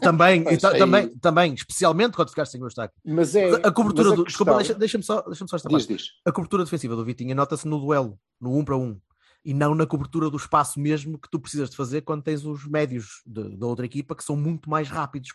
também, 0.00 0.42
Mas 0.42 0.60
ta- 0.60 0.72
aí- 0.72 0.78
também, 0.78 1.08
também, 1.18 1.54
especialmente 1.54 2.14
quando 2.16 2.28
ficaste 2.30 2.52
sem 2.52 2.62
o 2.62 2.66
destaque. 2.66 2.92
Mas 3.04 3.34
é. 3.34 3.50
a 3.66 3.70
cobertura 3.72 4.08
mas 4.10 4.18
do. 4.18 4.24
Desculpa, 4.24 4.58
questão- 4.58 4.78
deixa-me 4.78 5.04
só, 5.04 5.22
deixa 5.22 5.46
só 5.46 5.56
esta 5.56 5.68
Diz, 5.68 5.86
parte. 5.86 5.96
diz. 5.96 6.06
A 6.26 6.32
cobertura 6.32 6.64
defensiva 6.64 6.94
do 6.96 7.04
Vitinha 7.04 7.34
nota-se 7.34 7.66
no 7.66 7.78
duelo, 7.80 8.18
no 8.40 8.54
1 8.58 8.64
para 8.64 8.76
1. 8.76 9.00
E 9.44 9.54
não 9.54 9.74
na 9.74 9.86
cobertura 9.86 10.28
do 10.28 10.36
espaço 10.36 10.78
mesmo 10.78 11.18
que 11.18 11.30
tu 11.30 11.40
precisas 11.40 11.70
de 11.70 11.76
fazer 11.76 12.02
quando 12.02 12.22
tens 12.22 12.44
os 12.44 12.66
médios 12.68 13.22
de- 13.26 13.56
da 13.56 13.66
outra 13.66 13.86
equipa 13.86 14.14
que 14.14 14.24
são 14.24 14.36
muito 14.36 14.68
mais 14.68 14.88
rápidos. 14.88 15.30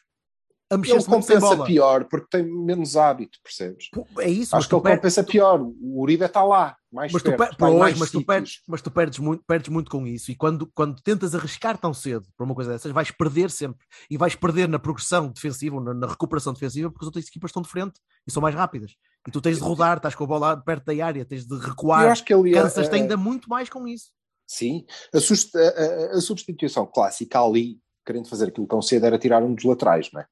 A 0.70 0.76
Ele 0.76 0.82
muito 0.88 1.02
sem 1.02 1.40
compensa 1.40 1.64
pior 1.64 2.04
porque 2.06 2.28
tem 2.30 2.44
menos 2.44 2.98
hábito, 2.98 3.40
percebes? 3.42 3.86
É 4.20 4.30
isso, 4.30 4.54
Acho 4.54 4.68
que 4.68 4.76
tu, 4.76 4.86
ele 4.86 4.96
compensa 4.98 5.24
pior. 5.24 5.62
O 5.62 6.02
Uribe 6.02 6.26
está 6.26 6.44
lá, 6.44 6.76
mais 6.92 7.14
mas 7.14 7.24
tu, 7.24 7.38
perto, 7.38 7.56
pois, 7.58 7.74
mais 7.76 7.98
mas 7.98 8.12
tu 8.12 8.22
perdes, 8.26 8.62
mas 8.68 8.82
tu 8.82 8.92
perdes 8.92 9.20
muito, 9.20 9.44
perdes 9.48 9.70
muito 9.70 9.90
com 9.90 10.06
isso. 10.06 10.30
E 10.30 10.36
quando, 10.36 10.70
quando 10.76 11.02
tentas 11.02 11.34
arriscar 11.34 11.78
tão 11.78 11.94
cedo 11.94 12.28
para 12.36 12.46
uma 12.46 12.54
coisa 12.54 12.72
dessas, 12.72 12.92
vais 12.92 13.10
perder 13.12 13.50
sempre. 13.50 13.86
E 14.10 14.18
vais 14.18 14.36
perder 14.36 14.68
na 14.68 14.78
progressão 14.78 15.30
defensiva, 15.30 15.78
ou 15.78 15.82
na, 15.82 15.94
na 15.94 16.08
recuperação 16.08 16.52
defensiva, 16.52 16.90
porque 16.92 17.06
as 17.06 17.08
outras 17.08 17.28
equipas 17.28 17.50
estão 17.50 17.62
de 17.62 17.70
frente 17.70 18.00
e 18.28 18.32
são 18.32 18.42
mais 18.42 18.54
rápidas. 18.54 18.92
E 19.26 19.32
tu 19.32 19.40
tens 19.40 19.58
de 19.58 19.64
rodar, 19.64 19.96
estás 19.98 20.16
com 20.16 20.26
a 20.26 20.28
bola 20.28 20.58
perto 20.58 20.84
da 20.94 21.06
área, 21.06 21.24
tens 21.24 21.46
de 21.46 21.54
Eu 21.54 21.60
recuar. 21.60 22.08
acho 22.12 22.26
que 22.26 22.34
ele 22.34 22.50
ia- 22.50 22.62
Cansas-te 22.64 22.94
eh, 22.94 23.00
ainda 23.00 23.16
muito 23.16 23.50
mais 23.50 23.70
com 23.70 23.88
isso. 23.88 24.10
Sim, 24.46 24.86
a, 25.14 25.20
sus- 25.22 25.50
a- 25.56 25.60
a- 25.60 26.18
a 26.18 26.22
substituição 26.22 26.86
clássica 26.86 27.40
ali, 27.42 27.80
querendo 28.06 28.28
fazer 28.28 28.48
aquilo 28.50 28.68
tão 28.68 28.82
cedo, 28.82 29.06
era 29.06 29.18
tirar 29.18 29.42
um 29.44 29.54
dos 29.56 29.64
laterais, 29.64 30.10
não 30.14 30.20
é? 30.22 30.26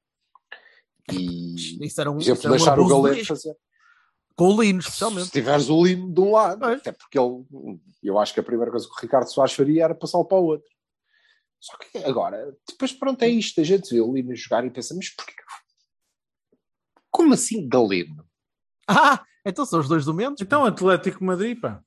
E, 1.12 1.84
Isso 1.86 2.00
era 2.00 2.10
um, 2.10 2.14
por 2.14 2.22
isso 2.22 2.30
era 2.32 2.48
um 2.48 2.50
deixar 2.56 2.78
o 2.80 2.86
Galeno 2.88 3.24
fazer. 3.24 3.54
Com 4.34 4.48
o 4.54 4.60
Lino, 4.62 4.82
Se 4.82 4.88
especialmente. 4.88 5.30
tiveres 5.30 5.68
o 5.70 5.82
Lino 5.84 6.12
de 6.12 6.20
um 6.20 6.32
lado, 6.32 6.58
Pois. 6.60 6.78
até 6.80 6.92
porque 6.92 7.18
ele, 7.18 7.44
eu 8.02 8.18
acho 8.18 8.34
que 8.34 8.40
a 8.40 8.42
primeira 8.42 8.70
coisa 8.70 8.86
que 8.86 8.92
o 8.92 9.00
Ricardo 9.00 9.28
Soares 9.32 9.54
faria 9.54 9.84
era 9.84 9.94
passá-lo 9.94 10.24
para 10.26 10.36
o 10.38 10.44
outro. 10.44 10.68
Só 11.58 11.76
que 11.78 11.98
agora, 11.98 12.54
depois 12.68 12.92
pronto, 12.92 13.22
é 13.22 13.28
isto, 13.28 13.60
a 13.60 13.64
gente 13.64 13.94
vê 13.94 14.00
o 14.00 14.12
Lino 14.12 14.34
jogar 14.36 14.64
e 14.66 14.70
pensa, 14.70 14.94
mas 14.94 15.08
porquê? 15.14 15.32
Como 17.10 17.32
assim 17.32 17.66
Galeno? 17.66 18.26
Ah, 18.86 19.24
então 19.44 19.64
são 19.64 19.80
os 19.80 19.88
dois 19.88 20.04
do 20.04 20.12
Mendes. 20.12 20.42
Então, 20.42 20.64
Atlético 20.64 21.24
Madrid, 21.24 21.58
pá. 21.60 21.80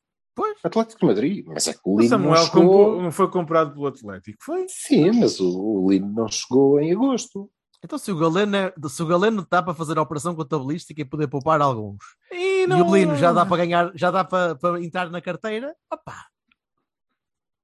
Atlético 0.63 1.01
de 1.01 1.05
Madrid, 1.05 1.45
mas 1.45 1.67
é 1.67 1.73
que 1.73 1.79
o 1.83 1.95
O 1.95 1.99
Lino 2.01 2.17
não 2.17 2.23
Samuel 2.33 2.45
chegou... 2.45 2.61
comprou- 2.63 3.01
não 3.01 3.11
foi 3.11 3.29
comprado 3.29 3.73
pelo 3.73 3.87
Atlético, 3.87 4.37
foi? 4.41 4.65
Sim, 4.69 5.11
mas 5.19 5.39
o, 5.39 5.49
o 5.83 5.91
Lino 5.91 6.07
não 6.13 6.27
chegou 6.29 6.79
em 6.79 6.93
agosto. 6.93 7.51
Então, 7.83 7.97
se 7.97 8.11
o 8.11 8.17
Galeno, 8.17 8.55
é- 8.55 8.73
se 8.89 9.01
o 9.01 9.05
Galeno 9.05 9.47
dá 9.49 9.63
para 9.63 9.73
fazer 9.73 9.97
a 9.97 10.01
operação 10.01 10.35
contabilística 10.35 11.01
e 11.01 11.05
poder 11.05 11.27
poupar 11.27 11.61
alguns, 11.61 12.03
E, 12.31 12.63
e 12.65 12.81
o 12.81 12.93
Lino 12.95 13.15
já 13.15 13.31
dá 13.31 13.45
para 13.45 13.57
ganhar, 13.57 13.91
já 13.95 14.11
dá 14.11 14.23
para, 14.23 14.55
para 14.55 14.83
entrar 14.83 15.09
na 15.09 15.21
carteira, 15.21 15.73
opá, 15.91 16.25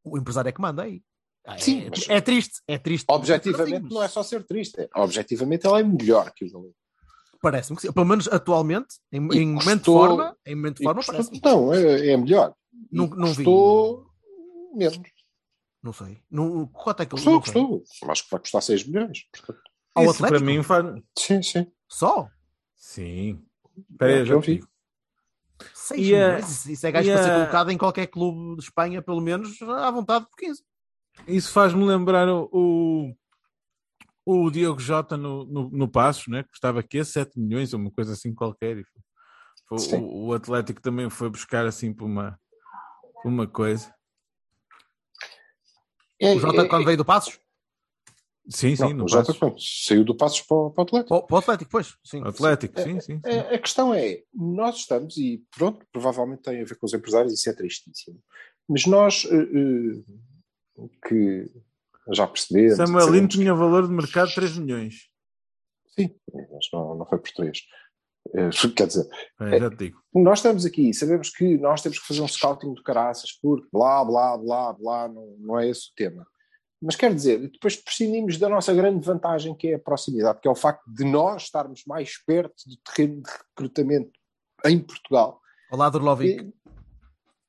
o 0.04 0.18
empresário 0.18 0.48
é 0.50 0.52
que 0.52 0.62
manda 0.62 0.84
aí. 0.84 1.02
Ah, 1.46 1.58
Sim, 1.60 1.86
é, 1.86 1.90
mas- 1.90 2.10
é 2.10 2.22
triste, 2.22 2.62
é 2.68 2.78
triste. 2.78 3.06
Objetivamente 3.10 3.94
não 3.94 4.02
é 4.02 4.08
só 4.08 4.24
ser 4.24 4.44
triste, 4.46 4.80
é, 4.82 4.90
objetivamente 4.96 5.68
ele 5.68 5.80
é 5.80 5.84
melhor 5.84 6.32
que 6.34 6.46
o 6.46 6.52
Galeno. 6.52 6.74
Parece-me 7.42 7.76
que 7.76 7.82
sim. 7.84 7.92
Pelo 7.92 8.06
menos 8.06 8.28
atualmente, 8.30 8.96
em, 9.12 9.18
em 9.18 9.20
momento 9.20 9.64
de 9.64 9.64
custou- 9.76 10.00
forma, 10.08 10.38
em 10.46 10.56
momento 10.56 10.78
de 10.78 10.84
forma, 10.84 11.02
custou- 11.04 11.16
parece 11.16 11.42
não, 11.44 11.74
é, 11.74 12.08
é 12.12 12.18
melhor. 12.18 12.56
E 12.92 12.98
Não- 12.98 13.08
não 13.08 13.28
vi. 13.28 13.36
custou 13.44 14.08
menos. 14.74 15.00
Não 15.84 15.94
sei. 15.94 16.24
Não, 16.32 16.66
quanto 16.68 17.02
é 17.04 17.06
que 17.06 17.12
Custou, 17.12 17.34
não 17.34 17.42
custou. 17.42 17.84
Acho 18.10 18.24
que 18.24 18.32
vai 18.32 18.40
custar 18.40 18.62
6 18.64 18.84
milhões. 18.88 19.26
portanto. 19.32 19.62
Ao 19.96 20.04
Isso 20.04 20.18
para 20.18 20.28
Atlético? 20.28 20.52
mim 20.52 20.62
faz. 20.64 20.86
Sim, 21.18 21.42
sim. 21.42 21.72
Só? 21.88 22.30
Sim. 22.76 23.44
Espera 23.90 24.14
aí, 24.14 24.20
É 24.22 24.26
já 24.26 24.38
vi. 24.38 24.64
6 25.74 26.06
E 26.08 26.16
a- 26.16 26.28
milhões? 26.28 26.66
Isso- 26.66 26.86
é 26.88 26.92
gajo 26.92 27.10
para 27.12 27.24
ser 27.24 27.34
colocado 27.34 27.72
em 27.72 27.78
qualquer 27.78 28.08
clube 28.08 28.56
de 28.58 28.64
Espanha, 28.64 29.02
pelo 29.02 29.22
menos, 29.22 29.62
à 29.62 29.90
vontade 29.92 30.26
por 30.30 30.36
15. 30.38 30.64
Isso 31.28 31.52
faz-me 31.52 31.84
lembrar 31.86 32.28
o, 32.30 33.16
o, 34.26 34.50
Diogo 34.52 34.80
Jota 34.82 35.16
no, 35.16 35.46
no, 35.46 35.70
no 35.70 35.88
Passos, 35.88 36.28
né? 36.28 36.44
que 36.44 36.50
custava 36.50 36.82
aqui 36.82 37.04
7 37.06 37.40
milhões 37.40 37.74
ou 37.74 37.80
uma 37.80 37.90
coisa 37.92 38.12
assim 38.14 38.34
qualquer. 38.36 38.78
E 38.80 38.86
foi- 39.70 39.98
o, 40.00 40.28
o 40.28 40.34
Atlético 40.34 40.82
também 40.82 41.10
foi 41.10 41.30
buscar 41.30 41.66
assim 41.66 41.94
por 41.94 42.04
uma, 42.06 42.38
por 43.24 43.30
uma 43.30 43.48
coisa. 43.48 43.94
É, 46.20 46.34
O 46.36 46.40
Jota, 46.40 46.64
é- 46.64 46.68
quando 46.68 46.86
veio 46.86 46.98
do 46.98 47.06
Passos? 47.06 47.40
Sim, 48.48 48.76
sim, 48.76 48.94
não, 48.94 49.06
Passos. 49.08 49.38
pronto, 49.38 49.58
saiu 49.60 50.04
do 50.04 50.16
Passos 50.16 50.42
para, 50.42 50.56
o- 50.58 50.72
para 50.72 50.82
o 50.82 50.86
Atlético. 50.86 51.28
Para 51.28 51.36
o- 51.36 51.40
Atlético, 51.40 51.72
pois. 51.72 51.96
Sim. 52.04 52.22
Atlético, 52.24 52.80
sim, 52.80 53.00
sim. 53.00 53.20
sim. 53.24 53.30
A, 53.40 53.56
a 53.56 53.60
questão 53.60 53.94
é, 53.94 54.22
nós 54.34 54.78
estamos, 54.78 55.18
e 55.18 55.44
pronto, 55.56 55.86
provavelmente 55.92 56.44
tem 56.44 56.62
a 56.62 56.66
ver 56.66 56.76
com 56.78 56.86
os 56.86 56.94
empresários, 56.94 57.34
isso 57.34 57.50
é 57.50 57.54
tristíssimo. 57.54 58.20
Mas 58.70 58.86
nós 58.86 59.26
eh, 59.26 59.36
eh, 60.80 60.88
que 61.08 61.52
já 62.14 62.28
percebemos. 62.28 62.78
Samuel 62.78 63.06
sabemos 63.06 63.16
Lino 63.16 63.28
que- 63.30 63.38
tinha 63.38 63.54
valor 63.56 63.88
de 63.88 63.94
mercado 63.94 64.30
de 64.30 64.36
3 64.36 64.58
milhões. 64.58 65.10
Sim, 65.98 66.14
mas 66.34 66.68
não, 66.74 66.96
não 66.96 67.06
foi 67.06 67.18
por 67.20 67.32
três. 67.32 67.60
Eh, 68.36 68.50
Quer 68.76 68.88
dizer, 68.88 69.08
É, 69.40 69.60
já 69.60 69.70
te 69.70 69.78
digo. 69.78 70.00
nós 70.14 70.40
estamos 70.40 70.66
aqui, 70.66 70.94
sabemos 70.94 71.30
que 71.30 71.58
nós 71.58 71.82
temos 71.82 72.00
que 72.00 72.08
fazer 72.08 72.22
um 72.22 72.28
scouting 72.28 72.74
de 72.74 72.84
caraças, 72.84 73.32
porque 73.42 73.68
blá, 73.72 74.04
blá, 74.04 74.38
blá, 74.38 74.74
blá, 74.74 75.08
não, 75.08 75.36
não 75.40 75.60
é 75.60 75.70
esse 75.70 75.90
o 75.92 75.94
tema. 75.96 76.28
Mas 76.86 76.96
quer 76.96 77.14
dizer, 77.14 77.40
depois 77.50 77.76
prescindimos 77.76 78.38
da 78.38 78.48
nossa 78.48 78.74
grande 78.74 79.04
vantagem, 79.04 79.56
que 79.56 79.70
é 79.70 79.74
a 79.76 79.80
proximidade, 79.80 80.40
que 80.40 80.48
é 80.48 80.52
o 80.52 80.56
facto 80.56 80.84
de 80.88 81.04
nós 81.04 81.44
estarmos 81.44 81.84
mais 81.88 82.24
perto 82.24 82.54
do 82.68 82.78
terreno 82.78 83.24
de 83.24 83.30
recrutamento 83.32 84.12
em 84.66 84.80
Portugal. 84.80 85.42
Ao 85.72 85.78
lado 85.78 85.98
do 86.00 86.06
Lovic. 86.06 86.42
E- 86.44 86.54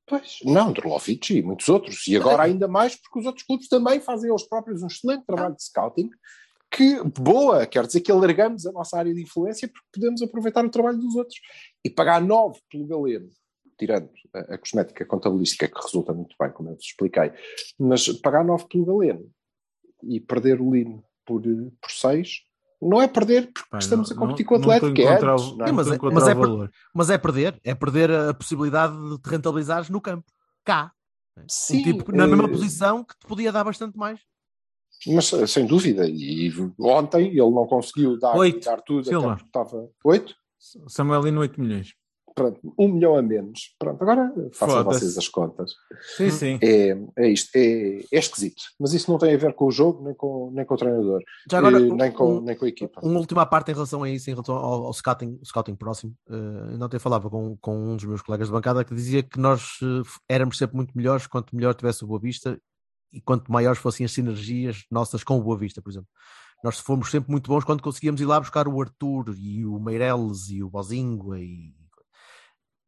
Pois, 0.08 0.38
não, 0.44 0.72
Drolovic 0.72 1.36
e 1.36 1.42
muitos 1.42 1.68
outros. 1.68 2.06
E 2.06 2.16
agora 2.16 2.44
ainda 2.44 2.68
mais 2.68 2.94
porque 2.94 3.18
os 3.18 3.26
outros 3.26 3.44
clubes 3.44 3.68
também 3.68 3.98
fazem 4.00 4.30
eles 4.30 4.44
próprios 4.44 4.80
um 4.80 4.86
excelente 4.86 5.26
trabalho 5.26 5.56
de 5.56 5.64
scouting. 5.64 6.10
Que 6.70 7.02
boa, 7.02 7.66
quer 7.66 7.84
dizer 7.86 8.00
que 8.02 8.12
alargamos 8.12 8.66
a 8.66 8.72
nossa 8.72 8.96
área 8.96 9.12
de 9.12 9.20
influência 9.20 9.66
porque 9.66 9.86
podemos 9.92 10.22
aproveitar 10.22 10.64
o 10.64 10.70
trabalho 10.70 10.98
dos 10.98 11.16
outros. 11.16 11.40
E 11.84 11.90
pagar 11.90 12.20
9 12.22 12.60
pelo 12.70 12.86
Galeno, 12.86 13.28
tirando 13.78 14.10
a, 14.34 14.54
a 14.54 14.58
cosmética 14.58 15.04
contabilística, 15.04 15.68
que 15.68 15.82
resulta 15.82 16.12
muito 16.12 16.34
bem, 16.40 16.50
como 16.50 16.70
eu 16.70 16.74
vos 16.76 16.84
expliquei, 16.84 17.32
mas 17.78 18.08
pagar 18.20 18.44
9 18.44 18.66
pelo 18.68 18.86
Galeno 18.86 19.30
e 20.02 20.20
perder 20.20 20.60
o 20.60 20.72
Lino 20.74 21.02
por, 21.24 21.42
por 21.42 21.90
6, 21.90 22.42
não 22.80 23.00
é 23.00 23.08
perder 23.08 23.50
porque 23.52 23.68
Pá, 23.70 23.78
estamos 23.78 24.10
não- 24.10 24.16
a 24.16 24.20
competir 24.20 24.44
não- 24.44 24.48
com 24.48 24.54
o 24.56 24.58
não 24.58 24.70
Atlético, 24.70 25.00
é 25.00 25.14
antes, 25.14 25.56
não 25.56 25.66
é? 25.66 25.72
Mas 25.72 25.88
é- 25.88 25.98
mas 26.12 26.28
é. 26.28 26.34
Mas 26.94 27.10
é 27.10 27.18
perder, 27.18 27.60
é 27.64 27.74
perder 27.74 28.10
a 28.10 28.34
possibilidade 28.34 28.94
de 29.10 29.18
te 29.20 29.28
rentabilizares 29.30 29.88
no 29.88 30.00
campo. 30.00 30.30
Cá. 30.64 30.92
Sim, 31.48 31.80
um 31.80 31.82
tipo, 31.82 32.12
na 32.12 32.26
mesma 32.26 32.44
eh, 32.44 32.48
posição 32.48 33.04
que 33.04 33.16
te 33.18 33.26
podia 33.26 33.52
dar 33.52 33.62
bastante 33.64 33.96
mais. 33.98 34.18
Mas 35.06 35.30
eh, 35.34 35.46
sem 35.46 35.66
dúvida, 35.66 36.08
e 36.08 36.50
ontem 36.78 37.28
ele 37.28 37.50
não 37.50 37.66
conseguiu 37.66 38.18
dar, 38.18 38.34
Oito, 38.36 38.64
dar 38.64 38.80
tudo, 38.80 39.04
Silva. 39.06 39.34
até 39.34 39.42
estava 39.44 39.90
8, 40.02 40.34
Samuel 40.88 41.22
Lino 41.22 41.40
8 41.40 41.60
milhões. 41.60 41.94
Pronto, 42.36 42.60
um 42.78 42.88
milhão 42.88 43.16
a 43.16 43.22
menos. 43.22 43.74
Pronto, 43.78 44.00
agora 44.02 44.32
façam 44.52 44.76
Foda-se. 44.84 45.00
vocês 45.00 45.18
as 45.18 45.28
contas. 45.28 45.72
Sim, 46.16 46.30
sim. 46.30 46.58
É, 46.62 46.96
é 47.16 47.28
isto, 47.28 47.50
é, 47.56 48.00
é 48.12 48.18
esquisito. 48.18 48.62
Mas 48.78 48.92
isso 48.92 49.10
não 49.10 49.18
tem 49.18 49.34
a 49.34 49.38
ver 49.38 49.54
com 49.54 49.64
o 49.66 49.70
jogo, 49.72 50.04
nem 50.04 50.14
com, 50.14 50.50
nem 50.52 50.64
com 50.64 50.74
o 50.74 50.76
treinador, 50.76 51.22
Já 51.50 51.58
agora, 51.58 51.78
eh, 51.78 51.82
um- 51.90 51.96
nem, 51.96 52.12
com, 52.12 52.36
um- 52.36 52.40
nem 52.42 52.54
com 52.54 52.64
a 52.66 52.68
equipa. 52.68 53.00
Uma 53.02 53.18
última 53.18 53.46
parte 53.46 53.70
em 53.70 53.74
relação 53.74 54.02
a 54.02 54.10
isso, 54.10 54.28
em 54.30 54.34
relação 54.34 54.54
ao, 54.54 54.84
ao 54.84 54.92
scouting, 54.92 55.40
scouting 55.42 55.74
próximo. 55.74 56.14
Uh, 56.28 56.70
ainda 56.72 56.84
ontem 56.86 56.98
falava 56.98 57.28
com, 57.30 57.56
com 57.56 57.74
um 57.92 57.96
dos 57.96 58.04
meus 58.04 58.20
colegas 58.22 58.48
de 58.48 58.52
bancada 58.52 58.84
que 58.84 58.94
dizia 58.94 59.22
que 59.22 59.40
nós 59.40 59.78
eh, 59.82 60.02
éramos 60.28 60.58
sempre 60.58 60.76
muito 60.76 60.92
melhores 60.94 61.26
quanto 61.26 61.56
melhor 61.56 61.74
tivesse 61.74 62.04
o 62.04 62.06
Boa 62.06 62.20
Vista 62.20 62.60
e 63.12 63.20
quanto 63.20 63.50
maiores 63.50 63.78
fossem 63.80 64.04
as 64.04 64.12
sinergias 64.12 64.84
nossas 64.90 65.24
com 65.24 65.38
o 65.38 65.42
Boa 65.42 65.56
Vista, 65.56 65.80
por 65.80 65.90
exemplo. 65.90 66.08
Nós 66.62 66.78
fomos 66.78 67.10
sempre 67.10 67.30
muito 67.30 67.48
bons 67.48 67.64
quando 67.64 67.82
conseguíamos 67.82 68.20
ir 68.20 68.24
lá 68.26 68.38
buscar 68.40 68.66
o 68.68 68.80
Arthur 68.80 69.34
e 69.38 69.64
o 69.64 69.78
Meireles 69.78 70.48
e 70.50 70.62
o 70.62 70.68
Bozingua 70.70 71.38
e 71.40 71.72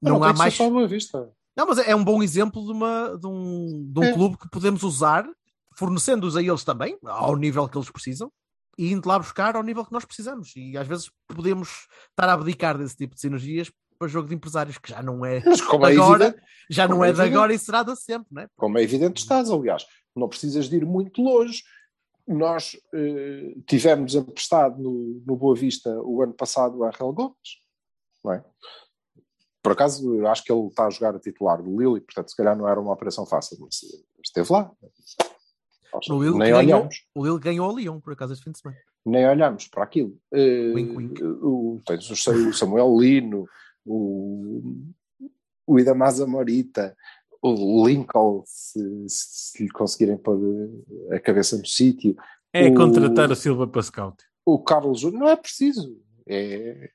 não, 0.00 0.22
há 0.22 0.30
que 0.30 0.36
ser 0.36 0.38
mais. 0.38 0.54
só 0.54 0.66
a 0.66 0.70
Boa 0.70 0.86
vista. 0.88 1.30
Não, 1.56 1.66
mas 1.66 1.78
é 1.78 1.94
um 1.94 2.04
bom 2.04 2.22
exemplo 2.22 2.64
de, 2.64 2.72
uma, 2.72 3.16
de 3.18 3.26
um, 3.26 3.90
de 3.92 4.00
um 4.00 4.04
É. 4.04 4.12
clube 4.12 4.36
que 4.38 4.48
podemos 4.48 4.82
usar, 4.84 5.28
fornecendo-os 5.76 6.36
a 6.36 6.42
eles 6.42 6.62
também, 6.62 6.96
ao 7.04 7.36
nível 7.36 7.68
que 7.68 7.76
eles 7.76 7.90
precisam, 7.90 8.30
e 8.78 8.92
indo 8.92 9.08
lá 9.08 9.18
buscar 9.18 9.56
ao 9.56 9.62
nível 9.62 9.84
que 9.84 9.92
nós 9.92 10.04
precisamos. 10.04 10.52
E 10.54 10.76
às 10.76 10.86
vezes 10.86 11.10
podemos 11.26 11.88
estar 12.10 12.28
a 12.28 12.34
abdicar 12.34 12.78
desse 12.78 12.96
tipo 12.96 13.14
de 13.14 13.20
sinergias 13.20 13.72
para 13.98 14.06
jogo 14.06 14.28
de 14.28 14.34
empresários, 14.36 14.78
que 14.78 14.90
já 14.90 15.02
não 15.02 15.24
é 15.24 15.38
é 15.38 15.92
agora, 15.92 16.26
evidente, 16.26 16.46
já 16.70 16.86
não 16.86 17.04
é 17.04 17.10
é 17.10 17.12
de 17.12 17.20
agora 17.20 17.52
e 17.52 17.58
será 17.58 17.82
de 17.82 17.96
sempre, 17.96 18.28
não 18.30 18.42
é? 18.42 18.48
como 18.56 18.78
é 18.78 18.82
evidente 18.84 19.20
estás, 19.20 19.50
aliás, 19.50 19.84
não 20.14 20.28
precisas 20.28 20.68
de 20.68 20.76
ir 20.76 20.86
muito 20.86 21.20
longe. 21.20 21.64
Nós 22.24 22.76
eh, 22.94 23.54
tivemos 23.66 24.14
emprestado 24.14 24.80
no, 24.80 25.20
no 25.26 25.34
Boa 25.36 25.56
Vista 25.56 25.90
o 26.02 26.22
ano 26.22 26.34
passado 26.34 26.84
a 26.84 26.90
Rael 26.90 27.12
Gomes, 27.12 27.34
não 28.22 28.32
é? 28.34 28.44
Por 29.62 29.72
acaso, 29.72 30.14
eu 30.14 30.26
acho 30.28 30.44
que 30.44 30.52
ele 30.52 30.66
está 30.68 30.86
a 30.86 30.90
jogar 30.90 31.14
a 31.16 31.20
titular 31.20 31.62
do 31.62 31.70
Lille, 31.78 32.00
portanto, 32.00 32.30
se 32.30 32.36
calhar 32.36 32.56
não 32.56 32.68
era 32.68 32.80
uma 32.80 32.92
operação 32.92 33.26
fácil, 33.26 33.58
mas 33.60 33.80
eh, 33.82 33.98
esteve 34.24 34.52
lá. 34.52 34.70
Nós 35.92 36.08
O 36.08 36.22
Lille 36.22 36.38
nem 36.38 36.50
ganhou, 36.52 36.58
olhamos, 36.78 37.04
o 37.14 37.24
Lille 37.26 37.38
ganhou 37.40 37.66
ao 37.70 37.76
Lyon, 37.76 38.00
por 38.00 38.12
acaso, 38.12 38.32
este 38.32 38.44
fim 38.44 38.52
de 38.52 38.58
semana. 38.60 38.78
nem 39.04 39.26
olhamos 39.26 39.66
para 39.68 39.82
aquilo. 39.84 40.16
Eh, 40.32 40.72
Wink, 40.74 40.96
wink. 40.96 41.22
O, 41.24 41.80
tens 41.86 42.08
o 42.10 42.52
Samuel 42.52 42.96
Lino, 42.98 43.46
o, 43.84 44.62
o 45.66 45.78
Idamasa 45.80 46.26
Morita, 46.26 46.94
o 47.42 47.86
Lincoln, 47.86 48.42
se, 48.46 48.80
se 49.08 49.62
lhe 49.64 49.70
conseguirem 49.70 50.16
pôr 50.18 50.38
a 51.12 51.18
cabeça 51.20 51.56
no 51.56 51.66
sítio, 51.66 52.16
É 52.52 52.68
O- 52.68 52.74
contratar 52.74 53.30
a 53.32 53.34
Silva 53.36 53.66
para 53.66 53.82
scout. 53.82 54.16
o 54.46 54.58
Carlos 54.62 55.00
Júnior, 55.00 55.20
não 55.20 55.28
é 55.28 55.36
preciso. 55.36 56.00
É 56.26 56.90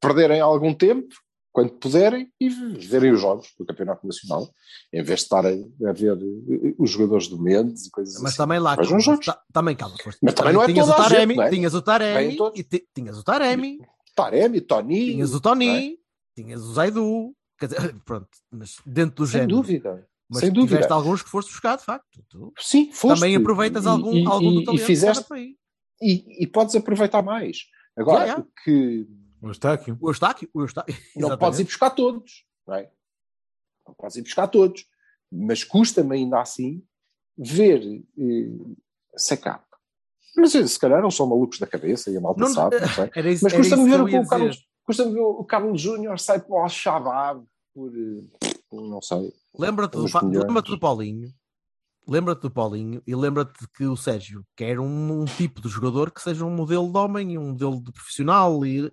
perderem 0.00 0.40
algum 0.40 0.72
tempo, 0.74 1.08
quando 1.52 1.72
puderem 1.72 2.30
e 2.40 2.48
verem 2.48 3.10
os 3.12 3.20
jogos 3.20 3.52
do 3.58 3.64
Campeonato 3.66 4.06
Nacional, 4.06 4.48
em 4.92 5.02
vez 5.02 5.20
de 5.20 5.24
estar 5.24 5.44
a, 5.46 5.50
ver 5.92 6.16
eh, 6.16 6.74
os 6.78 6.90
jogadores 6.90 7.26
do 7.28 7.40
Mendes 7.40 7.86
e 7.86 7.90
coisas 7.90 8.14
Mas 8.22 8.32
assim. 8.32 8.36
também 8.36 8.58
lá, 8.60 8.76
calma, 8.76 9.00
jogos. 9.00 9.26
ta- 9.26 9.42
também 9.52 9.74
calma. 9.74 9.96
Mas 10.22 10.34
também 10.34 10.52
não 10.52 10.62
é 10.62 10.66
tinhas 10.66 10.88
o 10.88 10.94
Taremi, 10.94 11.34
gente, 11.34 11.36
não 11.36 11.42
é? 11.44 11.50
tinhas 11.50 11.74
o 11.74 11.82
Taremi, 11.82 12.36
e 12.54 12.62
ti- 12.62 12.88
tinhas 12.94 13.18
o 13.18 13.24
Taremi, 13.24 13.78
Taremi, 14.14 14.60
Tony. 14.60 15.06
tinhas 15.06 15.34
o 15.34 15.40
Tony, 15.40 15.98
tinhas 16.36 16.62
o 16.62 16.72
Zaidu, 16.74 17.34
quer 17.58 17.66
dizer, 17.66 17.94
pronto, 18.04 18.28
mas 18.52 18.76
dentro 18.86 19.16
do 19.16 19.26
Sem 19.26 19.40
género. 19.40 19.56
dúvida. 19.56 20.08
Mas 20.30 20.40
sem 20.40 20.52
dúvida. 20.52 20.74
tiveste 20.76 20.92
alguns 20.92 21.22
que 21.22 21.30
foste 21.30 21.48
buscar, 21.50 21.76
de 21.78 21.84
facto. 21.84 22.22
Tu 22.28 22.52
Sim, 22.58 22.92
foste. 22.92 23.18
também 23.20 23.34
aproveitas 23.34 23.84
E- 23.86 23.88
algum, 23.88 24.12
e, 24.14 24.26
algum 24.26 24.52
do 24.52 24.60
e, 24.60 24.64
talento 24.64 24.82
e 24.82 24.84
fizeste 24.84 25.24
e, 26.02 26.44
e 26.44 26.46
podes 26.46 26.76
aproveitar 26.76 27.22
mais. 27.22 27.56
Agora, 27.96 28.26
já. 28.26 28.38
o 28.38 28.46
que 28.62 29.08
O 29.40 29.50
Estáquio. 29.50 29.96
O 30.00 30.10
Eustáquio, 30.10 30.48
o 30.52 30.62
Eustáquio. 30.62 30.94
não 30.94 31.00
exatamente. 31.28 31.40
podes 31.40 31.60
ir 31.60 31.64
buscar 31.64 31.90
todos, 31.90 32.44
não 32.66 32.74
é? 32.74 32.90
Não 33.86 33.94
podes 33.94 34.16
ir 34.16 34.22
buscar 34.22 34.48
todos, 34.48 34.86
mas 35.30 35.64
custa-me 35.64 36.16
ainda 36.16 36.40
assim 36.40 36.82
ver 37.36 37.82
eh, 38.18 38.50
secar. 39.16 39.64
Mas 40.36 40.54
eh, 40.54 40.66
se 40.66 40.78
calhar 40.78 41.00
não 41.00 41.10
são 41.10 41.26
malucos 41.26 41.58
da 41.58 41.66
cabeça 41.66 42.10
e 42.10 42.16
a 42.16 42.20
malta 42.20 42.40
Não, 42.40 42.48
sabe, 42.48 42.80
não 42.80 42.88
sei. 42.88 43.10
Era 43.14 43.30
isso, 43.30 43.44
Mas 43.44 43.52
custa-me 43.52 43.90
ver 43.90 44.00
o, 44.00 44.28
Carlos, 44.28 44.66
custa-me 44.84 45.12
ver 45.12 45.20
o 45.20 45.44
Carlos 45.44 45.80
Júnior 45.80 46.18
sai 46.18 46.40
para 46.40 46.54
o 46.54 46.58
Al-Shabaab 46.58 47.44
por, 47.74 47.92
eh, 47.94 48.48
por, 48.68 48.88
não 48.88 49.00
sei. 49.00 49.32
Lembra-te 49.56 49.92
do, 49.96 50.04
lembra-te 50.04 50.70
do 50.70 50.78
Paulinho. 50.78 51.32
Lembra-te 52.06 52.40
do 52.40 52.50
Paulinho 52.50 53.02
e 53.06 53.14
lembra-te 53.14 53.68
que 53.76 53.84
o 53.84 53.94
Sérgio 53.94 54.42
quer 54.56 54.80
um, 54.80 55.20
um 55.20 55.24
tipo 55.26 55.60
de 55.60 55.68
jogador 55.68 56.10
que 56.10 56.22
seja 56.22 56.42
um 56.42 56.50
modelo 56.50 56.90
de 56.90 56.96
homem 56.96 57.32
e 57.32 57.38
um 57.38 57.50
modelo 57.50 57.82
de 57.82 57.92
profissional 57.92 58.64
e 58.64 58.90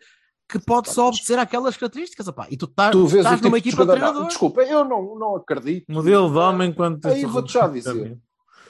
que 0.48 0.60
pode 0.60 0.90
só 0.92 1.08
obedecer 1.08 1.40
àquelas 1.40 1.76
características. 1.78 2.28
opá. 2.28 2.48
E 2.50 2.58
tu, 2.58 2.68
tá, 2.68 2.92
Tu 2.92 3.06
vês 3.08 3.24
estás 3.24 3.36
tipo 3.38 3.48
numa 3.50 3.60
de 3.62 3.68
equipa 3.70 3.84
de 3.84 3.88
jogador. 3.88 4.00
Não, 4.00 4.06
treinador. 4.08 4.28
desculpa, 4.28 4.62
eu 4.64 4.86
não, 4.86 5.16
não 5.18 5.36
acredito. 5.36 5.92
Modelo 5.92 6.32
de 6.32 6.38
homem 6.38 6.74
quanto 6.74 7.08
Aí 7.08 7.26
vou-te 7.26 7.54
já 7.54 7.68
dizer. 7.68 8.18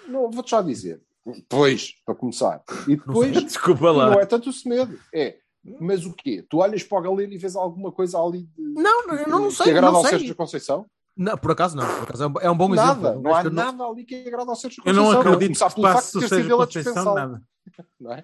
Não, 0.08 0.30
vou-te 0.32 0.52
já 0.52 0.62
dizer. 0.62 1.02
Pois, 1.50 1.94
para 2.06 2.14
começar. 2.16 2.62
E 2.88 2.96
depois, 2.96 3.32
Desculpa 3.44 3.86
não 3.88 3.94
lá. 3.96 4.14
é 4.22 4.26
tanto 4.26 4.50
o 4.50 4.54
Semedo. 4.54 4.98
É, 5.14 5.38
mas 5.82 6.06
o 6.06 6.14
quê? 6.14 6.46
Tu 6.48 6.58
olhas 6.60 6.84
para 6.84 7.00
o 7.00 7.02
Galeno 7.02 7.34
e 7.34 7.38
vês 7.38 7.56
alguma 7.56 7.92
coisa 7.92 8.20
ali 8.22 8.44
de, 8.44 8.62
Não, 8.76 9.08
não, 9.08 9.16
eu 9.16 9.28
não 9.28 9.48
que 9.50 9.56
sei. 9.56 9.72
agrada 9.72 9.88
Não 9.92 9.96
ao 9.98 10.02
sei. 10.04 10.12
Sérgio 10.20 10.36
Conceição? 10.36 10.86
Não, 11.18 11.38
por 11.38 11.52
acaso 11.52 11.76
não. 11.78 11.88
Por 11.88 12.04
acaso 12.04 12.24
é 12.24 12.28
um, 12.28 12.54
é 12.54 12.56
bom 12.56 12.70
Nada. 12.70 13.10
exemplo. 13.10 13.22
Não 13.24 13.34
há 13.34 13.42
que 13.42 13.48
eu 13.48 13.52
nada 13.52 13.84
ali 13.86 14.04
que 14.06 14.28
agrada 14.28 14.52
ao 14.52 14.56
Sérgio 14.56 14.82
Eu 14.86 14.94
Conceição. 14.94 15.12
não 15.12 15.18
A 15.18 15.22
acredito 15.34 15.54
que 15.76 15.82
passe 15.82 16.12
de 16.12 16.18
o 16.18 16.22
ter 16.22 16.28
sido 16.28 16.36
Sérgio 16.38 16.58
Conceição 16.58 17.16
nada. 17.16 17.42
Não 18.00 18.14
é? 18.14 18.24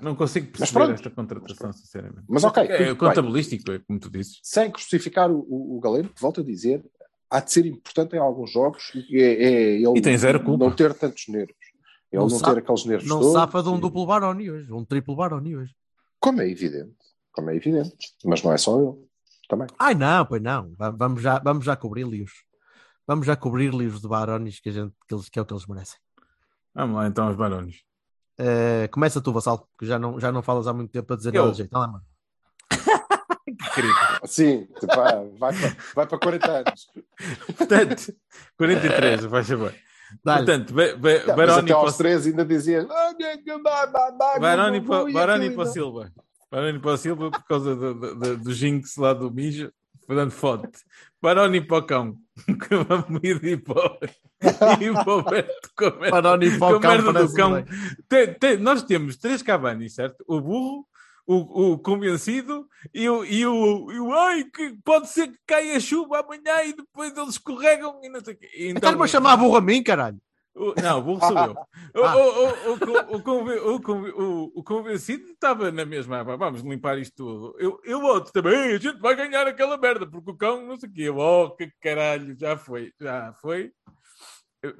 Não 0.00 0.14
consigo 0.14 0.48
Mas 0.58 0.70
perceber 0.70 0.94
esta 0.94 1.10
contratação, 1.10 1.72
sinceramente. 1.72 2.24
Mas 2.28 2.44
ok, 2.44 2.62
É, 2.64 2.78
bem. 2.86 2.94
contabilístico, 2.96 3.70
é 3.72 3.78
como 3.78 3.98
tu 4.00 4.10
dizes. 4.10 4.40
Sem 4.42 4.70
crucificar 4.70 5.30
o, 5.30 5.38
o, 5.48 5.76
o 5.76 5.80
Galeno, 5.80 6.08
que 6.08 6.20
volto 6.20 6.40
a 6.40 6.44
dizer, 6.44 6.84
há 7.30 7.40
de 7.40 7.52
ser 7.52 7.66
importante 7.66 8.14
em 8.16 8.18
alguns 8.18 8.50
jogos 8.52 8.92
e 8.94 9.18
é, 9.20 9.42
é 9.42 9.62
ele 9.80 9.98
E 9.98 10.00
tem 10.02 10.16
zero 10.16 10.42
culpa. 10.42 10.64
não 10.64 10.74
ter 10.74 10.94
tantos 10.94 11.26
nervos. 11.28 11.54
Ele 12.12 12.22
Não 12.22 12.28
não, 12.28 12.38
sabe- 12.38 12.54
ter 12.54 12.60
aqueles 12.60 12.84
nervos 12.84 13.08
Não 13.08 13.18
todos. 13.20 13.32
safa 13.34 13.62
de 13.62 13.68
um 13.68 13.76
e- 13.76 13.80
duplo 13.80 14.06
Baroni 14.06 14.50
hoje, 14.50 14.72
um 14.72 14.84
triplo 14.84 15.16
Baroni 15.16 15.56
hoje. 15.56 15.74
Como 16.20 16.40
é 16.40 16.48
evidente. 16.48 16.94
Como 17.32 17.50
é 17.50 17.56
evidente. 17.56 17.96
Mas 18.24 18.42
não 18.42 18.52
é 18.52 18.56
só 18.58 18.80
ele. 18.80 19.04
Também. 19.48 19.66
Ai 19.78 19.94
não, 19.94 20.24
pois 20.24 20.40
não. 20.40 20.72
Va- 20.76 20.90
Vamos 20.90 21.20
já, 21.20 21.38
vamos 21.40 21.64
já 21.64 21.76
cobrir-lhe-os. 21.76 22.32
Vamos 23.06 23.26
já 23.26 23.36
cobrir-lhe 23.36 23.86
os 23.86 24.00
de 24.00 24.08
Baronis 24.08 24.60
que, 24.60 24.68
a 24.70 24.72
gente, 24.72 24.94
que, 25.06 25.14
eles, 25.14 25.28
que 25.28 25.38
é 25.38 25.42
o 25.42 25.44
que 25.44 25.52
eles 25.52 25.66
merecem. 25.66 25.98
Vamos 26.74 26.96
lá, 26.96 27.06
então, 27.08 27.28
os 27.28 27.36
barões. 27.36 27.82
Eh, 28.38 28.88
começa 28.88 29.20
tu, 29.20 29.32
Vassal, 29.32 29.68
que 29.78 29.86
já 29.86 29.98
não, 29.98 30.18
já 30.18 30.32
não 30.32 30.42
falas 30.42 30.66
há 30.66 30.72
muito 30.72 30.90
tempo 30.90 31.12
a 31.12 31.16
dizer 31.16 31.34
Eu. 31.34 31.42
nada 31.42 31.52
de 31.52 31.58
jeito. 31.58 31.72
Não, 31.72 31.80
mano. 31.80 32.02
Querido. 33.74 33.94
Sim, 34.24 34.66
tipo, 34.80 34.92
ah, 35.00 35.24
vai, 35.38 35.52
para, 35.52 35.76
vai 35.94 36.06
para 36.06 36.18
40 36.18 36.50
anos. 36.50 36.86
Portanto, 37.56 38.14
43, 38.56 39.24
vai 39.26 39.44
saber. 39.44 39.74
Dá-lhe. 40.24 40.46
Portanto, 40.46 40.70
Não, 40.70 40.98
mas 41.00 41.36
Baroni 41.36 41.70
até 41.70 41.72
aos 41.72 41.96
para 41.96 42.04
13 42.04 42.30
ainda 42.30 42.44
dizia 42.44 42.86
Baroni 44.40 44.80
para 44.80 45.10
Baroni 45.12 45.50
para 45.50 45.56
para 45.56 45.66
Silva. 45.66 46.12
Baroni 46.50 46.78
para 46.78 46.96
Silva 46.96 47.30
por 47.30 47.44
causa 47.44 47.74
do, 47.74 47.94
do, 47.94 48.14
do, 48.14 48.36
do 48.38 48.52
jinx 48.52 48.96
lá 48.96 49.12
do 49.12 49.30
mijo, 49.30 49.72
dando 50.08 50.30
foto. 50.30 50.68
Baroni 51.20 51.60
para 51.60 51.78
o 51.78 51.82
cão. 51.82 52.16
Que 52.68 52.74
vamos 52.76 53.22
ir 53.22 53.58
para 53.62 53.92
o- 53.92 53.98
e 54.82 54.92
para 54.92 55.12
o 55.14 55.22
Beto 55.22 55.70
com 55.76 55.84
a 55.86 55.90
merda- 55.92 56.10
com 56.58 56.64
a 56.74 56.80
merda 56.96 57.12
do 57.12 57.34
cão. 57.34 57.64
Tem- 58.08 58.34
tem- 58.34 58.56
nós 58.58 58.82
temos 58.82 59.16
três 59.16 59.42
Cavani, 59.42 59.88
certo? 59.88 60.24
O 60.26 60.40
burro, 60.40 60.86
o, 61.26 61.72
o 61.72 61.78
convencido 61.78 62.66
e 62.92 63.08
o, 63.08 63.24
e, 63.24 63.46
o, 63.46 63.90
e 63.92 64.00
o 64.00 64.12
ai, 64.12 64.44
que 64.44 64.76
pode 64.84 65.08
ser 65.08 65.28
que 65.28 65.38
caia 65.46 65.78
chuva 65.80 66.20
amanhã 66.20 66.62
e 66.64 66.74
depois 66.74 67.16
eles 67.16 67.30
escorregam 67.30 68.00
e 68.02 68.08
não 68.08 68.22
sei 68.22 68.34
o 68.34 68.36
quê. 68.36 68.48
Então, 68.56 68.76
Estás-me 68.76 69.04
a 69.04 69.06
chamar 69.06 69.36
burro 69.36 69.56
a 69.56 69.60
mim, 69.60 69.82
caralho. 69.82 70.18
O- 70.54 70.74
não, 70.80 70.98
o 70.98 71.02
burro 71.02 71.20
sou 71.20 71.38
eu. 71.38 71.54
O, 71.94 72.00
o, 72.00 72.70
o, 72.70 72.74
o, 72.74 72.78
con- 72.80 73.16
o, 73.16 73.22
conven- 73.22 73.58
o, 73.60 73.80
conven- 73.80 74.12
o- 74.12 74.52
o 74.56 74.64
convencido 74.64 75.24
estava 75.30 75.70
na 75.70 75.84
mesma. 75.84 76.20
"Ah, 76.20 76.36
Vamos 76.36 76.62
limpar 76.62 76.98
isto 76.98 77.14
tudo. 77.16 77.56
Eu, 77.58 77.80
eu 77.84 78.00
outro 78.02 78.32
também. 78.32 78.52
"Ei, 78.70 78.74
A 78.74 78.78
gente 78.78 78.98
vai 79.00 79.14
ganhar 79.14 79.46
aquela 79.46 79.76
merda 79.78 80.04
porque 80.08 80.30
o 80.30 80.36
cão 80.36 80.66
não 80.66 80.76
sei 80.76 80.88
o 80.88 80.92
quê. 80.92 81.08
Oh, 81.10 81.50
que 81.54 81.70
caralho, 81.80 82.36
já 82.38 82.56
foi. 82.56 82.92
Já 83.00 83.32
foi. 83.34 83.72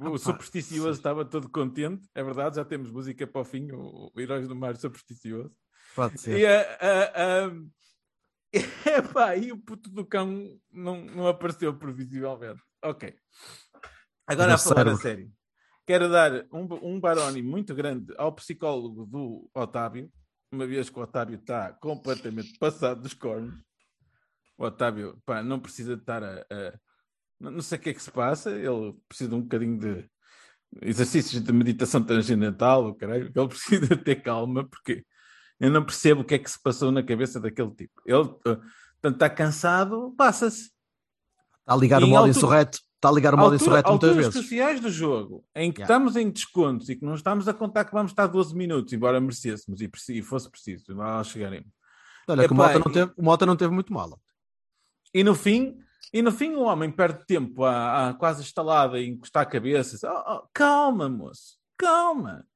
O 0.00 0.16
supersticioso 0.18 0.92
estava 0.92 1.24
todo 1.24 1.48
contente, 1.50 2.08
é 2.14 2.22
verdade. 2.24 2.56
Já 2.56 2.64
temos 2.64 2.90
música 2.90 3.26
para 3.26 3.42
o 3.42 3.44
fim. 3.44 3.70
O, 3.70 4.10
o 4.14 4.20
Heróis 4.20 4.48
do 4.48 4.56
Mar 4.56 4.74
supersticioso. 4.76 5.54
Pode 5.94 6.18
ser. 6.20 6.38
E, 6.38 6.46
a, 6.46 6.60
a, 6.80 7.46
a, 7.46 8.98
epá, 8.98 9.36
e 9.36 9.52
o 9.52 9.58
puto 9.58 9.90
do 9.90 10.04
cão 10.06 10.58
não, 10.72 11.04
não 11.04 11.26
apareceu 11.28 11.72
previsivelmente. 11.74 12.62
Ok. 12.82 13.14
Agora 14.26 14.54
a 14.54 14.58
falar 14.58 14.88
a 14.88 14.96
sério. 14.96 15.30
Quero 15.87 16.09
dar 16.09 16.47
um, 16.53 16.66
um 16.95 17.01
baroni 17.01 17.43
muito 17.43 17.74
grande 17.74 18.12
ao 18.16 18.32
psicólogo 18.32 19.05
do 19.07 19.51
Otávio, 19.55 20.11
uma 20.51 20.66
vez 20.66 20.89
que 20.89 20.99
o 20.99 21.03
Otávio 21.03 21.37
está 21.39 21.72
completamente 21.74 22.59
passado 22.59 23.03
dos 23.03 23.12
cornos. 23.12 23.55
O 24.57 24.64
Otávio 24.64 25.20
pá, 25.26 25.43
não 25.43 25.61
precisa 25.61 25.95
de 25.97 26.03
estar 26.03 26.22
a, 26.22 26.41
a- 26.51 26.78
Não 27.39 27.61
sei 27.61 27.76
o 27.78 27.80
que 27.80 27.91
é 27.91 27.95
que 27.95 28.03
se 28.03 28.11
passa, 28.11 28.51
ele 28.51 28.95
precisa 29.09 29.28
de 29.30 29.35
um 29.37 29.43
bocadinho 29.43 29.78
de 29.78 30.09
exercícios 30.80 31.43
de 31.43 31.53
meditação 31.53 32.03
transcendental, 32.03 32.87
o 32.87 32.95
caralho. 32.95 33.30
Ele 33.35 33.49
precisa 33.49 33.97
ter 33.97 34.16
calma, 34.22 34.66
porque 34.66 35.05
eu 35.61 35.70
não 35.70 35.85
percebo 35.85 36.22
o 36.22 36.24
que 36.24 36.35
é 36.35 36.39
que 36.39 36.51
se 36.51 36.61
passou 36.62 36.91
na 36.91 37.03
cabeça 37.03 37.39
daquele 37.41 37.70
tipo. 37.74 38.01
Ele 38.07 38.18
uh, 38.22 38.39
portanto, 38.41 39.14
está 39.14 39.28
cansado, 39.28 40.14
passa-se. 40.16 40.70
Está 41.61 41.74
a 41.74 41.76
ligar 41.76 42.01
E 42.01 42.05
o 42.05 42.09
modo 42.09 42.20
altura- 42.26 42.30
insurreto. 42.39 42.78
Está 43.05 43.11
a 43.11 43.14
ligar 43.14 43.34
o 43.34 43.36
modo 43.36 43.52
Altura- 43.52 43.62
insurreto 43.82 43.90
muitas 43.90 44.16
vezes. 44.16 44.32
cruciais 44.32 44.80
do 44.80 44.90
jogo, 44.90 45.44
em 45.55 45.70
que 45.70 45.82
Yeah. 45.82 45.92
estamos 45.94 46.16
em 46.16 46.30
descontos 46.30 46.88
e 46.88 46.96
que 46.96 47.05
não 47.05 47.14
estamos 47.14 47.46
a 47.46 47.52
contar 47.52 47.84
que 47.84 47.92
vamos 47.92 48.12
estar 48.12 48.26
12 48.26 48.57
minutos, 48.57 48.92
embora 48.94 49.20
merecêssemos 49.20 49.82
e, 49.82 49.90
e 50.09 50.22
fosse 50.22 50.50
preciso, 50.50 50.94
lá 50.96 51.22
chegaremos. 51.22 51.68
Olha, 52.26 52.46
que 52.48 52.55
o 52.55 52.57
Mota, 52.57 52.78
não 52.78 52.90
teve, 52.90 53.12
o 53.14 53.22
Mota 53.22 53.44
não 53.44 53.57
teve 53.57 53.74
muito 53.74 53.92
mal. 53.92 54.18
E 55.12 55.22
no 55.22 55.34
fim, 55.34 55.76
e 56.14 56.22
no 56.22 56.32
fim 56.32 56.55
o 56.55 56.62
homem 56.62 56.90
perde 56.90 57.26
tempo 57.26 57.62
a, 57.64 58.09
a 58.09 58.14
quase 58.14 58.40
estalada 58.42 58.98
e 58.98 59.07
encostar 59.09 59.42
a 59.42 59.46
cabeça. 59.46 59.98
"Oh, 60.11 60.36
oh, 60.36 60.48
calma, 60.55 61.07
moço, 61.07 61.59
calma. 61.76 62.46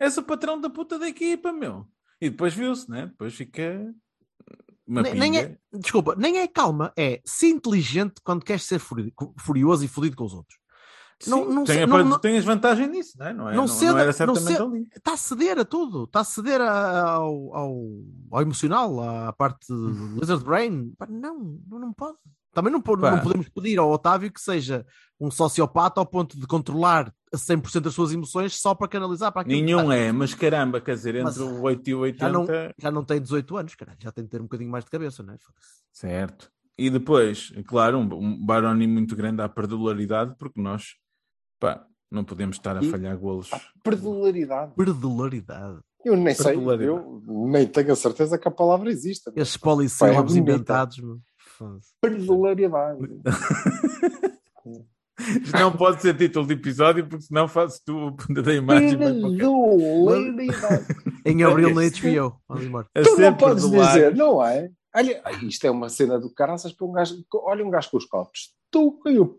És 0.00 0.16
o 0.16 0.22
patrão 0.22 0.58
da 0.58 0.70
puta 0.70 0.98
da 0.98 1.06
equipa, 1.08 1.52
meu. 1.52 1.86
E 2.18 2.30
depois 2.30 2.54
viu-se, 2.54 2.90
né? 2.90 3.06
Depois 3.08 3.34
fica 3.34 3.94
Nem, 5.02 5.14
nem 5.14 5.38
é, 5.38 5.58
desculpa, 5.78 6.14
nem 6.16 6.38
é 6.38 6.48
calma, 6.48 6.92
é 6.96 7.20
se 7.24 7.46
inteligente 7.48 8.14
quando 8.24 8.44
queres 8.44 8.64
ser 8.64 8.78
furi- 8.78 9.12
furioso 9.38 9.84
e 9.84 9.88
fodido 9.88 10.16
com 10.16 10.24
os 10.24 10.34
outros. 10.34 10.58
não- 11.26 11.44
Sim, 11.48 11.54
não 11.54 11.64
tem, 11.64 11.86
não- 11.86 12.04
não- 12.04 12.18
tem 12.18 12.38
as 12.38 12.44
vantagens 12.46 12.88
nisso, 12.90 13.12
não 13.18 13.26
é? 13.26 13.32
Não, 13.34 13.48
é, 13.50 13.52
não 13.54 13.60
não, 13.62 13.68
ceda- 13.68 13.92
não 13.92 13.98
era 13.98 14.06
não 14.06 14.12
certamente 14.14 14.46
ceda- 14.46 14.64
ali. 14.64 14.88
Está 14.96 15.12
a 15.12 15.16
ceder 15.18 15.58
a 15.58 15.64
tudo, 15.66 16.04
está 16.04 16.20
a 16.20 16.24
ceder 16.24 16.60
a- 16.62 17.10
ao, 17.10 17.54
ao, 17.54 17.76
ao 18.30 18.40
emocional, 18.42 19.00
à 19.00 19.32
parte 19.32 19.66
de 19.66 20.18
Lizard 20.18 20.42
Brain. 20.42 20.94
Não, 21.10 21.58
não, 21.68 21.78
não 21.78 21.92
pode. 21.92 22.16
Também 22.52 22.72
não, 22.72 22.82
não 22.84 23.20
podemos 23.20 23.48
pedir 23.48 23.78
ao 23.78 23.90
Otávio 23.90 24.32
que 24.32 24.40
seja 24.40 24.84
um 25.20 25.30
sociopata 25.30 26.00
ao 26.00 26.06
ponto 26.06 26.38
de 26.38 26.46
controlar 26.46 27.12
a 27.32 27.36
100% 27.36 27.80
das 27.80 27.94
suas 27.94 28.12
emoções 28.12 28.58
só 28.58 28.74
para 28.74 28.88
canalizar 28.88 29.30
para 29.30 29.42
aquilo 29.42 29.56
que 29.56 29.62
Nenhum 29.64 29.82
está. 29.82 29.94
é, 29.94 30.10
mas 30.12 30.34
caramba, 30.34 30.80
quer 30.80 30.94
dizer, 30.96 31.14
entre 31.14 31.24
Mas, 31.24 31.38
o 31.38 31.62
8 31.62 31.90
e 31.90 31.94
o 31.94 31.98
80, 32.00 32.26
Já 32.26 32.32
não, 32.32 32.46
já 32.78 32.90
não 32.90 33.04
tem 33.04 33.20
18 33.20 33.56
anos, 33.56 33.74
caralho, 33.76 33.98
já 34.00 34.10
tem 34.10 34.24
de 34.24 34.30
ter 34.30 34.40
um 34.40 34.44
bocadinho 34.44 34.70
mais 34.70 34.84
de 34.84 34.90
cabeça, 34.90 35.22
não 35.22 35.34
é? 35.34 35.36
Certo. 35.92 36.50
E 36.76 36.88
depois, 36.90 37.52
claro, 37.66 37.98
um, 37.98 38.14
um 38.14 38.44
baroni 38.44 38.86
muito 38.86 39.14
grande 39.14 39.42
à 39.42 39.48
perdularidade, 39.48 40.34
porque 40.38 40.60
nós, 40.60 40.94
pá, 41.60 41.84
não 42.10 42.24
podemos 42.24 42.56
estar 42.56 42.76
a 42.76 42.82
E- 42.82 42.90
falhar 42.90 43.16
golos. 43.16 43.50
Perdularidade. 43.84 44.72
Perdularidade. 44.74 45.78
Eu 46.04 46.16
nem 46.16 46.34
sei, 46.34 46.56
eu 46.56 47.22
nem 47.26 47.66
tenho 47.66 47.92
a 47.92 47.96
certeza 47.96 48.38
que 48.38 48.48
a 48.48 48.50
palavra 48.50 48.90
existe. 48.90 49.30
Esses 49.36 49.58
polissílabos 49.58 50.34
é 50.34 50.40
bonita. 50.40 50.52
inventados, 50.54 50.98
meu. 50.98 51.20
Isto 55.42 55.56
não 55.58 55.72
pode 55.72 56.00
ser 56.00 56.16
título 56.16 56.46
de 56.46 56.54
episódio, 56.54 57.06
porque 57.06 57.24
senão 57.24 57.46
fazes 57.46 57.78
tu 57.84 57.94
o 58.08 58.12
ponta 58.16 58.42
da 58.42 58.54
imagem. 58.54 58.96
Perdularidade. 58.98 60.86
Em 61.26 61.42
abril 61.44 61.74
na 61.74 61.82
HBO. 61.82 62.40
Vamos 62.48 62.64
embora. 62.64 62.86
A 62.96 63.02
Tu 63.02 63.16
não 63.20 63.36
podes 63.36 63.62
perdulário. 63.64 64.02
dizer, 64.10 64.16
não 64.16 64.42
é? 64.44 64.70
Olha, 64.96 65.22
isto 65.42 65.66
é 65.66 65.70
uma 65.70 65.88
cena 65.90 66.18
do 66.18 66.32
caraças 66.32 66.72
para 66.72 66.86
um 66.86 66.92
gajo. 66.92 67.14
Olha 67.34 67.64
um 67.64 67.70
gajo 67.70 67.90
com 67.90 67.96
os 67.98 68.06
copos. 68.06 68.54
Tu 68.70 68.98
e 69.06 69.18
o 69.18 69.36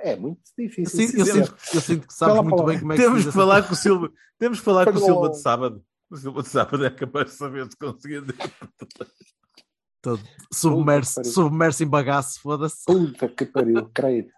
É 0.00 0.16
muito 0.16 0.40
Eu 0.58 0.64
difícil. 0.66 1.06
sinto, 1.06 1.18
eu 1.18 1.26
sinto- 1.26 1.54
eu 1.74 1.80
sinto 1.80 2.06
que 2.06 2.14
sabes 2.14 2.34
Pela 2.34 2.42
muito 2.42 2.64
bem 2.64 2.78
como 2.80 2.92
é 2.92 2.96
que 2.96 3.02
se 3.02 3.08
Temos 3.08 3.24
que 3.24 3.32
falar 3.32 3.62
com 3.66 3.72
o 3.72 3.76
Silva. 3.76 4.12
Temos 4.38 4.58
que 4.58 4.64
falar 4.64 4.84
com 4.84 4.98
o. 4.98 4.98
Silva 4.98 5.30
de 5.30 5.40
sábado. 5.40 5.82
O 6.14 6.16
Silva 6.16 6.42
de 6.42 6.48
sábado 6.48 6.84
é 6.86 6.90
capaz 6.90 7.26
de 7.26 7.32
saber 7.32 7.68
se 7.68 7.76
conseguir. 7.76 8.22
todo 10.00 10.22
submerso, 10.52 11.24
submerso 11.24 11.82
em 11.82 11.88
bagaço, 11.88 12.40
foda-se. 12.40 12.84
Puta 12.86 13.28
que 13.28 13.44
pariu, 13.44 13.90
creio. 13.92 14.28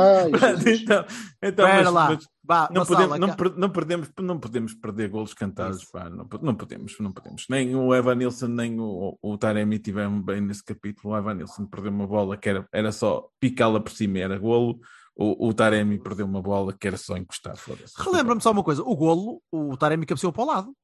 Ai, 0.00 0.30
então, 0.80 1.04
então 1.42 1.68
mas- 1.68 1.92
lá, 1.92 2.08
mas 2.10 2.26
vá, 2.42 2.68
não, 2.72 2.86
podemos, 2.86 3.18
não, 3.18 3.34
per- 3.34 3.56
não, 3.56 3.70
perdemos, 3.70 4.10
não 4.20 4.38
podemos 4.38 4.74
perder 4.74 5.08
golos 5.10 5.34
cantados. 5.34 5.84
Pá, 5.86 6.08
não, 6.08 6.26
não 6.40 6.54
podemos, 6.54 6.96
não 7.00 7.10
podemos. 7.10 7.46
Nem 7.50 7.74
o 7.74 7.92
Evan 7.92 8.14
Nilsson, 8.14 8.46
nem 8.46 8.78
o, 8.78 9.18
o 9.20 9.36
Taremi 9.36 9.80
tiveram 9.80 10.22
bem 10.22 10.40
nesse 10.40 10.62
capítulo. 10.64 11.14
O 11.14 11.18
Evan 11.18 11.34
Nilsson 11.34 11.66
perdeu 11.66 11.90
uma 11.90 12.06
bola 12.06 12.36
que 12.36 12.48
era, 12.48 12.68
era 12.72 12.92
só 12.92 13.28
picá-la 13.40 13.80
por 13.80 13.90
cima, 13.92 14.20
era 14.20 14.38
golo. 14.38 14.78
O, 15.16 15.48
o 15.48 15.52
Taremi 15.54 15.98
perdeu 15.98 16.26
uma 16.26 16.40
bola 16.40 16.72
que 16.72 16.86
era 16.86 16.96
só 16.96 17.16
encostar. 17.16 17.56
foda-se. 17.56 17.92
Relembra-me 18.00 18.40
só 18.40 18.52
uma 18.52 18.62
coisa: 18.62 18.82
o 18.82 18.94
golo, 18.94 19.42
o 19.50 19.76
Taremi 19.76 20.06
cabeceou 20.06 20.32
para 20.32 20.42
o 20.44 20.46
lado. 20.46 20.74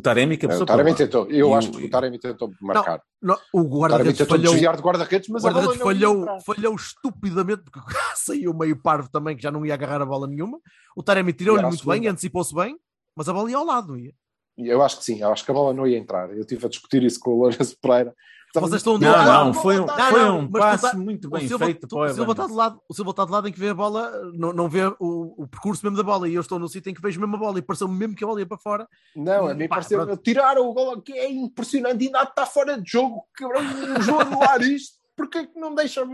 O 0.00 0.02
Taremi 0.02 0.36
que 0.38 0.46
Não, 0.46 0.56
o 0.62 0.64
Taremi 0.64 0.94
tentou. 0.94 1.26
Eu 1.30 1.50
E 1.50 1.52
acho 1.54 1.68
o- 1.68 1.72
que 1.76 1.84
o 1.84 1.90
Taremi 1.90 2.18
tentou 2.18 2.50
marcar. 2.62 3.02
Não, 3.20 3.36
o 3.52 3.60
o 3.60 3.80
guarda-redes 3.80 4.16
tentou 4.16 4.36
falhou. 4.38 4.52
desviar 4.52 4.76
de 4.76 4.82
guarda-redes, 4.82 5.28
mas 5.28 5.44
O 5.44 5.48
a 5.48 5.50
não 5.52 5.74
falhou, 5.74 6.40
falhou 6.40 6.74
estupidamente 6.74 7.62
porque 7.70 7.80
saiu 8.16 8.54
meio 8.54 8.80
parvo 8.80 9.10
também, 9.10 9.36
que 9.36 9.42
já 9.42 9.50
não 9.50 9.64
ia 9.66 9.74
agarrar 9.74 10.00
a 10.00 10.06
bola 10.06 10.26
nenhuma. 10.26 10.58
O 10.96 11.02
Taremi 11.02 11.34
tirou-lhe 11.34 11.62
muito 11.66 11.86
bem, 11.86 12.06
antecipou-se 12.08 12.54
bem, 12.54 12.76
mas 13.14 13.28
a 13.28 13.32
bola 13.34 13.50
ia 13.50 13.58
ao 13.58 13.64
lado. 13.66 13.98
Ia. 13.98 14.12
Eu 14.56 14.82
acho 14.82 14.98
que 14.98 15.04
sim, 15.04 15.20
eu 15.20 15.30
acho 15.30 15.44
que 15.44 15.50
a 15.50 15.54
bola 15.54 15.74
não 15.74 15.86
ia 15.86 15.98
entrar. 15.98 16.30
Eu 16.30 16.40
estive 16.40 16.64
a 16.64 16.68
discutir 16.68 17.02
isso 17.02 17.20
com 17.20 17.30
o 17.32 17.38
Lourenço 17.40 17.76
Pereira. 17.80 18.14
Estava 18.50 18.66
Vocês 18.66 18.80
estão 18.80 18.98
do 18.98 19.04
Não, 19.04 19.12
lado. 19.12 19.44
não, 19.46 19.54
foi 19.54 19.78
um, 19.78 19.86
Não, 19.86 19.96
foi 20.10 20.20
não, 20.20 20.38
um 20.40 20.50
passo 20.50 20.90
tá- 20.90 20.96
muito 20.98 21.30
bem 21.30 21.46
feito 21.48 21.86
tu- 21.86 21.94
para 21.96 22.08
o 22.08 22.10
o 22.10 22.14
Silva 22.14 22.32
está 22.32 22.46
de 22.48 22.52
lado, 22.52 22.80
o 22.88 22.92
Silva 22.94 23.10
está 23.12 23.24
de 23.24 23.30
lado 23.30 23.46
em 23.48 23.52
que 23.52 23.60
vê 23.60 23.68
a 23.68 23.74
bola, 23.74 24.10
não, 24.34 24.52
não 24.52 24.68
vê 24.68 24.84
o, 24.98 25.34
o 25.44 25.46
percurso 25.46 25.84
mesmo 25.86 25.96
da 25.96 26.02
bola, 26.02 26.28
e 26.28 26.34
eu 26.34 26.40
estou 26.40 26.58
no 26.58 26.68
sítio 26.68 26.90
em 26.90 26.94
que 26.94 27.00
vejo 27.00 27.20
mesmo 27.20 27.36
a 27.36 27.38
bola 27.38 27.60
e 27.60 27.62
pareceu-me 27.62 27.96
mesmo 27.96 28.16
que 28.16 28.24
a 28.24 28.26
bola 28.26 28.40
ia 28.40 28.46
para 28.46 28.58
fora. 28.58 28.88
Não, 29.14 29.46
a 29.46 29.54
mim 29.54 29.68
Pá, 29.68 29.76
pareceu 29.76 30.04
pronto. 30.04 30.20
tiraram 30.20 30.68
o 30.68 30.74
gol 30.74 30.94
aqui, 30.94 31.12
é 31.12 31.30
impressionante, 31.30 32.04
ainda 32.06 32.22
está 32.24 32.44
fora 32.44 32.80
de 32.80 32.90
jogo, 32.90 33.22
cabrão, 33.34 33.60
o 33.96 34.02
jogo 34.02 34.20
anular 34.22 34.60
isto, 34.62 34.98
porquê 35.16 35.46
que 35.46 35.56
não 35.60 35.72
deixa 35.72 36.04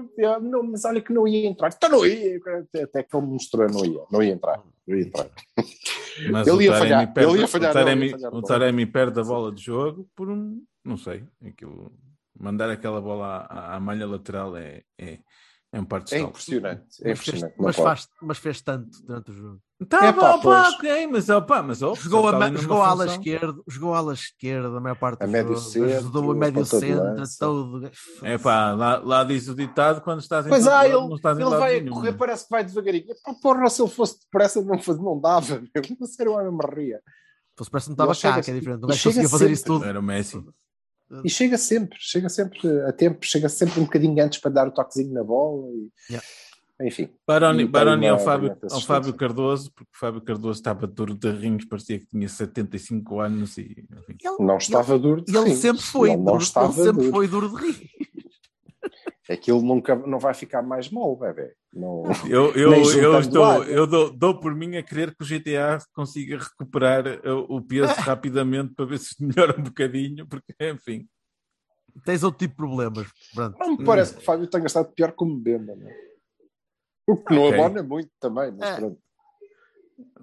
não, 0.42 0.62
mas 0.62 0.84
olha 0.84 1.00
que 1.00 1.14
não 1.14 1.26
ia 1.26 1.48
entrar, 1.48 1.70
então 1.74 1.88
não 1.88 2.04
ia, 2.04 2.38
até 2.82 3.02
que 3.02 3.16
ele 3.16 3.26
mostrou, 3.26 3.66
não 3.66 3.82
ia, 3.82 4.00
não 4.12 4.22
ia 4.22 4.32
entrar, 4.34 4.60
não 4.86 4.94
ia 4.94 5.04
entrar. 5.04 5.26
Mas 6.30 6.46
Ele 6.46 6.64
ia 6.64 6.72
falhar, 6.76 7.12
perde- 7.14 7.30
ele 7.32 7.40
ia 7.40 7.48
falhar, 7.48 7.70
o 7.70 7.74
Taremi, 7.74 8.14
o. 8.14 8.42
Taremi 8.42 8.86
perde 8.86 9.20
a 9.20 9.24
bola 9.24 9.50
de 9.52 9.62
jogo 9.62 10.06
por 10.14 10.30
um, 10.30 10.62
não 10.84 10.96
sei, 10.98 11.24
aquilo, 11.46 11.90
mandar 12.38 12.70
aquela 12.70 13.00
bola 13.00 13.46
à, 13.48 13.76
à 13.76 13.80
malha 13.80 14.06
lateral 14.06 14.56
é, 14.56 14.82
é, 14.98 15.18
é 15.72 15.80
um 15.80 15.84
par 15.84 16.02
de 16.02 16.14
É 16.14 16.18
salto. 16.18 16.30
impressionante, 16.30 16.82
é 17.02 17.08
Mas, 17.10 17.18
fez, 17.18 17.28
impressionante. 17.28 17.58
não 17.58 17.64
mas, 17.66 17.76
faz, 17.76 18.08
mas 18.22 18.38
fez 18.38 18.60
tanto 18.62 18.88
durante 19.04 19.30
o 19.30 19.34
jogo. 19.34 19.60
Tá 19.90 20.06
É 20.06 20.10
bom, 20.12 20.40
pá, 20.40 20.70
ok, 20.70 21.06
mas, 21.08 21.28
opa, 21.28 21.62
mas 21.62 21.82
ó, 21.82 21.94
Jogou, 21.94 22.26
a, 22.28 22.50
jogou 22.54 22.80
a 22.82 22.88
ala 22.88 23.04
esquerda, 23.06 23.60
jogou 23.68 23.92
a 23.92 23.98
ala 23.98 24.14
esquerda 24.14 24.68
a 24.68 24.80
maior 24.80 24.94
parte 24.98 25.22
A 25.22 25.26
do 25.26 25.32
médio 25.32 25.54
jogo, 25.54 25.68
centro, 25.68 25.96
ajudou 25.98 26.30
a 26.30 26.34
médio 26.34 26.64
centro, 26.64 27.22
todo. 27.38 27.90
É 28.22 28.38
pá, 28.38 28.72
lá, 28.72 28.96
lá 29.04 29.22
diz 29.24 29.48
o 29.48 29.54
ditado 29.54 30.00
quando 30.00 30.20
estás 30.20 30.46
em 30.46 30.48
Pois 30.48 30.66
ah, 30.66 30.76
lado, 30.76 30.86
ele, 30.86 30.94
não 31.08 31.16
estás 31.16 31.36
em 31.36 31.42
ele 31.42 31.50
lado 31.50 31.60
vai 31.60 31.76
a 31.76 31.80
nenhum. 31.82 31.92
correr, 31.94 32.12
parece 32.14 32.44
que 32.44 32.50
vai 32.50 32.64
devagarinho. 32.64 33.14
Pá, 33.22 33.34
porra, 33.42 33.68
se 33.68 33.82
ele 33.82 33.90
fosse 33.90 34.18
depressa, 34.20 34.62
não, 34.62 34.78
faz- 34.78 34.98
não 34.98 35.20
dava. 35.20 35.60
Meu. 35.60 35.68
A 36.02 36.06
sério, 36.06 36.40
eu 36.40 36.52
me 36.52 36.64
ria. 36.74 37.02
Se 37.58 37.70
fosse 37.70 37.70
que 37.70 37.88
não 37.90 37.92
estava 38.12 38.14
cá, 38.14 38.42
que 38.42 38.50
é 38.50 38.54
diferente. 38.54 38.82
O 38.82 38.86
gajo 38.86 38.98
chega 38.98 39.10
conseguia 39.14 39.28
fazer 39.28 39.44
sempre. 39.44 39.52
isso 39.54 39.64
tudo. 39.64 39.84
Era 39.84 40.00
o 40.00 40.02
Messi. 40.02 40.42
E 41.24 41.30
chega 41.30 41.56
sempre, 41.56 41.96
chega 42.00 42.28
sempre 42.28 42.68
a 42.82 42.92
tempo, 42.92 43.24
chega 43.24 43.48
sempre 43.48 43.78
um 43.80 43.84
bocadinho 43.84 44.22
antes 44.24 44.40
para 44.40 44.50
dar 44.50 44.68
o 44.68 44.72
toquezinho 44.72 45.12
na 45.12 45.22
bola. 45.22 45.68
E... 45.72 45.90
Yeah. 46.10 46.26
Enfim, 46.82 47.08
Baroni, 47.26 47.64
Baroni 47.64 48.06
ao, 48.06 48.16
uma 48.18 48.24
Fábio, 48.24 48.50
ao 48.50 48.56
assistência. 48.56 48.86
Fábio 48.86 49.14
Cardoso, 49.14 49.72
porque 49.72 49.90
o 49.94 49.98
Fábio 49.98 50.20
Cardoso 50.20 50.58
estava 50.58 50.86
duro 50.86 51.14
de 51.14 51.30
rins, 51.30 51.64
parecia 51.64 51.98
que 51.98 52.06
tinha 52.06 52.28
75 52.28 53.18
anos 53.20 53.56
e 53.56 53.86
enfim. 53.92 54.16
Ele, 54.22 54.36
não 54.40 54.58
estava 54.58 54.98
duro 54.98 55.24
de 55.24 55.30
ele, 55.30 55.38
ele 55.38 55.50
rins. 55.50 55.58
sempre 55.58 55.82
foi, 55.82 56.10
Ele 56.10 56.18
não 56.18 56.36
duro, 56.36 56.44
ele 56.44 56.72
sempre 56.72 56.92
duro. 56.92 57.10
foi 57.10 57.28
duro 57.28 57.48
de 57.48 57.66
rir. 57.66 57.90
Aquilo 59.28 59.60
nunca 59.60 59.96
não 59.96 60.20
vai 60.20 60.32
ficar 60.34 60.62
mais 60.62 60.88
mal, 60.88 61.16
bebê. 61.16 61.52
Não... 61.72 62.04
Eu, 62.28 62.52
eu, 62.54 62.72
eu, 62.72 63.20
estou, 63.20 63.64
eu 63.64 63.86
dou, 63.86 64.10
dou 64.12 64.38
por 64.38 64.54
mim 64.54 64.76
a 64.76 64.82
crer 64.82 65.14
que 65.16 65.24
o 65.24 65.26
GTA 65.26 65.78
consiga 65.92 66.38
recuperar 66.38 67.04
uh, 67.26 67.44
o 67.48 67.60
peso 67.60 67.92
rapidamente 68.00 68.74
para 68.74 68.84
ver 68.84 68.98
se 68.98 69.20
melhora 69.22 69.58
um 69.58 69.64
bocadinho, 69.64 70.26
porque 70.26 70.54
enfim. 70.60 71.08
Tens 72.04 72.22
outro 72.22 72.38
tipo 72.38 72.52
de 72.52 72.56
problemas. 72.56 73.08
Pronto. 73.34 73.58
não 73.58 73.76
me 73.76 73.84
parece 73.84 74.14
que 74.14 74.20
o 74.20 74.24
Fábio 74.24 74.46
tenha 74.46 74.66
estado 74.66 74.92
pior 74.92 75.12
como 75.12 75.36
Bemba. 75.36 75.74
Não? 75.74 75.88
é? 75.88 75.96
O 77.08 77.16
que 77.16 77.34
não 77.34 77.42
Ok. 77.44 77.58
abona 77.58 77.82
muito 77.82 78.10
também, 78.20 78.52
mas 78.52 78.68
É. 78.68 78.76
pronto. 78.76 78.98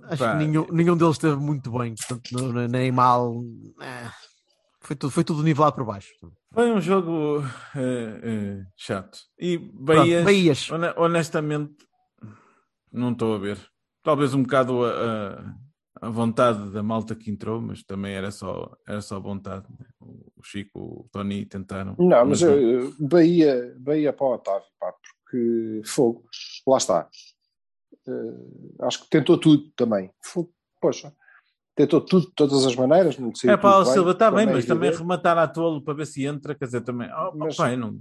Acho 0.03 0.23
Pá, 0.23 0.31
que 0.37 0.45
nenhum, 0.45 0.67
nenhum 0.71 0.95
deles 0.95 1.15
esteve 1.15 1.37
muito 1.37 1.71
bem, 1.71 1.95
portanto, 1.95 2.29
não- 2.31 2.67
nem 2.67 2.91
mal. 2.91 3.43
eh, 3.81 4.09
Foi 4.83 4.95
tudo, 4.95 5.11
foi 5.11 5.23
tudo 5.23 5.41
nivelado 5.43 5.75
por 5.75 5.85
baixo. 5.85 6.11
Foi 6.53 6.71
um 6.71 6.81
jogo 6.81 7.39
eh, 7.75 8.19
eh, 8.23 8.65
chato. 8.75 9.17
E 9.39 9.57
Bahias, 9.57 10.23
Pronto, 10.23 10.25
Bahias. 10.25 10.69
hone- 10.69 10.93
honestamente, 10.97 11.73
não 12.91 13.11
estou 13.13 13.33
a 13.35 13.37
ver. 13.39 13.57
Talvez 14.03 14.33
um 14.33 14.43
bocado 14.43 14.83
a, 14.83 14.89
a- 14.91 15.55
a 16.01 16.09
vontade 16.09 16.69
da 16.71 16.83
malta 16.83 17.15
que 17.15 17.31
entrou, 17.31 17.61
mas 17.61 17.81
também 17.83 18.13
era 18.13 18.29
só, 18.29 18.75
era 18.85 18.99
só 19.01 19.19
vontade. 19.21 19.65
né? 19.79 19.85
O 20.01 20.43
Chico, 20.43 20.77
o 20.79 21.09
Tony 21.11 21.45
tentaram. 21.45 21.95
Não, 21.97 22.25
mas 22.25 22.41
não. 22.41 22.49
eh, 22.53 22.91
Bahia, 22.99 23.73
Bahia 23.79 24.11
para 24.11 24.25
o 24.25 24.33
Otávio, 24.33 24.67
pá, 24.77 24.91
porque 24.91 25.81
fogo, 25.85 26.25
lá 26.67 26.77
está. 26.77 27.09
Eh, 28.05 28.81
acho 28.85 29.03
que 29.03 29.09
tentou 29.09 29.37
tudo 29.37 29.71
também. 29.77 30.11
Fogo, 30.21 30.53
poxa, 30.81 31.13
tentou 31.75 32.01
tudo 32.01 32.27
de 32.27 32.33
todas 32.33 32.65
as 32.65 32.75
maneiras. 32.75 33.17
Não 33.17 33.31
É 33.45 33.57
pá, 33.57 33.73
tudo 33.79 33.89
o 33.89 33.93
Silva 33.93 34.11
está 34.11 34.31
bem, 34.31 34.47
é 34.47 34.51
mas 34.53 34.65
também 34.65 34.91
rematar 34.91 35.37
à 35.37 35.47
tolo 35.47 35.81
para 35.83 35.93
ver 35.93 36.05
se 36.05 36.25
entra, 36.25 36.55
quer 36.55 36.65
dizer, 36.65 36.81
também. 36.81 37.09
Oh, 37.11 37.31
Mas- 37.35 37.57
eu 37.57 37.77
não. 37.77 37.97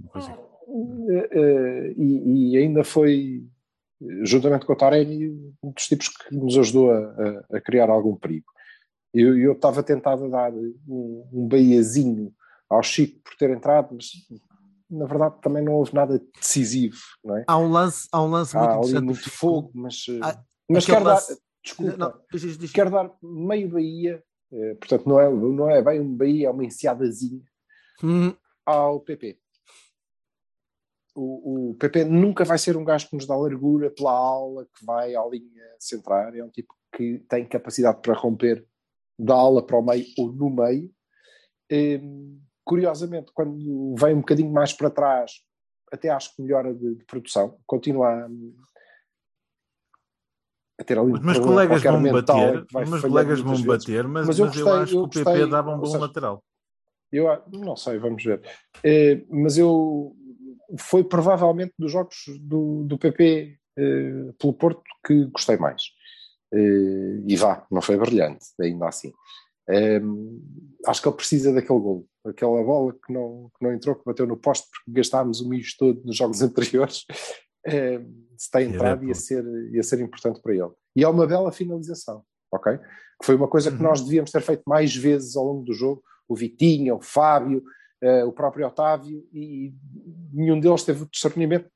Eh, 1.10 1.28
eh, 1.32 1.94
e, 1.96 2.52
e 2.52 2.56
ainda 2.56 2.82
foi, 2.84 3.44
juntamente 4.22 4.64
com 4.64 4.72
o 4.72 4.76
Taremi, 4.76 5.28
um 5.62 5.70
dos 5.72 5.86
tipos 5.86 6.08
que 6.08 6.34
nos 6.34 6.56
ajudou 6.56 6.90
a, 6.90 6.98
a- 6.98 7.56
a 7.56 7.60
criar 7.60 7.90
algum 7.90 8.16
perigo. 8.16 8.46
Eu 9.12 9.36
eu 9.38 9.52
estava 9.52 9.82
tentado 9.82 10.24
a 10.24 10.28
dar 10.28 10.52
um, 10.54 11.28
um 11.32 11.46
baiazinho 11.46 12.32
ao 12.70 12.82
Chico 12.82 13.20
por 13.22 13.36
ter 13.36 13.50
entrado, 13.50 13.88
mas 13.94 14.06
na 14.90 15.04
verdade 15.04 15.34
também 15.42 15.62
não 15.62 15.74
houve 15.74 15.94
nada 15.94 16.18
decisivo, 16.40 16.96
não 17.22 17.36
é? 17.36 17.44
Há 17.46 17.58
um 17.58 17.70
lance, 17.70 18.08
há 18.10 18.22
um 18.22 18.30
lance 18.30 18.56
muito 18.56 18.70
Há 18.70 18.74
interessante. 18.76 19.04
muito 19.04 19.30
fogo, 19.30 19.70
mas, 19.74 20.04
eh, 20.08 20.18
Ah, 20.22 20.42
mas 20.70 20.86
quero 20.86 21.04
dar, 21.04 21.14
lance- 21.14 21.38
desculpa, 21.62 21.96
Não, 21.96 22.20
diz, 22.32 22.40
diz, 22.42 22.58
diz. 22.58 22.72
quero 22.72 22.90
dar 22.90 23.10
meio 23.22 23.68
Bahia, 23.68 24.22
eh, 24.52 24.74
portanto 24.74 25.08
não 25.08 25.20
é, 25.20 25.30
não 25.30 25.70
é 25.70 25.82
bem 25.82 26.00
um 26.00 26.16
Bahia, 26.16 26.48
é 26.48 26.50
uma 26.50 26.64
enseadazinha 26.64 27.42
Hum, 28.02 28.34
ao 28.66 29.00
PP. 29.00 29.38
O, 31.14 31.70
o 31.70 31.74
PP 31.74 32.04
nunca 32.04 32.44
vai 32.44 32.58
ser 32.58 32.76
um 32.76 32.84
gajo 32.84 33.08
que 33.08 33.16
nos 33.16 33.26
dá 33.26 33.36
largura 33.36 33.90
pela 33.90 34.12
aula, 34.12 34.64
que 34.64 34.84
vai 34.84 35.14
à 35.14 35.24
linha 35.26 35.64
central. 35.78 36.34
É 36.34 36.42
um 36.42 36.48
tipo 36.48 36.74
que 36.96 37.18
tem 37.28 37.46
capacidade 37.46 38.00
para 38.00 38.14
romper 38.14 38.66
da 39.18 39.34
aula 39.34 39.64
para 39.64 39.76
o 39.78 39.82
meio 39.82 40.06
ou 40.18 40.32
no 40.32 40.50
meio. 40.50 40.90
Hum, 41.70 42.40
curiosamente, 42.64 43.30
quando 43.32 43.94
vem 43.96 44.14
um 44.14 44.20
bocadinho 44.20 44.50
mais 44.50 44.72
para 44.72 44.90
trás, 44.90 45.32
até 45.92 46.08
acho 46.08 46.34
que 46.34 46.42
melhora 46.42 46.74
de, 46.74 46.94
de 46.96 47.04
produção. 47.04 47.58
Continua 47.66 48.08
a, 48.08 48.28
a 50.80 50.84
ter 50.84 50.98
ali 50.98 51.12
Os 51.12 51.20
meus 51.20 51.38
colegas 51.38 51.82
vão 51.82 52.02
bater, 52.02 52.64
os 52.64 52.72
meus 52.72 52.88
falhando 52.88 53.00
colegas 53.08 53.40
vão 53.40 53.52
vezes. 53.54 53.66
bater, 53.66 54.04
mas, 54.08 54.26
Mas 54.26 54.38
mas 54.38 54.38
eu 54.38 54.44
eu, 54.46 54.50
gostei- 54.66 54.82
acho 54.82 54.94
eu 54.96 55.08
que 55.08 55.20
o 55.20 55.24
PP 55.24 55.46
dava 55.46 55.70
um 55.74 55.78
bom 55.78 55.86
seja, 55.86 55.98
lateral. 55.98 56.44
Eu 57.12 57.42
não 57.52 57.76
sei, 57.76 57.98
vamos 57.98 58.24
ver. 58.24 58.40
Eh, 58.84 59.22
mas 59.30 59.58
eu 59.58 60.16
foi 60.78 61.04
provavelmente 61.04 61.74
dos 61.78 61.92
jogos 61.92 62.16
do, 62.40 62.84
do 62.84 62.96
PP 62.98 63.58
eh, 63.78 64.32
pelo 64.38 64.54
Porto 64.54 64.82
que 65.06 65.26
gostei 65.26 65.56
mais. 65.58 65.82
Eh, 66.54 67.22
e 67.28 67.36
vá, 67.36 67.66
não 67.70 67.82
foi 67.82 67.96
brilhante, 67.98 68.46
ainda 68.60 68.88
assim. 68.88 69.12
Eh, 69.68 70.00
acho 70.86 71.02
que 71.02 71.08
ele 71.08 71.16
precisa 71.16 71.52
daquele 71.52 71.78
gol, 71.78 72.06
aquela 72.26 72.62
bola 72.64 72.92
que 72.94 73.12
não, 73.12 73.50
que 73.58 73.64
não 73.64 73.72
entrou, 73.74 73.94
que 73.94 74.04
bateu 74.06 74.26
no 74.26 74.36
poste 74.38 74.66
porque 74.70 74.90
gastámos 74.98 75.40
o 75.42 75.48
mijo 75.48 75.76
todo 75.78 76.02
nos 76.04 76.16
jogos 76.16 76.40
anteriores. 76.42 77.04
Eh, 77.66 78.00
se 78.36 78.50
Filha 78.50 78.64
entrado 78.74 79.00
da 79.00 79.06
ia 79.06 79.12
puta. 79.12 79.24
ser, 79.24 79.44
ia 79.72 79.82
ser 79.82 80.00
importante 80.00 80.40
para 80.42 80.52
ele. 80.54 80.70
E 80.96 81.04
é 81.04 81.08
uma 81.08 81.26
bela 81.26 81.52
finalização, 81.52 82.24
ok? 82.50 82.76
Que 82.78 83.24
foi 83.26 83.34
uma 83.36 83.46
coisa 83.48 83.70
que 83.70 83.76
Uhum. 83.76 83.82
nós 83.84 84.00
devíamos 84.00 84.30
ter 84.32 84.40
feito 84.42 84.62
mais 84.66 84.94
vezes 84.96 85.36
ao 85.36 85.44
longo 85.44 85.64
do 85.64 85.72
jogo. 85.72 86.02
O 86.28 86.34
Vitinho, 86.34 86.96
o 86.96 87.00
Fábio, 87.00 87.62
eh, 88.02 88.24
o 88.24 88.32
próprio 88.32 88.66
Otávio, 88.66 89.24
e 89.32 89.72
nenhum 90.32 90.58
deles 90.58 90.82
teve 90.82 91.04
o 91.04 91.08
discernimento 91.10 91.70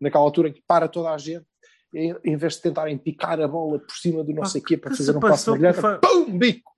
naquela 0.00 0.24
altura 0.24 0.48
em 0.48 0.52
que 0.52 0.62
para 0.66 0.88
toda 0.88 1.10
a 1.10 1.18
gente, 1.18 1.46
em, 1.94 2.14
em 2.24 2.36
vez 2.36 2.54
de 2.56 2.62
tentarem 2.62 2.98
picar 2.98 3.40
a 3.40 3.48
bola 3.48 3.78
por 3.78 3.94
cima 3.96 4.22
do 4.24 4.32
não 4.34 4.42
Ah, 4.42 4.46
sei 4.46 4.60
quê 4.60 4.76
para 4.76 4.94
fazer 4.94 5.16
um 5.16 5.20
passo 5.20 5.52
brilhante, 5.52 5.80
Fá- 5.80 5.98
pum, 5.98 6.36
bico! 6.36 6.72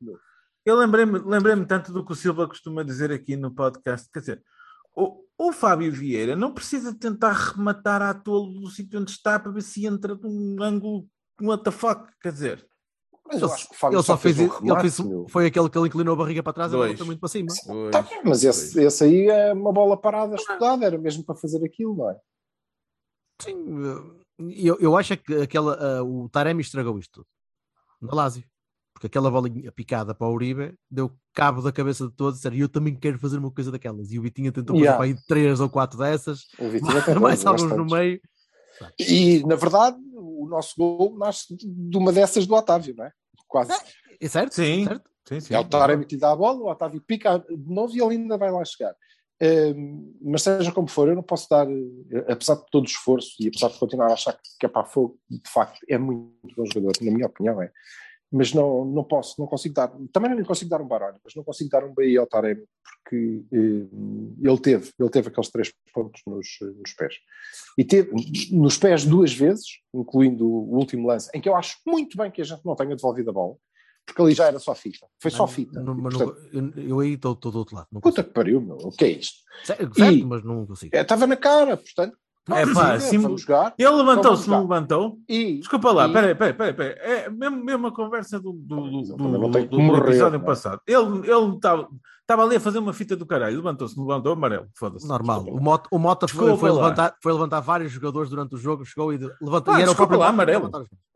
Eu 0.65 0.77
lembrei-me 0.77 1.19
lembrei 1.21 1.57
tanto 1.65 1.93
do 1.93 2.05
que 2.05 2.13
o 2.13 2.15
Silva 2.15 2.47
costuma 2.47 2.85
dizer 2.85 3.11
aqui 3.11 3.37
no 3.37 3.51
podcast. 3.55 4.09
Quer 4.13 4.21
dizer, 4.21 4.43
o, 4.95 5.25
o 5.39 5.53
Fábio 5.53 5.93
Vieira 5.93 6.35
não 6.35 6.53
precisa 6.53 6.93
tentar 6.93 7.33
rematar 7.33 8.03
à 8.03 8.13
tolo 8.13 8.61
do 8.61 8.67
sítio 8.69 9.01
onde 9.01 9.13
está 9.13 9.39
para 9.39 9.53
ver 9.53 9.63
se 9.63 9.87
entra 9.87 10.17
de 10.17 10.27
um 10.27 10.57
ângulo 10.61 11.07
what 11.41 11.63
the 11.63 11.71
fuck. 11.71 12.11
Quer 12.21 12.33
dizer, 12.33 12.69
Mas 13.25 13.41
eu 13.41 13.47
Ele, 13.47 13.55
acho 13.55 13.69
que 13.69 13.75
o 13.75 13.79
Fábio 13.79 13.97
ele 13.97 14.03
só 14.03 14.17
fez, 14.17 14.39
um 14.39 14.43
ele 14.45 14.53
remate, 14.61 14.81
fez- 14.81 14.99
meu. 15.01 15.27
foi 15.29 15.47
aquele 15.47 15.69
que 15.71 15.79
ele 15.79 15.87
inclinou 15.87 16.15
a 16.15 16.17
barriga 16.17 16.43
para 16.43 16.53
trás 16.53 16.73
e 16.73 16.77
Dois. 16.77 16.93
botou 16.93 17.07
muito 17.07 17.21
para 17.21 17.29
cima. 17.29 17.49
Pois, 17.67 17.91
Tá 17.93 18.05
mas 18.25 18.43
esse, 18.43 18.83
esse 18.83 19.05
aí 19.05 19.27
é 19.29 19.53
uma 19.53 19.73
bola 19.73 19.97
parada 20.01 20.35
estudada, 20.35 20.85
era 20.87 20.99
mesmo 20.99 21.23
para 21.25 21.37
fazer 21.37 21.65
aquilo, 21.65 21.95
não 21.97 22.11
é? 22.11 22.19
Sim, 23.41 23.55
eu, 24.57 24.77
eu 24.81 24.97
acho 24.97 25.17
que 25.19 25.35
aquela, 25.35 25.75
ah, 25.99 26.03
o 26.03 26.29
Taremi 26.29 26.61
estragou 26.63 26.99
isto 26.99 27.13
tudo. 27.23 27.27
Na 28.01 28.15
Lazio. 28.15 28.45
Porque 28.99 29.07
aquela 29.07 29.31
bolinha 29.31 29.71
picada 29.71 30.13
para 30.13 30.27
o 30.27 30.33
Uribe 30.33 30.75
deu 30.91 31.17
cabo 31.33 31.63
da 31.63 31.71
cabeça 31.71 32.09
de 32.09 32.13
todos 32.17 32.35
e 32.35 32.39
disseram, 32.39 32.57
eu 32.57 32.69
também 32.69 32.97
quero 32.97 33.17
fazer 33.17 33.39
uma 33.39 33.49
coisa 33.49 33.71
daquelas. 33.71 34.11
E 34.11 34.19
o 34.19 34.23
Vitinha 34.23 34.51
tentou 34.51 34.75
fazer 34.75 34.89
Yeah. 34.89 34.99
para 34.99 35.07
aí 35.07 35.27
três 35.29 35.61
ou 35.61 35.71
quatro 35.71 35.97
dessas, 35.97 36.47
O 36.59 36.69
Vitinho 36.69 36.99
até 36.99 37.15
mais 37.15 37.47
alguns 37.47 37.71
no 37.71 37.87
meio. 37.87 38.21
E, 38.99 39.45
na 39.47 39.55
verdade, 39.55 39.97
o 40.15 40.49
nosso 40.49 40.75
gol 40.77 41.17
nasce 41.17 41.57
de 41.57 41.97
uma 41.97 42.13
dessas 42.13 42.45
do 42.45 42.57
Otávio, 42.57 42.93
não 42.97 43.05
é? 43.05 43.13
Quase. 43.47 43.73
É 44.21 44.29
certo? 44.29 44.55
Sim. 44.55 44.85
certo? 44.85 45.09
sim, 45.29 45.41
sim. 45.41 45.55
É 45.55 45.61
o 45.61 45.65
Taremi 45.65 46.05
que 46.05 46.17
lhe 46.17 46.21
dá 46.21 46.33
a 46.33 46.37
bola, 46.37 46.59
o 46.59 46.69
Otávio 46.69 47.01
pica 47.01 47.39
de 47.39 47.73
novo 47.73 47.95
e 47.95 48.01
ele 48.01 48.17
ainda 48.17 48.37
vai 48.37 48.51
lá 48.51 48.65
chegar. 48.65 48.97
Hum, 49.41 50.13
mas 50.21 50.43
seja 50.43 50.73
como 50.73 50.89
for, 50.89 51.09
eu 51.09 51.15
não 51.15 51.23
posso 51.23 51.49
dar, 51.49 51.69
apesar 52.29 52.57
de 52.57 52.67
todo 52.73 52.83
o 52.83 52.89
esforço 52.89 53.37
e 53.39 53.47
apesar 53.47 53.69
de 53.69 53.79
continuar 53.79 54.11
a 54.11 54.15
achar 54.15 54.37
que 54.59 54.67
é 54.67 54.69
para 54.69 54.85
fogo, 54.85 55.21
de 55.31 55.49
facto 55.49 55.79
é 55.89 55.97
muito 55.97 56.35
bom 56.57 56.67
jogador, 56.67 56.93
na 57.01 57.13
minha 57.13 57.27
opinião 57.27 57.63
é. 57.63 57.71
Mas 58.31 58.53
não, 58.53 58.85
não 58.85 59.03
posso, 59.05 59.41
não 59.41 59.47
consigo 59.47 59.75
dar, 59.75 59.89
também 60.13 60.31
não 60.31 60.39
lhe 60.39 60.45
consigo 60.45 60.69
dar 60.71 60.83
um 60.83 60.87
Baroni, 60.87 61.19
mas 61.25 61.35
não 61.35 61.43
consigo 61.43 61.71
dar 61.71 61.83
um 61.85 61.95
Bahia 61.95 62.21
ao 62.21 62.27
Taremi, 62.27 62.63
porque 63.03 63.43
hum, 63.51 64.37
ele 64.43 64.59
teve, 64.59 64.91
ele 65.01 65.09
teve 65.09 65.29
aqueles 65.29 65.51
três 65.51 65.73
pontos 65.95 66.21
nos, 66.27 66.47
nos 66.79 66.93
pés. 66.93 67.15
E 67.79 67.85
teve 67.85 68.11
nos 68.53 68.77
pés 68.77 69.05
duas 69.07 69.33
vezes, 69.33 69.65
incluindo 69.95 70.47
o 70.47 70.77
último 70.77 71.07
lance, 71.09 71.31
em 71.35 71.41
que 71.41 71.49
eu 71.49 71.57
acho 71.57 71.79
muito 71.87 72.19
bem 72.19 72.31
que 72.31 72.43
a 72.43 72.45
gente 72.45 72.65
não 72.67 72.77
tenha 72.77 72.95
devolvido 72.95 73.31
a 73.31 73.33
bola, 73.33 73.57
porque 74.05 74.21
ali 74.21 74.35
já 74.35 74.47
era 74.47 74.59
só 74.59 74.75
fita. 74.75 75.07
Foi 75.23 75.31
só 75.31 75.47
fita. 75.47 75.81
Não- 75.81 75.99
E, 75.99 76.03
portanto, 76.03 76.37
não- 76.53 76.63
eu, 76.77 76.85
eu 76.89 77.01
aí 77.01 77.13
estou 77.15 77.33
estou 77.33 77.51
do 77.51 77.59
outro 77.61 77.77
lado. 77.77 77.89
Puta 78.03 78.23
que 78.23 78.31
pariu, 78.31 78.61
meu. 78.61 78.77
O 78.77 78.91
que 78.91 79.05
é 79.07 79.11
isto? 79.13 79.39
Certo, 79.65 79.95
certo, 79.95 80.13
E- 80.19 80.25
mas 80.25 80.45
não 80.45 80.67
consigo. 80.67 80.95
É, 80.95 81.01
Estava 81.01 81.27
na 81.27 81.37
cara, 81.37 81.79
portanto. 81.79 82.17
É 82.51 82.67
pá, 82.73 82.99
sim, 83.01 83.37
jogar. 83.37 83.75
Ele 83.79 83.91
levantou-se, 83.91 84.49
não 84.49 84.63
levantou? 84.63 85.19
E, 85.29 85.59
Desculpa 85.59 85.93
lá, 85.93 86.09
peraí, 86.09 86.35
peraí, 86.35 86.53
peraí, 86.55 86.73
peraí. 86.75 86.95
É 86.99 87.31
mesmo, 87.31 87.65
mesmo 87.65 87.87
a 87.89 87.93
conversa 87.93 88.39
do, 88.41 88.53
do, 88.53 88.77
do, 88.91 89.03
do, 89.17 89.67
do- 89.67 89.81
morrer, 89.81 90.09
episódio 90.11 90.37
é? 90.37 90.39
passado. 90.39 90.81
Ele 90.87 91.31
ele 91.31 91.55
estava 91.55 91.89
estava 92.21 92.45
ali 92.45 92.57
a 92.57 92.61
fazer 92.61 92.79
uma 92.79 92.93
fita 92.93 93.17
do 93.17 93.25
caralho, 93.25 93.57
levantou-se, 93.57 93.97
não 93.97 94.07
levantou, 94.07 94.33
amarelo, 94.35 94.67
foda-se. 94.75 95.09
Normal. 95.09 95.37
Desculpa 95.45 95.61
O 95.61 95.65
Mota, 95.65 95.89
o 95.93 95.99
Mota 95.99 96.29
foi, 96.29 96.57
foi 96.59 96.71
levantar, 96.71 97.15
foi 97.23 97.33
levantar 97.33 97.61
vários 97.61 97.91
jogadores 97.91 98.29
durante 98.29 98.55
o 98.55 98.59
jogo, 98.59 98.85
chegou 98.85 99.13
e 99.15 99.19
levantou. 99.41 99.73
Ah, 99.75 99.79
e 99.79 99.83
era 99.83 99.91
o 99.91 99.95
desculpa 99.95 99.97
próprio 99.97 100.19
lá, 100.19 100.29
amarelo. 100.29 100.71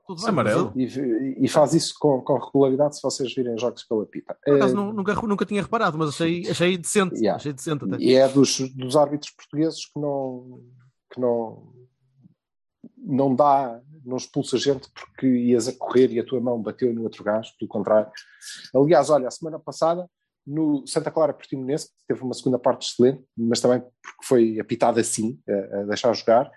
Tudo 0.07 0.26
é 0.26 0.28
amarelo. 0.30 0.72
e, 0.74 1.37
e 1.39 1.49
faz 1.49 1.74
isso 1.74 1.95
com, 2.01 2.20
com 2.22 2.37
regularidade 2.39 2.97
se 2.97 3.03
vocês 3.03 3.33
virem 3.35 3.57
jogos 3.59 3.85
pela 3.85 4.05
pita. 4.05 4.35
Por 4.45 4.57
acaso 4.57 4.74
nu- 4.74 4.93
nunca, 4.93 5.14
nunca 5.14 5.45
tinha 5.47 5.62
reparado, 5.62 5.97
mas 5.97 6.09
achei, 6.09 6.49
achei 6.51 6.76
decente. 6.78 7.14
Yeah. 7.16 7.37
Achei 7.37 7.53
decente 7.53 7.85
até. 7.85 7.97
E 8.03 8.14
é 8.14 8.26
dos, 8.26 8.59
dos 8.74 8.97
árbitros 8.97 9.30
portugueses 9.33 9.85
que 9.87 10.01
não, 10.01 10.61
que 11.12 11.20
não, 11.20 11.72
não 12.96 13.34
dá, 13.34 13.80
não 14.04 14.16
expulsa 14.16 14.56
gente 14.56 14.88
porque 14.92 15.26
ias 15.26 15.68
a 15.68 15.76
correr 15.76 16.10
e 16.10 16.18
a 16.18 16.24
tua 16.24 16.40
mão 16.40 16.60
bateu 16.60 16.92
no 16.92 17.02
outro 17.02 17.22
gajo, 17.22 17.52
pelo 17.58 17.68
contrário. 17.68 18.10
Aliás, 18.74 19.10
olha, 19.10 19.28
a 19.28 19.30
semana 19.30 19.58
passada, 19.58 20.08
no 20.46 20.86
Santa 20.86 21.10
Clara 21.10 21.32
Portimonense, 21.32 21.88
que 21.88 22.06
teve 22.08 22.22
uma 22.22 22.34
segunda 22.34 22.58
parte 22.58 22.88
excelente, 22.88 23.24
mas 23.36 23.60
também 23.60 23.80
porque 23.80 24.24
foi 24.24 24.58
apitado 24.58 24.98
assim, 24.98 25.40
a, 25.48 25.80
a 25.80 25.82
deixar 25.84 26.12
jogar, 26.14 26.50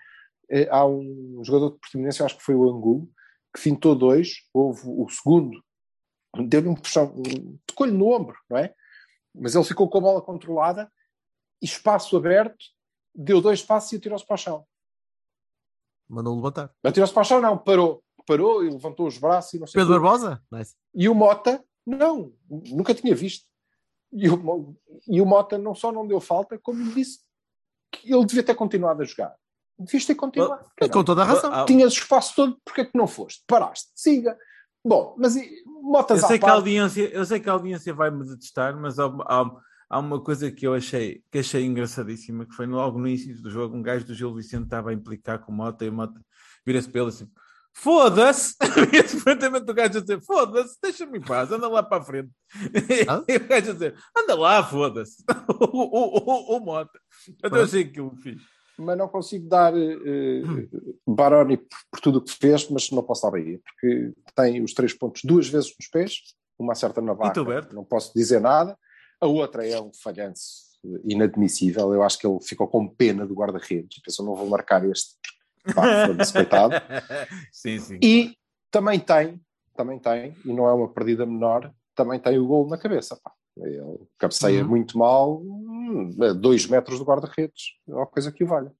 eh, 0.50 0.68
há 0.70 0.84
um 0.86 1.40
jogador 1.44 1.74
de 1.74 1.78
Portimonense, 1.78 2.20
eu 2.20 2.26
acho 2.26 2.36
que 2.36 2.42
foi 2.42 2.54
o 2.54 2.68
Angulo, 2.68 3.08
que 3.54 3.60
fintou 3.60 3.94
dois, 3.94 4.42
houve 4.52 4.82
o 4.84 5.08
segundo, 5.08 5.62
deu-lhe 6.48 6.68
um 6.68 6.74
puxão, 6.74 7.14
tocou-lhe 7.66 7.92
no 7.92 8.12
ombro, 8.12 8.36
não 8.50 8.58
é? 8.58 8.74
Mas 9.34 9.54
ele 9.54 9.64
ficou 9.64 9.88
com 9.88 9.98
a 9.98 10.00
bola 10.00 10.22
controlada 10.22 10.90
e 11.62 11.66
espaço 11.66 12.16
aberto, 12.16 12.56
deu 13.16 13.40
dois 13.40 13.62
passos 13.62 13.92
e 13.92 13.96
atirou-se 13.96 14.26
para 14.26 14.34
o 14.34 14.38
chão. 14.38 14.66
Mandou 16.08 16.36
levantar. 16.36 16.70
Atirou-se 16.84 17.12
para 17.12 17.22
o 17.22 17.24
chão, 17.24 17.40
não, 17.40 17.58
parou. 17.58 18.02
Parou 18.26 18.64
e 18.64 18.70
levantou 18.70 19.06
os 19.06 19.18
braços 19.18 19.54
e 19.54 19.58
não 19.58 19.66
sei 19.66 19.80
Pedro. 19.80 19.94
Barbosa? 20.00 20.42
Nice. 20.50 20.74
E 20.94 21.08
o 21.08 21.14
Mota, 21.14 21.64
não, 21.86 22.32
nunca 22.48 22.92
tinha 22.94 23.14
visto. 23.14 23.46
E 24.12 24.28
o, 24.28 24.76
e 25.06 25.20
o 25.20 25.26
Mota 25.26 25.56
não 25.58 25.74
só 25.74 25.92
não 25.92 26.06
deu 26.06 26.20
falta, 26.20 26.58
como 26.58 26.82
lhe 26.82 26.92
disse 26.92 27.20
que 27.92 28.12
ele 28.12 28.24
devia 28.24 28.42
ter 28.42 28.54
continuado 28.54 29.02
a 29.02 29.04
jogar. 29.04 29.36
Devias 29.78 30.06
ter 30.06 30.14
continuado. 30.14 30.64
Com 30.92 31.04
toda 31.04 31.22
a 31.22 31.24
razão. 31.24 31.52
Ah, 31.52 31.64
Tinhas 31.64 31.92
o 31.92 31.98
espaço 31.98 32.34
todo, 32.34 32.58
porque 32.64 32.80
é 32.80 32.84
que 32.84 32.96
não 32.96 33.06
foste? 33.06 33.44
Paraste, 33.46 33.90
siga. 33.94 34.36
Bom, 34.84 35.14
mas 35.18 35.36
e- 35.36 35.64
Motas 35.66 36.22
Eu 36.22 36.26
sei, 36.28 36.36
à 36.36 36.38
que 36.40 36.46
a 36.46 36.52
audiência, 36.52 37.02
eu 37.10 37.24
sei 37.24 37.38
que 37.38 37.48
a 37.48 37.52
audiência 37.52 37.94
vai 37.94 38.10
me 38.10 38.24
detestar, 38.26 38.76
mas 38.76 38.98
há, 38.98 39.06
há, 39.06 39.44
há 39.88 39.98
uma 39.98 40.20
coisa 40.20 40.50
que 40.50 40.66
eu 40.66 40.74
achei, 40.74 41.22
que 41.30 41.38
achei 41.38 41.64
engraçadíssima, 41.64 42.46
que 42.46 42.54
foi 42.54 42.66
logo 42.66 42.98
no 42.98 43.06
início 43.06 43.40
do 43.40 43.50
jogo, 43.50 43.76
um 43.76 43.82
gajo 43.82 44.04
do 44.04 44.14
Gil 44.14 44.34
Vicente 44.34 44.64
estava 44.64 44.90
a 44.90 44.94
implicar 44.94 45.38
com 45.38 45.52
o 45.52 45.54
Mota 45.54 45.84
e 45.84 45.88
o 45.88 45.92
Mota 45.92 46.20
vira-se 46.64 46.90
ele 46.92 47.08
assim, 47.08 47.30
foda-se! 47.72 48.56
Vira-se 48.90 49.20
frente 49.20 49.48
do 49.60 49.74
gajo 49.74 49.98
a 49.98 50.00
dizer, 50.00 50.20
foda-se, 50.22 50.76
deixa-me 50.82 51.18
em 51.18 51.20
paz, 51.20 51.52
anda 51.52 51.68
lá 51.68 51.82
para 51.82 52.02
a 52.02 52.04
frente. 52.04 52.30
Ah? 53.08 53.22
E 53.28 53.36
o 53.36 53.46
gajo 53.46 53.70
a 53.70 53.72
dizer, 53.74 53.94
anda 54.16 54.34
lá, 54.34 54.64
foda-se. 54.64 55.22
O, 55.48 55.78
o, 55.78 56.18
o, 56.18 56.56
o 56.56 56.60
Mota. 56.60 56.98
Então 57.28 57.58
eu 57.58 57.64
achei 57.64 57.84
que 57.84 58.00
eu 58.00 58.14
fiz. 58.16 58.42
mas 58.78 58.98
não 58.98 59.08
consigo 59.08 59.48
dar 59.48 59.72
eh, 59.76 60.42
Baroni 61.06 61.56
por, 61.56 61.78
por 61.90 62.00
tudo 62.00 62.18
o 62.18 62.22
que 62.22 62.32
fez, 62.32 62.68
mas 62.68 62.90
não 62.90 63.02
posso 63.02 63.22
dar 63.22 63.30
Bahia, 63.30 63.60
porque 63.64 64.12
tem 64.34 64.62
os 64.62 64.74
três 64.74 64.92
pontos 64.92 65.22
duas 65.24 65.48
vezes 65.48 65.72
nos 65.78 65.88
pés, 65.88 66.34
uma 66.58 66.72
acerta 66.72 67.00
na 67.00 67.12
vaca, 67.12 67.68
não 67.72 67.84
posso 67.84 68.12
dizer 68.14 68.40
nada, 68.40 68.76
a 69.20 69.26
outra 69.26 69.66
é 69.66 69.80
um 69.80 69.92
falhanço 69.92 70.66
inadmissível, 71.04 71.92
eu 71.92 72.02
acho 72.02 72.18
que 72.18 72.26
ele 72.26 72.38
ficou 72.42 72.68
com 72.68 72.88
pena 72.88 73.26
do 73.26 73.34
guarda-redes, 73.34 74.00
pensou, 74.00 74.24
não 74.24 74.34
vou 74.34 74.48
marcar 74.48 74.88
este, 74.88 75.14
Pá, 75.74 76.06
coitado. 76.32 76.74
sim, 77.52 77.78
sim. 77.78 77.98
E 78.02 78.36
também 78.70 79.00
tem, 79.00 79.40
também 79.74 79.98
tem, 79.98 80.34
e 80.44 80.52
não 80.52 80.68
é 80.68 80.72
uma 80.72 80.88
perdida 80.88 81.26
menor, 81.26 81.72
também 81.94 82.20
tem 82.20 82.38
o 82.38 82.46
gol 82.46 82.68
na 82.68 82.78
cabeça. 82.78 83.18
Pá. 83.22 83.32
Ele 83.56 83.98
cabeceia 84.18 84.62
Uhum. 84.62 84.68
muito 84.68 84.98
mal, 84.98 85.40
hum, 85.40 86.14
a 86.22 86.32
dois 86.32 86.66
metros 86.66 86.98
do 86.98 87.04
guarda-redes, 87.04 87.74
é 87.88 87.94
uma 87.94 88.06
coisa 88.06 88.30
que 88.30 88.44
o 88.44 88.46
valha. 88.46 88.72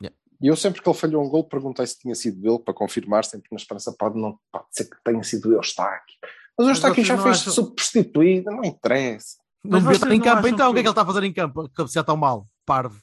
Yeah. 0.00 0.16
E 0.40 0.46
eu 0.46 0.56
sempre 0.56 0.82
que 0.82 0.88
ele 0.88 0.96
falhou 0.96 1.22
um 1.22 1.28
gol 1.28 1.44
perguntei 1.44 1.86
se 1.86 1.98
tinha 1.98 2.14
sido 2.14 2.44
ele, 2.48 2.58
para 2.58 2.74
confirmar, 2.74 3.24
sempre 3.24 3.48
na 3.52 3.56
esperança, 3.56 3.94
pode, 3.96 4.18
não, 4.18 4.38
pode 4.50 4.66
ser 4.70 4.86
que 4.86 4.96
tenha 5.04 5.22
sido 5.22 5.52
eu, 5.52 5.60
está 5.60 5.84
aqui. 5.94 6.14
Mas 6.58 6.66
o 6.66 6.70
Eustáquio 6.70 7.04
já 7.04 7.18
foi 7.18 7.30
acham- 7.32 7.52
substituído, 7.52 8.50
não 8.50 8.64
interessa. 8.64 9.36
Não 9.62 9.72
Mas 9.72 9.82
devia 9.82 9.98
vocês 9.98 10.02
estar 10.02 10.14
em 10.14 10.20
campo 10.20 10.48
então. 10.48 10.70
O 10.70 10.72
que 10.74 10.78
é 10.78 10.82
que- 10.82 10.84
que 10.84 10.88
ele 10.88 10.92
está 10.92 11.02
a 11.02 11.06
fazer 11.06 11.22
em 11.24 11.32
campo? 11.32 11.68
Cabecear 11.74 12.04
tão 12.04 12.16
mal. 12.16 12.46
Parvo. 12.64 12.98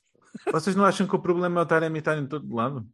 Vocês 0.51 0.75
não 0.75 0.85
acham 0.85 1.05
que 1.05 1.15
o 1.15 1.19
problema 1.19 1.59
é 1.59 1.63
o 1.63 1.65
Taremi 1.65 1.99
estar 1.99 2.17
em 2.17 2.25
todo 2.25 2.53
lado? 2.55 2.85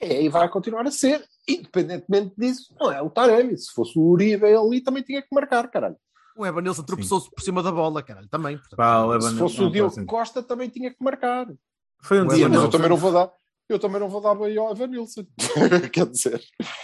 É, 0.00 0.22
e 0.22 0.28
vai 0.28 0.48
continuar 0.48 0.86
a 0.86 0.90
ser, 0.90 1.24
independentemente 1.48 2.32
disso, 2.36 2.74
não 2.78 2.90
é 2.92 3.00
o 3.00 3.08
Taremi. 3.10 3.56
Se 3.56 3.72
fosse 3.72 3.98
o 3.98 4.02
Uribe, 4.02 4.44
ele 4.46 4.56
ali 4.56 4.80
também 4.80 5.02
tinha 5.02 5.22
que 5.22 5.28
marcar, 5.32 5.68
caralho. 5.68 5.96
O 6.36 6.46
Evanilson 6.46 6.82
tropeçou-se 6.82 7.30
por 7.30 7.42
cima 7.42 7.62
da 7.62 7.70
bola, 7.70 8.02
caralho. 8.02 8.28
Também. 8.28 8.56
portanto, 8.56 8.76
Pá, 8.76 9.04
o 9.04 9.20
Se 9.20 9.36
fosse 9.36 9.60
o 9.62 9.70
Diogo. 9.70 10.06
Costa, 10.06 10.42
também 10.42 10.68
tinha 10.68 10.90
que 10.90 11.02
marcar. 11.02 11.46
Foi 12.02 12.20
um 12.20 12.26
O 12.26 12.34
dia, 12.34 12.48
Mas 12.48 12.62
eu 12.62 12.70
também 12.70 12.88
não 12.88 12.96
vou 12.96 13.12
dar. 13.12 13.30
Eu 13.72 13.78
também 13.78 14.00
não 14.00 14.08
vou 14.08 14.20
dar 14.20 14.34
bem 14.34 14.56
ao 14.58 14.70
Evanilson. 14.72 15.24
Quer 15.92 16.06
dizer, 16.06 16.42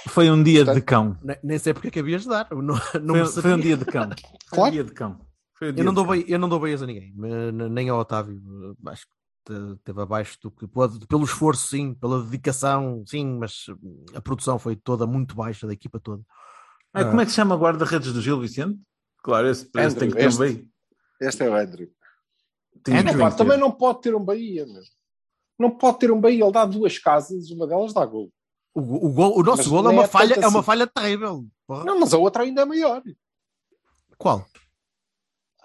foi 0.08 0.30
um 0.30 0.42
dia 0.42 0.64
de 0.64 0.80
cão. 0.80 1.18
nem, 1.22 1.36
nem 1.42 1.58
sei 1.58 1.72
porque 1.74 1.88
é 1.88 1.90
que 1.90 1.98
havias 2.00 2.22
de 2.22 2.28
dar. 2.28 2.48
Não, 2.50 2.62
não 2.62 2.78
Foi, 3.14 3.22
me 3.22 3.28
foi 3.42 3.52
um 3.54 3.60
dia 3.60 3.76
de 3.76 3.84
cão. 3.84 4.08
Foi 4.08 4.48
Claro. 4.50 4.68
um 4.68 4.72
dia 4.72 4.84
de 4.84 4.92
cão. 4.92 5.20
Foi 5.58 5.70
um 5.70 5.72
dia 5.74 5.80
Eu 5.82 5.84
não, 5.86 5.94
dou 5.94 6.06
bem, 6.06 6.24
eu 6.26 6.38
não 6.38 6.48
dou 6.48 6.60
beias 6.60 6.82
a 6.82 6.86
ninguém, 6.86 7.12
nem 7.70 7.88
ao 7.88 7.98
Otávio. 7.98 8.40
Acho 8.86 9.06
que 9.06 9.12
te- 9.54 9.78
teve 9.84 10.00
abaixo 10.00 10.38
do 10.42 10.50
que 10.50 10.66
pode, 10.66 11.06
pelo 11.06 11.24
esforço, 11.24 11.68
sim, 11.68 11.94
pela 11.94 12.22
dedicação, 12.22 13.02
sim, 13.06 13.26
mas 13.38 13.66
a 14.14 14.20
produção 14.20 14.58
foi 14.58 14.76
toda 14.76 15.06
muito 15.06 15.34
baixa 15.34 15.66
da 15.66 15.72
equipa 15.72 15.98
toda. 16.00 16.22
Ah, 16.94 17.04
como 17.04 17.20
é 17.20 17.24
que 17.24 17.30
se 17.30 17.36
chama 17.36 17.56
guarda-redes 17.56 18.12
do 18.12 18.22
Gil 18.22 18.40
Vicente? 18.40 18.78
Claro, 19.22 19.48
esse, 19.48 19.64
esse 19.64 19.78
Andrew, 19.78 19.98
tem 20.00 20.08
que 20.10 20.16
ter 20.16 20.24
um 20.24 20.28
este. 20.28 20.38
bem. 20.38 20.70
este 21.20 21.42
é 21.42 21.50
o 21.50 21.54
Andrew. 21.54 21.88
Tem 22.82 22.96
É, 22.96 23.30
também 23.36 23.58
não 23.58 23.72
pode 23.72 24.00
ter 24.00 24.14
um 24.14 24.24
Bahia, 24.24 24.64
meu. 24.64 24.82
Não 25.58 25.70
pode 25.70 25.98
ter 25.98 26.10
um 26.10 26.20
Bahia. 26.20 26.44
Ele 26.44 26.52
dá 26.52 26.64
duas 26.64 26.98
casas, 26.98 27.50
uma 27.50 27.66
delas 27.66 27.92
dá 27.92 28.04
gol. 28.06 28.30
O, 28.74 28.80
o, 29.08 29.12
gol- 29.12 29.38
o 29.38 29.42
nosso 29.42 29.58
Mas 29.58 29.66
gol 29.68 29.80
é 29.80 29.88
nem 29.88 29.92
uma, 29.98 30.04
é 30.04 30.08
falha, 30.08 30.34
tanto 30.34 30.44
é 30.44 30.48
uma 30.48 30.58
assim. 30.60 30.66
falha 30.66 30.86
terrível. 30.86 31.44
Porra. 31.66 31.84
Não, 31.84 31.98
mas 31.98 32.14
a 32.14 32.18
outra 32.18 32.42
ainda 32.44 32.62
é 32.62 32.64
maior. 32.64 33.02
Qual? 34.16 34.46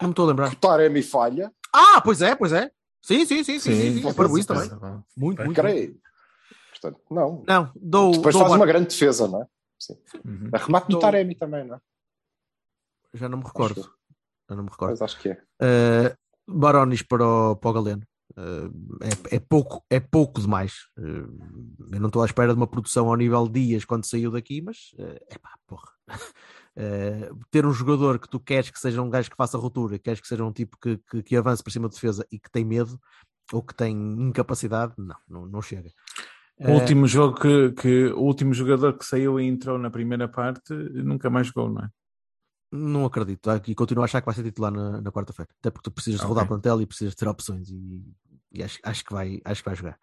Não 0.02 0.10
me 0.10 0.12
estou 0.14 0.26
a 0.26 0.28
lembrar. 0.30 0.52
O 0.52 0.56
Taremi 0.56 1.02
falha, 1.04 1.52
Ah, 1.72 2.02
pois 2.02 2.22
é, 2.22 2.36
pois 2.36 2.52
é. 2.52 2.72
Sim, 3.02 3.26
sim, 3.26 3.44
sim, 3.44 3.60
sim. 3.60 3.60
sim, 3.60 3.94
sim. 3.94 4.08
É 4.08 4.10
sim, 4.12 4.14
para 4.14 4.30
sim, 4.30 4.40
isso 4.40 4.48
também. 4.48 4.70
Muito, 5.16 5.44
muito. 5.44 5.54
creio. 5.62 6.00
Portanto, 6.72 7.02
não. 7.12 7.44
Não, 7.48 7.72
dou. 7.76 8.12
Depois 8.14 8.34
dou 8.34 8.42
faz 8.42 8.52
bar- 8.52 8.60
uma 8.60 8.66
grande 8.66 8.88
defesa, 8.88 9.28
não 9.28 9.42
é? 9.44 9.48
Uhum. 10.26 10.50
Arremate 10.54 10.88
do 10.88 10.92
Dou- 10.92 11.00
Taremi 11.02 11.36
também, 11.36 11.66
não 11.66 11.76
é? 11.76 11.80
Já 13.14 13.28
não 13.30 13.38
me 13.38 13.44
recordo. 13.44 13.82
Já 14.50 14.56
não 14.56 14.64
me 14.64 14.70
recordo. 14.70 14.92
Mas 14.92 15.02
acho 15.02 15.20
que 15.20 15.30
é. 15.30 15.42
Uh, 15.62 16.16
Barones 16.48 17.02
para 17.04 17.26
o, 17.26 17.56
para 17.56 17.70
o 17.70 17.74
Galeno. 17.74 18.02
Uh, 18.32 18.98
é, 19.02 19.36
é 19.36 19.40
pouco, 19.40 19.84
é 19.90 20.00
pouco 20.00 20.42
demais. 20.42 20.74
Uh, 20.98 21.92
eu 21.92 22.00
não 22.00 22.08
estou 22.08 22.24
à 22.24 22.26
espera 22.26 22.54
de 22.54 22.58
uma 22.58 22.68
produção 22.68 23.08
ao 23.08 23.16
nível 23.16 23.48
de 23.48 23.66
dias 23.66 23.86
quando 23.86 24.06
saiu 24.06 24.32
daqui, 24.32 24.62
mas 24.62 24.92
é 25.30 25.38
pá, 25.38 25.52
porra. 25.68 25.90
Uh, 26.76 27.40
ter 27.52 27.66
um 27.66 27.74
jogador 27.74 28.18
que 28.18 28.30
tu 28.30 28.40
queres 28.40 28.72
que 28.72 28.80
seja 28.80 29.02
um 29.02 29.10
gajo 29.10 29.30
que 29.30 29.38
faça 29.38 29.58
ruptura, 29.58 30.00
queres 30.00 30.20
que 30.20 30.28
seja 30.28 30.44
um 30.44 30.52
tipo 30.52 30.78
que, 30.82 30.98
que, 31.10 31.22
que 31.22 31.36
avance 31.36 31.62
para 31.62 31.74
cima 31.74 31.88
de 31.88 31.96
defesa 31.96 32.26
e 32.32 32.40
que 32.40 32.50
tem 32.52 32.66
medo 32.66 33.00
ou 33.52 33.62
que 33.62 33.76
tem 33.76 33.96
incapacidade, 33.96 34.94
não, 34.98 35.16
não, 35.28 35.46
não 35.46 35.62
chega. 35.62 35.92
O 36.60 36.72
último 36.72 37.08
jogo 37.08 37.40
que, 37.40 37.72
que 37.74 38.06
o 38.14 38.22
último 38.22 38.54
jogador 38.54 38.98
que 38.98 39.06
saiu 39.06 39.40
e 39.40 39.46
entrou 39.46 39.78
na 39.78 39.90
primeira 39.90 40.28
parte 40.28 40.74
nunca 40.74 41.30
mais 41.30 41.48
jogou, 41.48 41.70
não 41.70 41.84
é? 41.84 41.90
Não 42.76 43.06
acredito. 43.06 43.50
E 43.68 43.76
continuo 43.76 44.02
a 44.02 44.06
achar 44.06 44.20
que 44.20 44.26
vai 44.26 44.34
ser 44.34 44.44
titular 44.44 44.72
na, 44.72 45.00
na 45.00 45.12
quarta-feira. 45.12 45.50
Até 45.60 45.70
porque 45.70 45.90
tu 45.90 45.94
precisas 45.94 46.20
de 46.20 46.26
rodar 46.26 46.48
plantel 46.48 46.82
e 46.82 46.88
precisas 46.88 47.14
ter 47.14 47.28
opções. 47.28 47.70
E, 47.70 48.04
e 48.52 48.64
acho, 48.64 48.80
acho, 48.84 49.06
que 49.06 49.14
vai, 49.14 49.40
acho 49.46 49.62
que 49.62 49.70
vai 49.70 49.76
jogar. 49.76 50.00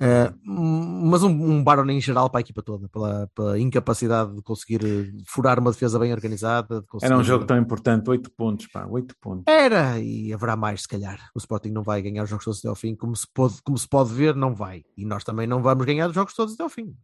Uh, 0.00 0.32
mas 0.46 1.22
um, 1.22 1.28
um 1.28 1.62
Baron 1.62 1.90
em 1.90 2.00
geral 2.00 2.30
para 2.30 2.38
a 2.38 2.40
equipa 2.40 2.62
toda, 2.62 2.88
pela, 2.88 3.28
pela 3.34 3.58
incapacidade 3.58 4.32
de 4.32 4.40
conseguir 4.42 4.80
eh, 4.84 5.12
furar 5.26 5.58
uma 5.58 5.72
defesa 5.72 5.98
bem 5.98 6.12
organizada. 6.12 6.82
Conseguir... 6.82 7.12
Era 7.12 7.20
um 7.20 7.24
jogo 7.24 7.44
tão 7.44 7.58
importante, 7.58 8.08
8 8.08 8.30
pontos, 8.30 8.68
pá, 8.68 8.86
8 8.86 9.14
pontos. 9.20 9.44
Era, 9.46 9.98
e 9.98 10.32
haverá 10.32 10.56
mais, 10.56 10.82
se 10.82 10.88
calhar. 10.88 11.18
O 11.34 11.38
Sporting 11.38 11.70
não 11.70 11.82
vai 11.82 12.00
ganhar 12.00 12.22
os 12.22 12.30
jogos 12.30 12.44
todos 12.44 12.60
até 12.60 12.68
ao 12.68 12.76
fim, 12.76 12.94
como 12.94 13.14
se 13.14 13.26
pode, 13.34 13.60
como 13.62 13.76
se 13.76 13.88
pode 13.88 14.14
ver, 14.14 14.34
não 14.34 14.54
vai. 14.54 14.84
E 14.96 15.04
nós 15.04 15.24
também 15.24 15.46
não 15.46 15.60
vamos 15.60 15.84
ganhar 15.84 16.08
os 16.08 16.14
jogos 16.14 16.32
todos 16.32 16.54
até 16.54 16.62
ao 16.62 16.70
fim. 16.70 16.96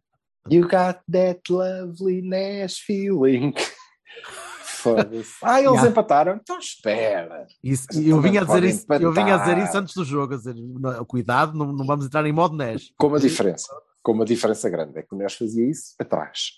You 0.49 0.61
got 0.61 1.01
that 1.11 1.41
lovely 1.51 2.21
Nash 2.21 2.79
feeling. 2.79 3.53
Foda-se. 4.85 5.35
Ah, 5.41 5.59
eles 5.59 5.71
yeah. 5.71 5.89
empataram? 5.89 6.39
Então 6.41 6.59
espera. 6.59 7.47
Isso, 7.63 7.87
eu, 7.95 8.21
vinha 8.21 8.41
a 8.41 8.43
dizer 8.43 8.63
isso, 8.63 8.85
eu 9.01 9.11
vinha 9.11 9.35
a 9.35 9.37
dizer 9.39 9.57
isso 9.57 9.77
antes 9.77 9.95
do 9.95 10.05
jogo, 10.05 10.35
a 10.35 10.37
dizer, 10.37 10.55
cuidado, 11.07 11.57
não, 11.57 11.73
não 11.73 11.85
vamos 11.85 12.05
entrar 12.05 12.23
em 12.25 12.31
modo 12.31 12.55
NES. 12.55 12.91
Com 12.97 13.07
uma 13.07 13.19
diferença, 13.19 13.73
com 14.03 14.11
uma 14.11 14.25
diferença 14.25 14.69
grande, 14.69 14.99
é 14.99 15.01
que 15.01 15.15
o 15.15 15.17
NES 15.17 15.33
fazia 15.33 15.67
isso 15.67 15.95
atrás. 15.99 16.51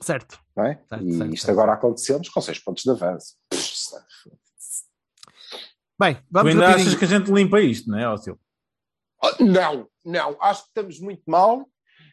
Certo. 0.00 0.38
Não 0.56 0.64
é? 0.64 0.80
certo 0.88 1.04
e 1.04 1.12
certo, 1.12 1.34
isto 1.34 1.46
certo. 1.46 1.58
agora 1.58 1.74
aconteceu-nos 1.74 2.28
com 2.30 2.40
6 2.40 2.58
pontos 2.60 2.82
de 2.82 2.90
avanço. 2.90 3.34
Bem, 6.00 6.16
vamos 6.30 6.52
tu 6.54 6.62
ainda 6.62 6.74
achas 6.74 6.94
que 6.94 7.04
a 7.04 7.08
gente 7.08 7.30
limpa 7.30 7.60
isto, 7.60 7.90
não 7.90 7.98
é, 7.98 8.08
Ócio? 8.08 8.40
Não, 9.38 9.86
não, 10.02 10.34
acho 10.40 10.62
que 10.62 10.68
estamos 10.68 10.98
muito 10.98 11.22
mal 11.26 11.68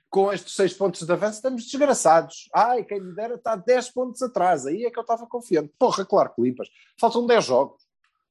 com 0.10 0.32
estes 0.32 0.56
6 0.56 0.74
pontos 0.74 1.06
de 1.06 1.12
avanço, 1.12 1.36
estamos 1.36 1.66
desgraçados. 1.66 2.50
Ai, 2.54 2.84
quem 2.84 3.02
me 3.02 3.14
dera 3.14 3.36
está 3.36 3.56
10 3.56 3.90
pontos 3.92 4.22
atrás. 4.22 4.66
Aí 4.66 4.86
é 4.86 4.92
que 4.92 4.98
eu 4.98 5.02
estava 5.02 5.28
confiante. 5.28 5.74
Porra, 5.78 6.06
claro 6.06 6.34
que 6.34 6.42
limpas. 6.42 6.70
Faltam 7.00 7.26
10 7.26 7.46
jogos. 7.46 7.86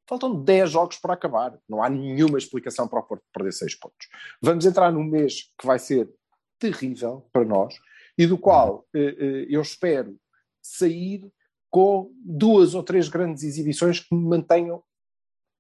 Faltam 0.09 0.43
10 0.43 0.71
jogos 0.71 0.97
para 0.99 1.15
acabar. 1.15 1.59
Não 1.69 1.83
há 1.83 1.89
nenhuma 1.89 2.39
explicação 2.39 2.89
para 2.89 3.01
o 3.01 3.03
Porto 3.03 3.25
perder 3.33 3.53
6 3.53 3.75
pontos. 3.75 4.09
Vamos 4.41 4.65
entrar 4.65 4.91
num 4.93 5.05
mês 5.05 5.53
que 5.59 5.67
vai 5.67 5.79
ser 5.79 6.09
terrível 6.59 7.29
para 7.33 7.45
nós 7.45 7.75
e 8.17 8.27
do 8.27 8.39
qual 8.39 8.87
eh, 8.95 9.17
eh, 9.19 9.47
eu 9.51 9.61
espero 9.61 10.19
sair 10.63 11.31
com 11.71 12.11
duas 12.25 12.75
ou 12.75 12.83
três 12.83 13.09
grandes 13.09 13.43
exibições 13.43 14.01
que 14.01 14.15
me 14.15 14.27
mantenham 14.27 14.83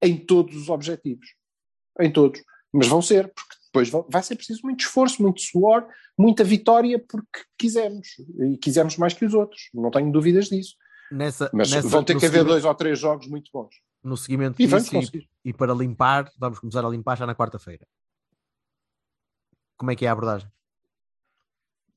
em 0.00 0.16
todos 0.16 0.56
os 0.56 0.68
objetivos. 0.70 1.34
Em 2.00 2.10
todos. 2.10 2.42
Mas 2.76 2.88
vão 2.88 3.00
ser, 3.02 3.32
porque 3.32 3.54
depois 3.66 3.90
vai 4.10 4.22
ser 4.22 4.36
preciso 4.36 4.60
muito 4.64 4.80
esforço, 4.80 5.22
muito 5.22 5.40
suor, 5.40 5.86
muita 6.16 6.42
vitória, 6.44 6.98
porque 6.98 7.40
quisemos. 7.58 8.08
E 8.52 8.56
quisemos 8.58 8.96
mais 8.96 9.12
que 9.14 9.24
os 9.24 9.34
outros. 9.34 9.68
Não 9.74 9.90
tenho 9.90 10.10
dúvidas 10.12 10.46
disso. 10.48 10.74
Nessa, 11.10 11.50
Mas 11.52 11.70
nessa, 11.70 11.88
vão 11.88 12.02
ter 12.02 12.18
que 12.18 12.26
haver 12.26 12.44
dois 12.44 12.64
ou 12.64 12.74
três 12.74 12.98
jogos 12.98 13.28
muito 13.28 13.50
bons. 13.52 13.74
No 14.02 14.16
seguimento 14.16 14.60
E 14.60 14.66
disso, 14.66 14.90
vamos 14.92 15.10
e, 15.14 15.28
e 15.44 15.52
para 15.52 15.72
limpar, 15.74 16.30
vamos 16.38 16.58
começar 16.58 16.84
a 16.84 16.88
limpar 16.88 17.16
já 17.16 17.26
na 17.26 17.34
quarta-feira. 17.34 17.86
Como 19.76 19.90
é 19.90 19.96
que 19.96 20.04
é 20.06 20.08
a 20.08 20.12
abordagem? 20.12 20.48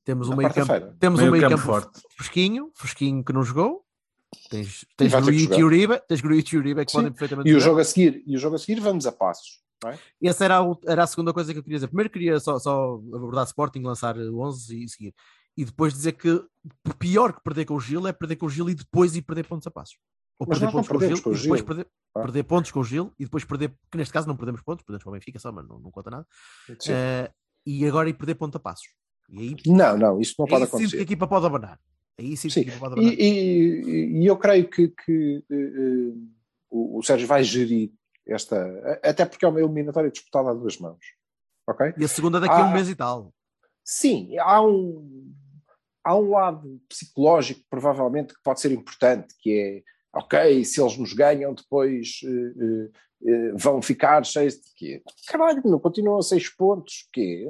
Temos 0.04 0.28
um 0.28 0.36
meio 0.36 0.52
campo, 0.52 0.96
temos 0.98 1.20
Meio 1.20 1.30
um 1.30 1.32
meio 1.32 1.44
campo 1.44 1.56
campo, 1.56 1.66
forte. 1.66 2.00
fresquinho, 2.16 2.70
fresquinho 2.74 3.24
que 3.24 3.32
não 3.32 3.42
jogou. 3.42 3.84
Tens, 4.48 4.84
tens 4.96 5.12
Gruitch 5.12 5.56
e. 5.58 5.62
Uribe, 5.64 6.00
tens 6.08 6.20
Gruitch 6.20 6.52
e 6.52 6.56
Uribe 6.56 6.84
que 6.84 6.90
Sim. 6.90 6.98
podem 6.98 7.12
perfeitamente 7.12 7.48
E 7.48 7.52
o 7.52 7.54
jogar. 7.60 7.64
jogo 7.70 7.80
a 7.80 7.84
seguir, 7.84 8.22
e 8.26 8.36
o 8.36 8.38
jogo 8.38 8.56
a 8.56 8.58
seguir 8.58 8.80
vamos 8.80 9.06
a 9.06 9.12
passos. 9.12 9.60
É? 9.88 9.98
Essa 10.22 10.44
era 10.44 10.60
a, 10.60 10.76
era 10.86 11.02
a 11.04 11.06
segunda 11.06 11.32
coisa 11.32 11.52
que 11.52 11.58
eu 11.58 11.62
queria 11.62 11.78
dizer. 11.78 11.86
Primeiro 11.88 12.10
queria 12.10 12.38
só, 12.40 12.58
só 12.58 12.94
abordar 13.14 13.44
Sporting, 13.46 13.80
lançar 13.82 14.16
11 14.18 14.84
e 14.84 14.88
seguir. 14.88 15.14
E 15.56 15.64
depois 15.64 15.92
dizer 15.92 16.12
que 16.12 16.42
pior 16.98 17.32
que 17.32 17.42
perder 17.42 17.64
com 17.64 17.74
o 17.74 17.80
Gil 17.80 18.06
é 18.06 18.12
perder 18.12 18.36
com 18.36 18.46
o 18.46 18.50
Gil 18.50 18.68
e 18.70 18.74
depois 18.74 19.16
ir 19.16 19.22
perder 19.22 19.44
pontos 19.46 19.66
a 19.66 19.70
passos. 19.70 19.96
Ou 20.38 20.46
Mas 20.48 20.58
perder 20.58 20.72
pontos 20.72 20.88
com 20.88 20.96
o 20.96 21.00
Gil 21.00 21.22
com 21.22 21.30
o 21.30 21.34
e 21.34 21.38
depois 21.42 21.58
Gil. 21.60 21.66
perder, 21.66 21.86
Ah. 22.14 22.20
perder 22.22 22.42
pontos 22.44 22.70
com 22.70 22.80
o 22.80 22.84
Gil 22.84 23.12
e 23.18 23.24
depois 23.24 23.44
perder, 23.44 23.74
que 23.90 23.98
neste 23.98 24.12
caso 24.12 24.26
não 24.28 24.36
perdemos 24.36 24.62
pontos, 24.62 24.84
perdemos 24.84 25.04
com 25.04 25.10
o 25.10 25.12
Benfica 25.12 25.38
só, 25.38 25.52
mas 25.52 25.66
não, 25.68 25.78
não 25.80 25.90
conta 25.90 26.10
nada. 26.10 26.26
Eh, 26.88 27.30
e 27.66 27.86
agora 27.86 28.08
ir 28.08 28.14
perder 28.14 28.34
ponto 28.36 28.56
a 28.56 28.60
passos. 28.60 28.86
E 29.28 29.38
aí, 29.38 29.56
Não, 29.66 29.96
não, 29.98 30.20
isso 30.20 30.34
não 30.38 30.46
aí 30.46 30.50
pode 30.50 30.64
sinto 30.64 30.70
que 30.70 30.76
a 30.76 30.78
acontecer. 30.86 31.02
equipa 31.02 31.26
pode 31.28 31.46
abanar. 31.46 31.78
Aí 32.18 32.36
sinto 32.36 32.52
Sim. 32.52 32.62
que 32.64 32.70
a 32.70 32.72
equipa 32.72 32.88
pode 32.88 33.00
abanar. 33.00 33.12
E, 33.18 33.22
e- 33.22 34.22
e 34.22 34.26
eu 34.26 34.36
creio 34.36 34.68
que, 34.68 34.88
que, 34.88 35.44
eh, 35.50 35.54
eh, 35.54 36.12
o, 36.70 36.98
o 36.98 37.02
Sérgio 37.02 37.26
vai 37.28 37.42
gerir 37.44 37.92
esta. 38.32 39.00
Até 39.02 39.24
porque 39.24 39.44
é 39.44 39.48
uma 39.48 39.60
eliminatória 39.60 40.10
disputada 40.10 40.50
a 40.50 40.54
duas 40.54 40.78
mãos. 40.78 40.98
Ok? 41.68 41.94
E 41.96 42.04
a 42.04 42.08
segunda 42.08 42.40
daqui 42.40 42.54
a 42.54 42.64
um 42.64 42.70
Ah. 42.70 42.72
mês 42.72 42.88
e 42.88 42.94
tal. 42.94 43.32
Sim, 43.84 44.36
há 44.38 44.62
um, 44.62 45.32
há 46.04 46.16
um 46.16 46.30
lado 46.30 46.80
psicológico, 46.88 47.62
provavelmente, 47.68 48.34
que 48.34 48.42
pode 48.42 48.60
ser 48.60 48.72
importante, 48.72 49.34
que 49.40 49.58
é, 49.58 49.82
ok, 50.18 50.64
se 50.64 50.80
eles 50.80 50.96
nos 50.96 51.12
ganham, 51.12 51.54
depois 51.54 52.20
eh, 52.24 52.28
eh, 52.28 52.90
eh, 53.26 53.52
vão 53.54 53.80
ficar 53.82 54.24
cheios 54.24 54.54
de 54.54 54.74
quê? 54.76 55.02
Caralho, 55.28 55.62
não 55.64 55.78
continuam 55.78 56.18
a 56.18 56.22
seis 56.22 56.48
pontos, 56.48 57.08
quê? 57.12 57.46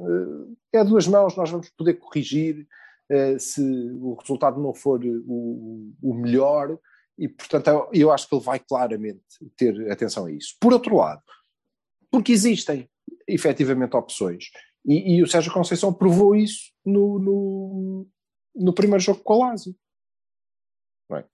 É 0.72 0.78
a 0.78 0.84
duas 0.84 1.06
mãos, 1.06 1.36
nós 1.36 1.50
vamos 1.50 1.68
poder 1.70 1.94
corrigir 1.94 2.66
se 3.40 3.60
o 4.00 4.14
resultado 4.14 4.60
não 4.60 4.72
for 4.72 5.00
o, 5.04 5.92
o 6.00 6.14
melhor, 6.14 6.78
e 7.20 7.28
portanto 7.28 7.68
eu- 7.68 7.88
eu 7.92 8.10
acho 8.10 8.26
que 8.28 8.34
ele 8.34 8.44
vai 8.44 8.58
claramente 8.58 9.22
ter 9.56 9.90
atenção 9.92 10.24
a 10.26 10.32
isso. 10.32 10.56
Por 10.58 10.72
outro 10.72 10.96
lado, 10.96 11.22
porque 12.10 12.32
existem 12.32 12.88
efetivamente 13.28 13.94
opções. 13.96 14.46
E, 14.84 15.16
e 15.16 15.22
o 15.22 15.26
Sérgio 15.26 15.52
Conceição 15.52 15.92
provou 15.92 16.34
isso 16.34 16.72
no, 16.84 17.18
no, 17.18 18.06
no 18.56 18.72
primeiro 18.72 19.02
jogo 19.02 19.20
com 19.22 19.34
o 19.34 19.38
Lazio. 19.40 19.76
É? 21.12 21.24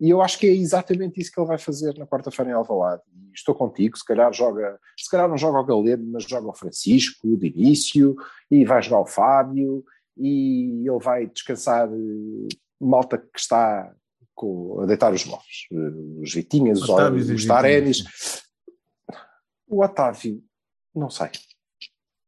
E 0.00 0.08
eu 0.08 0.22
acho 0.22 0.38
que 0.38 0.46
é 0.46 0.52
exatamente 0.52 1.20
isso 1.20 1.30
que 1.30 1.38
ele 1.38 1.46
vai 1.46 1.58
fazer 1.58 1.96
na 1.98 2.06
quarta-feira 2.06 2.50
em 2.50 2.54
Alvalade. 2.54 3.02
Estou 3.34 3.54
contigo, 3.54 3.98
se 3.98 4.04
calhar 4.04 4.32
joga, 4.32 4.80
se 4.98 5.10
calhar 5.10 5.28
não 5.28 5.36
joga 5.36 5.58
o 5.58 5.64
Galeno, 5.64 6.06
mas 6.12 6.24
joga 6.24 6.48
o 6.48 6.54
Francisco 6.54 7.36
de 7.36 7.48
início, 7.48 8.16
e 8.50 8.64
vai 8.64 8.80
jogar 8.82 9.00
o 9.00 9.06
Fábio, 9.06 9.84
e 10.16 10.88
ele 10.88 10.98
vai 11.00 11.26
descansar 11.26 11.88
eh, 11.88 12.48
malta 12.80 13.18
que 13.18 13.38
está 13.38 13.92
com- 14.34 14.80
a 14.80 14.86
deitar 14.86 15.12
os 15.12 15.24
móveis. 15.24 15.66
Eh, 15.72 16.22
Os 16.22 16.32
Vitinhas, 16.34 16.80
os, 16.82 16.88
os 16.88 17.46
Tarenis. 17.46 18.04
O 19.66 19.82
Otávio, 19.82 20.42
não 20.94 21.08
sei. 21.10 21.30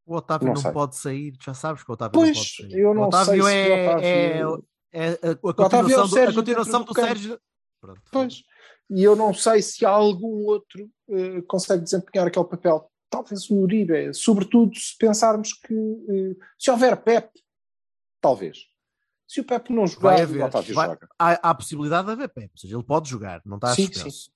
O 0.07 0.15
Otávio 0.17 0.53
Não 0.55 0.63
não, 0.63 0.73
pode 0.73 0.97
sair, 0.97 1.35
já 1.45 1.53
sabes 1.53 1.83
que 1.83 1.91
o 1.91 1.95
Otávio 1.95 2.19
não 2.19 2.25
Pois, 2.27 2.37
pode 2.57 2.71
sair. 2.71 2.81
eu 2.81 2.91
o 2.91 2.95
não 2.95 3.03
Otávio 3.09 3.43
sei 3.45 3.53
se 3.53 3.59
é, 3.59 3.67
o 3.77 3.91
Otávio- 3.91 4.67
é, 4.93 4.99
é 4.99 5.09
a, 5.09 5.11
a 5.11 5.13
Otávio 5.13 5.27
é 5.27 5.41
o 5.41 5.53
continuação, 5.53 5.97
do, 5.97 6.05
a 6.05 6.09
Sérgio 6.09 6.35
continuação 6.41 6.81
do 6.85 6.93
do. 6.93 6.95
Sérgio. 7.01 7.41
Pronto. 7.81 8.03
Pois. 8.13 8.43
E 8.89 9.03
eu 9.03 9.17
não 9.17 9.35
sei 9.35 9.61
se 9.63 9.85
há 9.85 9.91
algum 9.91 10.45
outro 10.47 10.89
eh, 11.11 11.43
consegue 11.49 11.83
desempenhar 11.83 12.29
aquele 12.29 12.45
papel. 12.45 12.89
Talvez 13.11 13.51
o 13.51 13.57
Uribe, 13.57 14.15
sobretudo 14.15 14.75
se 14.77 14.97
pensarmos 14.97 15.53
que 15.55 15.75
eh, 15.75 16.37
se 16.57 16.71
houver 16.71 16.97
Pep, 17.03 17.29
talvez. 18.21 18.59
Se 19.27 19.41
o 19.41 19.45
Pep 19.45 19.71
não 19.73 19.87
Vai 19.87 20.19
jogar, 20.19 20.21
haver. 20.23 20.43
o 20.43 20.47
Otávio 20.47 20.75
Vai- 20.75 20.87
joga. 20.89 21.09
Há, 21.19 21.31
há 21.49 21.51
a 21.51 21.55
possibilidade 21.55 22.07
de 22.07 22.13
haver 22.13 22.29
Pepe, 22.29 22.51
ou 22.55 22.59
seja, 22.59 22.77
ele 22.77 22.85
pode 22.85 23.09
jogar, 23.09 23.43
não 23.45 23.57
está 23.57 23.71
a 23.71 23.75
Sim, 23.75 23.87
suspenso. 23.87 24.31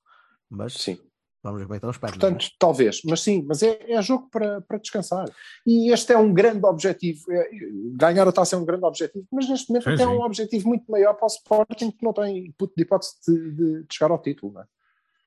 Mas 0.48 0.72
Sim. 0.74 0.98
vamos 1.42 1.60
ver 1.60 1.66
como 1.66 1.74
é 1.74 1.78
que 1.78 1.86
estão 1.86 1.90
os 1.90 1.98
pernas. 1.98 2.18
Portanto, 2.18 2.46
talvez. 2.58 3.00
Mas 3.04 3.20
sim, 3.20 3.44
mas 3.46 3.62
é, 3.62 3.92
é 3.92 4.02
jogo 4.02 4.28
para, 4.30 4.60
para 4.62 4.78
descansar. 4.78 5.28
E 5.64 5.92
este 5.92 6.12
é 6.12 6.18
um 6.18 6.34
grande 6.34 6.66
objetivo. 6.66 7.22
É, 7.30 7.48
ganhar 7.94 8.26
a 8.26 8.32
taça 8.32 8.56
é 8.56 8.58
um 8.58 8.64
grande 8.64 8.84
objetivo, 8.84 9.24
mas 9.30 9.48
neste 9.48 9.68
momento 9.70 9.84
Sim, 9.84 9.94
até 9.94 10.02
é 10.02 10.06
sim. 10.06 10.12
um 10.12 10.22
objetivo 10.22 10.68
muito 10.68 10.90
maior 10.90 11.14
para 11.14 11.24
o 11.24 11.28
Sporting 11.28 11.92
que 11.92 12.04
não 12.04 12.12
tem 12.12 12.52
puto 12.58 12.74
de 12.76 12.82
hipótese 12.82 13.12
de, 13.28 13.52
de- 13.52 13.82
de 13.84 13.94
chegar 13.94 14.10
ao 14.10 14.20
título. 14.20 14.54
Não 14.54 14.62
é? 14.62 14.64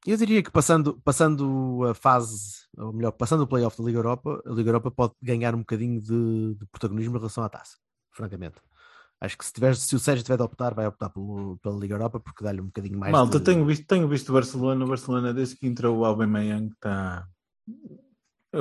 Eu 0.05 0.17
diria 0.17 0.43
que 0.43 0.51
passando, 0.51 0.99
passando 1.01 1.85
a 1.89 1.93
fase, 1.93 2.65
ou 2.77 2.91
melhor, 2.91 3.13
passando 3.13 3.43
o 3.43 3.47
playoff 3.47 3.77
da 3.77 3.85
Liga 3.85 3.99
Europa, 3.99 4.43
a 4.45 4.49
Liga 4.51 4.69
Europa 4.69 4.91
pode 4.91 5.13
ganhar 5.21 5.55
um 5.55 5.59
bocadinho 5.59 6.01
de, 6.01 6.55
de 6.55 6.65
protagonismo 6.69 7.15
em 7.15 7.19
relação 7.19 7.41
à 7.41 7.47
taça, 7.47 7.77
francamente. 8.11 8.57
Acho 9.23 9.37
que 9.37 9.45
se, 9.45 9.53
tiver, 9.53 9.73
se 9.73 9.95
o 9.95 9.99
Sérgio 9.99 10.21
tiver 10.25 10.35
de 10.35 10.43
optar, 10.43 10.73
vai 10.73 10.85
optar 10.85 11.09
pelo, 11.09 11.57
pela 11.63 11.79
Liga 11.79 11.95
Europa 11.95 12.19
porque 12.19 12.43
dá-lhe 12.43 12.59
um 12.59 12.65
bocadinho 12.65 12.99
mais 12.99 13.09
Malta, 13.13 13.39
de... 13.39 13.45
tenho 13.45 13.65
visto, 13.65 13.87
tenho 13.87 14.05
visto 14.05 14.27
o 14.29 14.33
Barcelona. 14.33 14.83
O 14.83 14.87
Barcelona, 14.89 15.33
desde 15.33 15.55
que 15.55 15.65
entrou 15.65 15.97
o 15.99 16.03
Aubameyang, 16.05 16.67
está... 16.73 17.25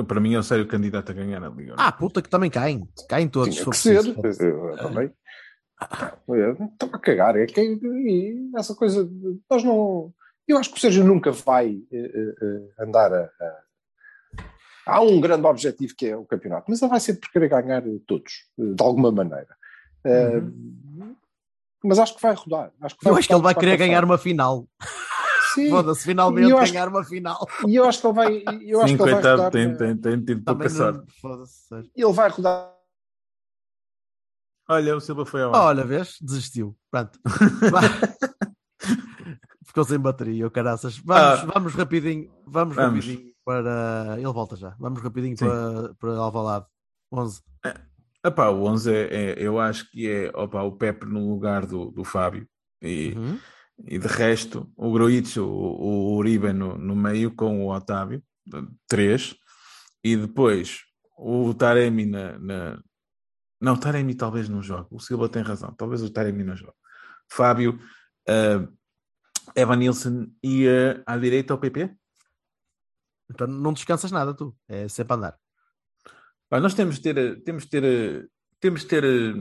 Para 0.07 0.21
mim 0.21 0.33
é 0.35 0.39
o 0.39 0.43
sério 0.43 0.65
candidato 0.65 1.11
a 1.11 1.13
ganhar 1.13 1.43
a 1.43 1.49
Liga. 1.49 1.75
Ah, 1.77 1.91
puta 1.91 2.21
que 2.21 2.29
também 2.29 2.49
caem. 2.49 2.87
Caem 3.09 3.27
todos. 3.27 3.53
Tinha 3.53 3.69
que 3.69 3.75
ser. 3.77 4.13
preciso. 4.15 4.47
Eu 4.47 4.77
também. 4.77 5.11
Estou 6.71 6.89
a 6.93 6.99
cagar. 6.99 7.35
É 7.35 7.45
que 7.45 7.59
e 7.61 8.49
essa 8.55 8.73
coisa. 8.73 9.03
de- 9.03 9.39
Nós 9.51 9.63
não. 9.65 10.13
Eu 10.47 10.57
acho 10.57 10.71
que 10.71 10.77
o 10.77 10.79
Sérgio 10.81 11.03
nunca 11.03 11.31
vai 11.31 11.77
eh, 11.91 12.11
eh, 12.15 12.35
eh, 12.41 12.83
andar 12.83 13.13
a, 13.13 13.23
a- 13.25 13.63
Há 14.85 15.01
um 15.01 15.21
grande 15.21 15.45
objetivo 15.45 15.93
que 15.95 16.07
é 16.07 16.17
o 16.17 16.25
campeonato, 16.25 16.65
mas 16.69 16.81
ele 16.81 16.89
vai 16.89 16.99
sempre 16.99 17.29
querer 17.31 17.49
ganhar 17.49 17.85
eh, 17.87 17.99
todos, 18.07 18.33
eh, 18.59 18.73
de 18.73 18.83
alguma 18.83 19.11
maneira. 19.11 19.55
Eh, 20.05 20.41
Mas 21.83 21.99
acho 21.99 22.15
que 22.15 22.21
vai 22.21 22.33
rodar. 22.33 22.71
Acho 22.81 22.97
que 22.97 23.07
Eu 23.07 23.15
acho 23.15 23.27
que 23.27 23.33
ele 23.33 23.41
vai 23.41 23.53
querer 23.55 23.77
ganhar 23.77 24.03
uma 24.03 24.17
final. 24.17 24.67
Sim, 25.53 25.69
Foda-se, 25.71 26.03
finalmente 26.03 26.49
eu 26.49 26.57
acho 26.57 26.71
ganhar 26.73 26.87
uma 26.89 27.03
final. 27.03 27.47
e 27.67 27.75
eu 27.75 27.83
acho 27.87 27.99
que 28.01 28.07
ele 28.07 28.13
vai. 28.13 28.43
Eu 28.61 28.79
acho 28.81 28.89
Sim, 28.89 28.97
que 28.97 29.03
ele 29.03 29.11
vai 29.15 29.31
rodar. 29.31 29.51
tem, 29.51 29.75
tem, 29.77 29.97
tem 29.97 30.21
tido 30.23 30.43
não... 30.45 31.05
Foda-se. 31.21 31.67
sério. 31.67 31.91
Ele 31.95 32.13
vai 32.13 32.29
rodar. 32.29 32.73
Olha, 34.69 34.95
o 34.95 35.01
Silva 35.01 35.25
foi 35.25 35.41
ao 35.43 35.53
ar. 35.53 35.61
Olha, 35.67 35.83
vês? 35.83 36.17
Desistiu. 36.21 36.75
Pronto. 36.89 37.19
Ficou 39.65 39.83
sem 39.83 39.99
bateria, 39.99 40.47
o 40.47 40.51
caraças. 40.51 40.97
Vamos, 40.99 41.39
Ah. 41.41 41.45
vamos 41.53 41.73
rapidinho, 41.73 42.31
vamos, 42.45 42.75
Vamos. 42.75 43.03
rapidinho 43.05 43.33
para. 43.43 44.15
Ele 44.17 44.23
volta 44.31 44.55
já. 44.55 44.75
Vamos 44.79 45.01
rapidinho 45.01 45.37
Sim. 45.37 45.45
para, 45.45 45.93
para 45.95 46.15
Alvalade. 46.17 46.65
11. 47.11 47.41
Epá, 48.25 48.49
o 48.49 48.63
11 48.65 48.93
é, 48.93 49.31
é- 49.31 49.35
eu 49.37 49.59
acho 49.59 49.89
que 49.91 50.09
é 50.09 50.31
opa, 50.33 50.61
o 50.63 50.71
Pepe 50.77 51.05
no 51.05 51.29
lugar 51.29 51.65
do, 51.65 51.91
do 51.91 52.03
Fábio. 52.03 52.47
E, 52.81 53.13
Uhum. 53.17 53.39
e 53.85 53.97
de 53.99 54.07
resto, 54.07 54.71
o 54.77 54.91
Gruitch, 54.91 55.37
o, 55.37 55.43
o 55.45 56.15
Uribe 56.17 56.53
no, 56.53 56.77
no 56.77 56.95
meio 56.95 57.33
com 57.35 57.65
o 57.65 57.73
Otávio, 57.73 58.23
três. 58.87 59.35
E 60.03 60.15
depois 60.17 60.81
o 61.17 61.53
Taremi 61.53 62.05
na, 62.05 62.37
na- 62.39 62.83
Não, 63.61 63.73
o 63.73 63.79
Taremi 63.79 64.15
talvez 64.15 64.47
não 64.49 64.61
jogue. 64.61 64.87
O 64.91 64.99
Silva 64.99 65.29
tem 65.29 65.41
razão. 65.43 65.73
Talvez 65.75 66.01
o 66.03 66.09
Taremi 66.09 66.43
não 66.43 66.55
jogue. 66.55 66.73
Fábio, 67.31 67.79
eh, 68.27 68.67
Evan 69.55 69.77
Nilsson 69.77 70.27
e 70.43 70.67
eh, 70.67 71.01
à 71.05 71.17
direita 71.17 71.53
o 71.53 71.57
PP? 71.57 71.95
Então 73.31 73.47
não 73.47 73.71
descansas 73.73 74.11
nada, 74.11 74.33
tu. 74.33 74.55
É 74.67 74.87
sempre 74.89 75.13
a 75.13 75.15
andar. 75.17 75.39
Nós 76.59 76.73
temos 76.73 76.95
de 76.95 77.01
ter, 77.01 77.17
eh, 77.17 77.35
temos 77.43 77.63
de 77.63 77.69
ter, 77.69 77.83
eh, 77.83 78.25
temos 78.59 78.81
de 78.81 78.87
ter 78.87 79.03
eh, 79.03 79.33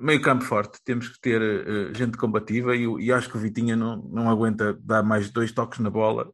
meio 0.00 0.22
campo 0.22 0.44
forte, 0.44 0.78
temos 0.84 1.08
que 1.08 1.20
ter 1.20 1.40
eh, 1.42 1.94
gente 1.94 2.16
combativa 2.16 2.74
e, 2.74 2.84
e 3.04 3.12
acho 3.12 3.28
que 3.28 3.36
o 3.36 3.40
Vitinha 3.40 3.76
não, 3.76 3.96
não 3.96 4.30
aguenta 4.30 4.72
dar 4.82 5.02
mais 5.02 5.30
dois 5.30 5.52
toques 5.52 5.78
na 5.78 5.90
bola 5.90 6.32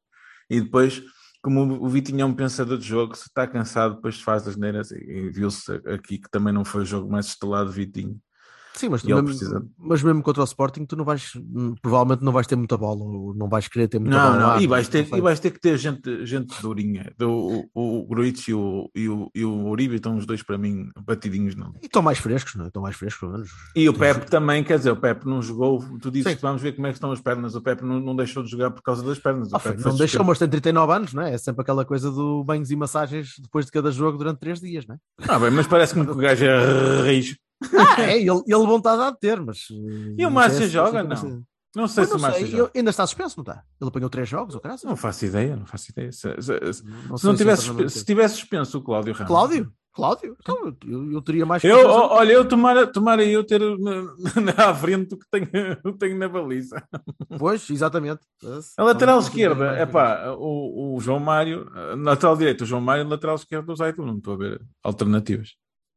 e 0.48 0.60
depois, 0.60 1.02
como 1.42 1.84
o 1.84 1.88
Vitinha 1.88 2.22
é 2.22 2.26
um 2.26 2.34
pensador 2.34 2.78
de 2.78 2.86
jogo, 2.86 3.16
se 3.16 3.24
está 3.24 3.46
cansado, 3.46 3.96
depois 3.96 4.20
faz 4.20 4.46
as 4.46 4.56
neiras 4.56 4.92
e, 4.92 4.96
e 4.96 5.30
viu-se 5.30 5.72
aqui 5.86 6.18
que 6.18 6.30
também 6.30 6.52
não 6.52 6.64
foi 6.64 6.82
o 6.82 6.86
jogo 6.86 7.10
mais 7.10 7.26
estelado 7.26 7.72
Vitinho. 7.72 8.20
Sim, 8.76 8.90
mas, 8.90 9.02
mesmo, 9.02 9.24
precisa- 9.24 9.66
mas 9.78 10.02
mesmo 10.02 10.22
contra 10.22 10.42
o 10.42 10.44
Sporting, 10.44 10.84
tu 10.84 10.94
não 10.96 11.04
vais, 11.04 11.32
provavelmente 11.80 12.22
não 12.22 12.30
vais 12.30 12.46
ter 12.46 12.56
muita 12.56 12.76
bola, 12.76 13.02
ou 13.02 13.34
não 13.34 13.48
vais 13.48 13.66
querer 13.68 13.88
ter 13.88 13.98
muita 13.98 14.14
Não, 14.16 14.22
bola. 14.26 14.38
não, 14.38 14.46
lá, 14.48 14.62
e 14.62 14.66
vais 14.66 14.86
ter, 14.86 15.08
não 15.10 15.18
e 15.18 15.20
vais 15.22 15.40
ter 15.40 15.50
que 15.50 15.58
ter 15.60 15.78
gente, 15.78 16.26
gente 16.26 16.60
durinha. 16.60 17.10
Do, 17.18 17.64
o, 17.74 18.00
o 18.02 18.06
Gruitch 18.06 18.48
e 18.48 18.54
o, 18.54 18.90
e, 18.94 19.08
o, 19.08 19.30
e 19.34 19.44
o 19.44 19.68
Uribe 19.68 19.94
estão 19.96 20.16
os 20.16 20.26
dois 20.26 20.42
para 20.42 20.58
mim 20.58 20.90
batidinhos, 21.06 21.56
não. 21.56 21.72
E 21.82 21.86
estão 21.86 22.02
mais 22.02 22.18
frescos, 22.18 22.54
não 22.54 22.64
é? 22.64 22.68
Estão 22.68 22.82
mais 22.82 22.96
frescos, 22.96 23.20
pelo 23.20 23.32
menos. 23.32 23.50
E 23.74 23.88
o 23.88 23.94
Pepe 23.94 24.26
também, 24.30 24.62
quer 24.62 24.76
dizer, 24.78 24.90
o 24.90 24.96
Pepe 24.96 25.26
não 25.26 25.40
jogou. 25.40 25.82
Tu 26.00 26.10
dizes 26.10 26.30
Sim. 26.32 26.36
que 26.36 26.42
vamos 26.42 26.60
ver 26.60 26.72
como 26.74 26.86
é 26.86 26.90
que 26.90 26.96
estão 26.96 27.10
as 27.12 27.20
pernas. 27.20 27.54
O 27.54 27.62
Pepe 27.62 27.82
não, 27.84 27.98
não 27.98 28.14
deixou 28.14 28.42
de 28.42 28.50
jogar 28.50 28.70
por 28.70 28.82
causa 28.82 29.02
das 29.02 29.18
pernas. 29.18 29.50
O 29.52 29.56
Ah, 29.56 29.58
foi, 29.58 29.72
Pepe 29.72 29.84
não 29.84 29.96
deixou, 29.96 30.22
mas 30.24 30.38
tem 30.38 30.48
39 30.48 30.92
anos, 30.92 31.14
não 31.14 31.22
é? 31.22 31.32
É 31.34 31.38
sempre 31.38 31.62
aquela 31.62 31.84
coisa 31.84 32.10
do 32.10 32.44
banhos 32.44 32.70
e 32.70 32.76
massagens 32.76 33.34
depois 33.40 33.64
de 33.66 33.72
cada 33.72 33.90
jogo 33.90 34.18
durante 34.18 34.38
3 34.40 34.60
dias, 34.60 34.86
não 34.86 34.96
é? 34.96 34.98
Ah, 35.28 35.38
bem, 35.38 35.50
mas 35.50 35.66
parece-me 35.66 36.04
que 36.04 36.12
o 36.12 36.16
gajo 36.16 36.44
é 36.44 37.02
rijo. 37.10 37.36
Ah, 37.78 38.02
é, 38.02 38.18
ele, 38.18 38.42
ele 38.46 38.66
vontade 38.66 39.02
há 39.02 39.10
de 39.10 39.18
ter, 39.18 39.40
mas. 39.40 39.66
E 40.18 40.24
o 40.26 40.30
Márcio 40.30 40.68
joga, 40.68 41.02
não? 41.02 41.44
Não 41.74 41.86
sei 41.86 42.04
Mas 42.04 42.08
se 42.08 42.14
o 42.14 42.16
não 42.16 42.22
Márcio 42.22 42.46
sei, 42.46 42.56
joga. 42.56 42.70
ainda 42.74 42.90
está 42.90 43.06
suspenso, 43.06 43.36
não 43.36 43.42
está? 43.42 43.62
Ele 43.78 43.88
apanhou 43.88 44.08
3 44.08 44.26
jogos, 44.26 44.54
ou 44.54 44.60
caralho? 44.62 44.80
Não 44.84 44.96
faço 44.96 45.26
ideia, 45.26 45.56
não 45.56 45.66
faço 45.66 45.90
ideia. 45.90 46.10
Se, 46.10 46.20
se- 46.40 46.72
se- 46.72 46.84
Não 46.84 47.08
não 47.10 47.16
sei 47.18 47.34
tivesse, 47.34 47.62
se 47.62 47.68
é 47.68 47.72
suspe- 47.72 47.90
se 47.90 48.04
tivesse 48.04 48.34
suspenso 48.36 48.78
o 48.78 48.82
Cláudio 48.82 49.12
Ramos. 49.12 49.28
Cláudio? 49.28 49.72
Cláudio? 49.92 50.36
Então, 50.40 50.74
eu, 50.86 51.12
eu 51.12 51.22
teria 51.22 51.44
mais 51.46 51.62
Eu, 51.64 51.86
olha, 51.88 52.32
eu 52.32 52.46
tomara, 52.46 52.86
tomara 52.86 53.22
eu 53.24 53.44
ter 53.44 53.60
na, 53.60 54.02
na 54.56 54.70
à 54.70 54.74
frente 54.74 55.14
o 55.14 55.18
que 55.18 55.26
tenho, 55.30 55.96
tenho 55.98 56.18
na 56.18 56.28
baliza. 56.28 56.82
Pois, 57.38 57.68
exatamente. 57.68 58.20
A 58.78 58.82
lateral 58.84 59.16
Então, 59.18 59.28
esquerda, 59.28 59.66
é 59.76 59.84
pá, 59.86 60.30
o, 60.38 60.96
o 60.96 61.00
João 61.00 61.18
Mário, 61.20 61.70
a 61.74 61.94
lateral 61.94 62.36
direito, 62.36 62.62
o 62.62 62.66
João 62.66 62.80
Mário, 62.80 63.06
lateral 63.08 63.36
esquerdo, 63.36 63.70
o 63.70 63.76
Zaitu, 63.76 64.02
não 64.04 64.16
estou 64.16 64.34
a 64.34 64.36
ver 64.38 64.62
alternativas. 64.82 65.50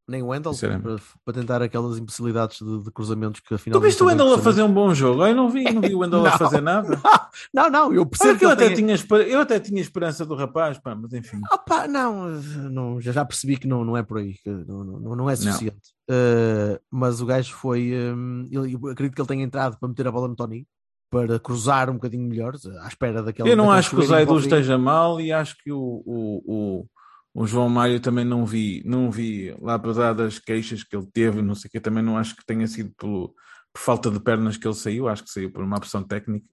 Nem 0.09 0.23
o 0.23 0.27
Wendel, 0.27 0.53
Sinceramente. 0.53 0.83
para, 0.83 0.97
para 1.23 1.33
tentar 1.33 1.61
aquelas 1.61 1.97
imbecilidades 1.99 2.57
de, 2.59 2.83
de 2.83 2.91
cruzamentos 2.91 3.39
que 3.41 3.53
afinal. 3.53 3.79
Tu 3.79 3.83
viste 3.85 4.01
o 4.01 4.07
Wendel 4.07 4.33
a 4.33 4.39
fazer 4.39 4.63
um 4.63 4.73
bom 4.73 4.91
jogo? 4.93 5.25
Eu 5.25 5.35
não 5.35 5.49
vi, 5.49 5.63
não 5.71 5.81
vi 5.81 5.93
o 5.93 5.99
Wendel 5.99 6.25
a 6.25 6.31
fazer 6.37 6.61
nada. 6.61 6.99
Não, 7.53 7.69
não, 7.69 7.93
eu 7.93 8.05
percebo 8.07 8.39
que 8.39 8.45
eu 8.45 8.49
até, 8.49 8.73
tinha, 8.73 8.95
eu 9.27 9.39
até 9.39 9.59
tinha 9.59 9.79
esperança 9.79 10.25
do 10.25 10.33
rapaz, 10.35 10.79
pá, 10.79 10.95
mas 10.95 11.13
enfim. 11.13 11.39
Opa, 11.51 11.87
não, 11.87 12.27
não, 12.71 12.99
já, 12.99 13.11
já 13.11 13.23
percebi 13.23 13.55
que 13.55 13.67
não, 13.67 13.85
não 13.85 13.95
é 13.95 14.01
por 14.01 14.17
aí, 14.17 14.33
que 14.33 14.49
não, 14.49 14.83
não, 14.83 15.15
não 15.15 15.29
é 15.29 15.35
suficiente. 15.35 15.93
Uh, 16.09 16.79
mas 16.91 17.21
o 17.21 17.25
gajo 17.27 17.53
foi. 17.53 17.93
um, 17.93 18.47
ele- 18.51 18.75
acredito 18.91 19.13
que 19.15 19.21
ele 19.21 19.27
tenha 19.27 19.43
entrado 19.43 19.77
para 19.79 19.87
meter 19.87 20.07
a 20.07 20.11
bola 20.11 20.27
no 20.27 20.35
Tony, 20.35 20.65
para 21.11 21.39
cruzar 21.39 21.89
um 21.89 21.93
bocadinho 21.93 22.27
melhor, 22.27 22.55
à 22.81 22.87
espera 22.87 23.21
daquela. 23.21 23.47
Eu 23.47 23.55
não 23.55 23.71
acho 23.71 23.91
que 23.91 23.97
o 23.97 24.05
Zaidu 24.05 24.39
esteja 24.39 24.77
mal 24.77 25.21
e 25.21 25.31
acho 25.31 25.55
que 25.63 25.71
o, 25.71 25.77
o, 26.05 26.43
o, 26.47 26.85
o 27.41 27.47
João 27.47 27.69
Mário 27.69 28.01
também 28.01 28.25
não 28.25 28.45
vi, 28.45 28.83
não 28.85 29.09
vi 29.09 29.55
lá 29.61 29.75
apesar 29.75 30.11
das 30.11 30.37
queixas 30.39 30.83
que 30.83 30.93
ele 30.93 31.07
teve, 31.07 31.41
não 31.41 31.55
sei 31.55 31.69
o 31.69 31.71
que, 31.71 31.79
também 31.79 32.03
não 32.03 32.17
acho 32.17 32.35
que 32.35 32.45
tenha 32.45 32.67
sido 32.67 32.91
pelo, 32.97 33.33
por 33.71 33.79
falta 33.79 34.11
de 34.11 34.19
pernas 34.19 34.57
que 34.57 34.67
ele 34.67 34.73
saiu, 34.75 35.07
acho 35.07 35.23
que 35.23 35.29
saiu 35.31 35.49
por 35.49 35.63
uma 35.63 35.77
opção 35.77 36.03
técnica. 36.03 36.45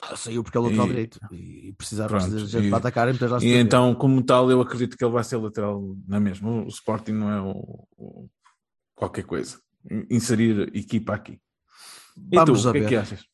Ah, 0.00 0.16
Saiu 0.16 0.42
porque 0.42 0.58
é 0.58 0.60
lateral 0.60 0.86
E- 0.86 0.88
direito 0.88 1.20
e 1.30 1.72
precisava 1.78 2.18
de 2.18 2.46
gente 2.46 2.68
para 2.68 2.78
atacar 2.78 3.08
e 3.14 3.46
E 3.46 3.54
então, 3.54 3.94
como 3.94 4.20
tal, 4.24 4.50
eu 4.50 4.60
acredito 4.60 4.96
que 4.96 5.04
ele 5.04 5.12
vai 5.12 5.22
ser 5.22 5.36
lateral 5.36 5.96
na 6.08 6.18
mesma. 6.18 6.50
O 6.64 6.66
Sporting 6.66 7.12
não 7.12 7.30
é 7.30 7.40
o, 7.40 7.86
o- 7.96 8.28
qualquer 8.96 9.22
coisa. 9.24 9.60
Inserir 10.10 10.68
equipa 10.76 11.14
aqui. 11.14 11.40
E 12.32 12.34
Vamos 12.36 12.64
tu, 12.64 12.68
o 12.70 12.72
que 12.72 12.78
é 12.78 12.88
que 12.88 12.96
achas? 12.96 13.24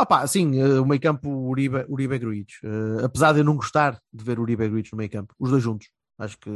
Opa, 0.00 0.26
sim, 0.26 0.58
eh, 0.58 0.80
o 0.80 0.86
meio 0.86 1.00
campo 1.00 1.28
Uribe, 1.28 1.84
Uribe 1.90 2.18
Gruitch. 2.18 2.54
Eh, 2.64 3.04
apesar 3.04 3.32
de 3.34 3.40
eu 3.40 3.44
não 3.44 3.56
gostar 3.56 4.00
de 4.10 4.24
ver 4.24 4.38
Uribe 4.40 4.66
Gruitch 4.68 4.92
no 4.92 4.98
meio 4.98 5.10
campo, 5.10 5.34
os 5.38 5.50
dois 5.50 5.62
juntos. 5.62 5.88
Acho 6.18 6.38
que 6.38 6.50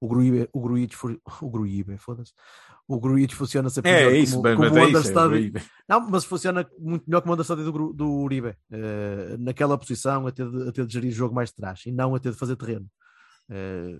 o 0.00 0.08
Gruibe, 0.08 0.48
o 0.52 0.88
fu- 0.92 1.20
o 1.42 1.50
Gruibe, 1.50 1.96
foda-se. 1.98 2.32
O 2.88 2.98
Gruitch 2.98 3.34
funciona 3.34 3.70
sempre 3.70 3.90
É 3.90 3.96
melhor 3.98 4.14
isso, 4.14 4.32
como, 4.32 4.42
bem, 4.42 4.54
como 4.56 4.66
é 4.66 4.70
o 4.70 4.72
isso. 4.72 4.82
É, 4.82 4.88
understudy. 4.88 5.52
Não, 5.88 6.10
mas 6.10 6.24
funciona 6.24 6.68
muito 6.78 7.04
melhor 7.06 7.20
como 7.20 7.32
o 7.32 7.34
understudy 7.34 7.62
do, 7.62 7.92
do 7.92 8.10
Uribe. 8.10 8.56
Eh, 8.72 9.36
naquela 9.38 9.78
posição, 9.78 10.26
a 10.26 10.32
ter, 10.32 10.50
de, 10.50 10.68
a 10.68 10.72
ter 10.72 10.86
de 10.86 10.92
gerir 10.92 11.10
o 11.10 11.14
jogo 11.14 11.34
mais 11.34 11.50
de 11.50 11.56
trás 11.56 11.82
e 11.86 11.92
não 11.92 12.14
a 12.14 12.18
ter 12.18 12.32
de 12.32 12.36
fazer 12.38 12.56
terreno. 12.56 12.86
Eh, 13.48 13.98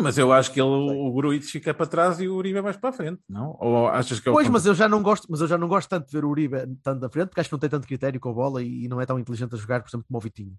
mas 0.00 0.16
eu 0.16 0.32
acho 0.32 0.52
que 0.52 0.60
ele, 0.60 0.68
o 0.68 1.12
Gruitch 1.12 1.50
fica 1.50 1.74
para 1.74 1.86
trás 1.86 2.18
e 2.20 2.28
o 2.28 2.34
Uribe 2.34 2.54
vai 2.54 2.62
mais 2.62 2.76
para 2.76 2.90
a 2.90 2.92
frente, 2.92 3.20
não? 3.28 3.56
Ou 3.60 3.88
achas 3.88 4.18
que 4.20 4.28
é 4.28 4.32
Pois, 4.32 4.48
mas 4.48 4.64
eu 4.66 4.74
já 4.74 4.88
não 4.88 5.02
gosto, 5.02 5.26
mas 5.30 5.40
eu 5.40 5.46
já 5.46 5.58
não 5.58 5.68
gosto 5.68 5.88
tanto 5.88 6.06
de 6.06 6.12
ver 6.12 6.24
o 6.24 6.30
Uribe 6.30 6.56
tanto 6.82 7.00
da 7.00 7.10
frente, 7.10 7.28
porque 7.28 7.40
acho 7.40 7.48
que 7.48 7.52
não 7.54 7.60
tem 7.60 7.70
tanto 7.70 7.86
critério 7.86 8.18
com 8.18 8.30
a 8.30 8.32
bola 8.32 8.62
e, 8.62 8.84
e 8.84 8.88
não 8.88 9.00
é 9.00 9.06
tão 9.06 9.18
inteligente 9.18 9.54
a 9.54 9.58
jogar, 9.58 9.82
por 9.82 9.88
exemplo, 9.88 10.06
como 10.08 10.18
o 10.18 10.20
Vitinho. 10.20 10.56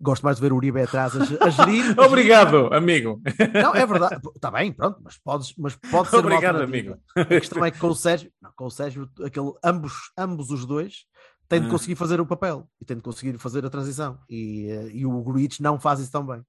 Gosto 0.00 0.22
mais 0.24 0.36
de 0.36 0.42
ver 0.42 0.52
o 0.52 0.56
Uribe 0.56 0.82
atrás 0.82 1.12
a, 1.16 1.44
a 1.44 1.50
gerir. 1.50 1.98
Obrigado, 1.98 2.72
amigo. 2.74 3.20
Não, 3.54 3.74
é 3.74 3.86
verdade. 3.86 4.20
Está 4.34 4.50
bem, 4.50 4.72
pronto, 4.72 5.00
mas, 5.02 5.16
podes, 5.18 5.54
mas 5.56 5.76
pode 5.76 6.08
ser 6.10 6.16
Obrigado, 6.16 6.60
amigo. 6.62 6.96
A 7.16 7.24
questão 7.24 7.64
é 7.64 7.70
que 7.70 7.78
com 7.78 7.88
o 7.88 7.94
Sérgio, 7.94 8.30
não, 8.42 8.50
com 8.56 8.66
o 8.66 8.70
Sérgio, 8.70 9.08
aquele, 9.24 9.52
ambos, 9.64 9.92
ambos 10.18 10.50
os 10.50 10.66
dois 10.66 11.04
têm 11.48 11.60
de 11.60 11.68
Ah. 11.68 11.70
conseguir 11.70 11.94
fazer 11.94 12.20
o 12.20 12.26
papel 12.26 12.68
e 12.80 12.84
têm 12.84 12.96
de 12.96 13.02
conseguir 13.02 13.38
fazer 13.38 13.64
a 13.64 13.70
transição. 13.70 14.18
E, 14.28 14.66
eh, 14.70 14.88
e 14.92 15.06
o 15.06 15.22
Gruitch 15.22 15.60
não 15.60 15.78
faz 15.78 16.00
isso 16.00 16.10
tão 16.10 16.26
bem. 16.26 16.42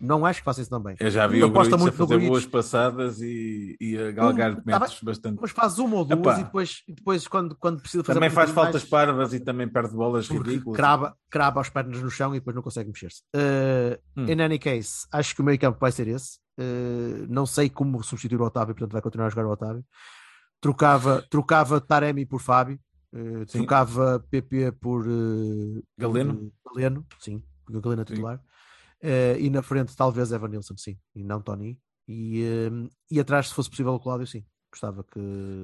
Não 0.00 0.24
acho 0.24 0.40
que 0.40 0.44
faça 0.44 0.62
isso 0.62 0.70
tão 0.70 0.80
bem. 0.82 0.96
Eu 0.98 1.10
já 1.10 1.26
vi 1.26 1.42
o 1.44 1.50
Gruitch 1.50 1.72
a 1.72 1.76
muito 1.76 1.94
fazer 1.94 2.18
boas 2.26 2.46
passadas 2.46 3.20
e, 3.20 3.76
e 3.78 3.98
a 3.98 4.10
galgar 4.10 4.52
Um, 4.52 4.54
tá 4.56 4.62
metros 4.64 5.00
bastante. 5.02 5.38
Mas 5.40 5.50
faz 5.50 5.78
uma 5.78 5.96
ou 5.96 6.04
duas 6.06 6.20
Epá. 6.20 6.40
e 6.40 6.44
depois, 6.44 6.82
e 6.88 6.92
depois 6.94 7.28
quando, 7.28 7.54
quando 7.56 7.80
precisa 7.80 8.02
fazer 8.02 8.18
Também 8.18 8.30
faz 8.30 8.50
faltas 8.50 8.82
mais- 8.82 8.88
parvas 8.88 9.34
e 9.34 9.40
também 9.40 9.68
perde 9.68 9.94
bolas 9.94 10.26
ridículas. 10.28 10.76
crava, 10.76 11.14
crava 11.30 11.60
as 11.60 11.68
pernas 11.68 12.00
no 12.02 12.10
chão 12.10 12.34
e 12.34 12.38
depois 12.38 12.56
não 12.56 12.62
consegue 12.62 12.88
mexer-se. 12.88 13.22
Uh, 13.36 13.98
Hum. 14.16 14.26
In 14.26 14.40
any 14.40 14.58
case, 14.58 15.06
acho 15.12 15.34
que 15.34 15.40
o 15.40 15.44
meio 15.44 15.58
campo 15.58 15.78
vai 15.78 15.92
ser 15.92 16.08
esse. 16.08 16.38
Uh, 16.58 17.26
não 17.28 17.44
sei 17.46 17.68
como 17.70 18.02
substituir 18.02 18.40
o 18.40 18.44
Otávio, 18.44 18.74
portanto 18.74 18.92
vai 18.92 19.02
continuar 19.02 19.26
a 19.26 19.30
jogar 19.30 19.46
o 19.46 19.50
Otávio. 19.52 19.84
Trocava, 20.60 21.24
trocava 21.30 21.80
Taremi 21.80 22.26
por 22.26 22.40
Fábio, 22.40 22.78
uh, 23.14 23.46
trocava 23.46 24.22
PP 24.30 24.72
por 24.72 25.06
uh, 25.06 25.82
Galeno? 25.98 26.52
Galeno, 26.66 27.06
sim, 27.18 27.42
porque 27.64 27.78
o 27.78 27.80
Galeno 27.80 28.02
é 28.02 28.06
Sim. 28.06 28.14
Uh, 29.02 29.38
e 29.38 29.48
na 29.48 29.62
frente, 29.62 29.96
talvez 29.96 30.30
Evan 30.30 30.48
Nilsson, 30.48 30.76
sim, 30.76 30.98
e 31.14 31.24
não 31.24 31.40
Tony. 31.40 31.78
E, 32.06 32.68
um, 32.70 32.88
e 33.10 33.20
atrás, 33.20 33.48
se 33.48 33.54
fosse 33.54 33.70
possível, 33.70 33.94
o 33.94 34.00
Cláudio, 34.00 34.26
sim. 34.26 34.44
Gostava 34.70 35.02
que. 35.02 35.20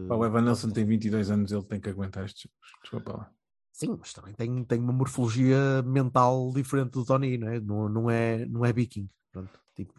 Pá, 0.09 0.15
o 0.17 0.25
Evan 0.25 0.43
Nelson 0.43 0.71
tem 0.71 0.85
22 0.85 1.31
anos, 1.31 1.53
ele 1.53 1.63
tem 1.63 1.81
que 1.81 1.89
aguentar 1.89 2.25
estes. 2.25 2.49
Desculpa 2.83 3.13
lá. 3.13 3.31
Sim, 3.73 3.97
mas 3.99 4.13
também 4.13 4.33
tem, 4.33 4.65
tem 4.65 4.81
uma 4.81 4.93
morfologia 4.93 5.83
mental 5.83 6.51
diferente 6.55 6.93
do 6.93 7.05
Tony, 7.05 7.37
não 7.37 7.49
é? 7.49 7.61
Não, 7.61 7.89
não 7.89 8.11
é, 8.11 8.47
não 8.47 8.65
é 8.65 8.73
viking. 8.73 9.09
Pronto, 9.31 9.51
tipo. 9.75 9.95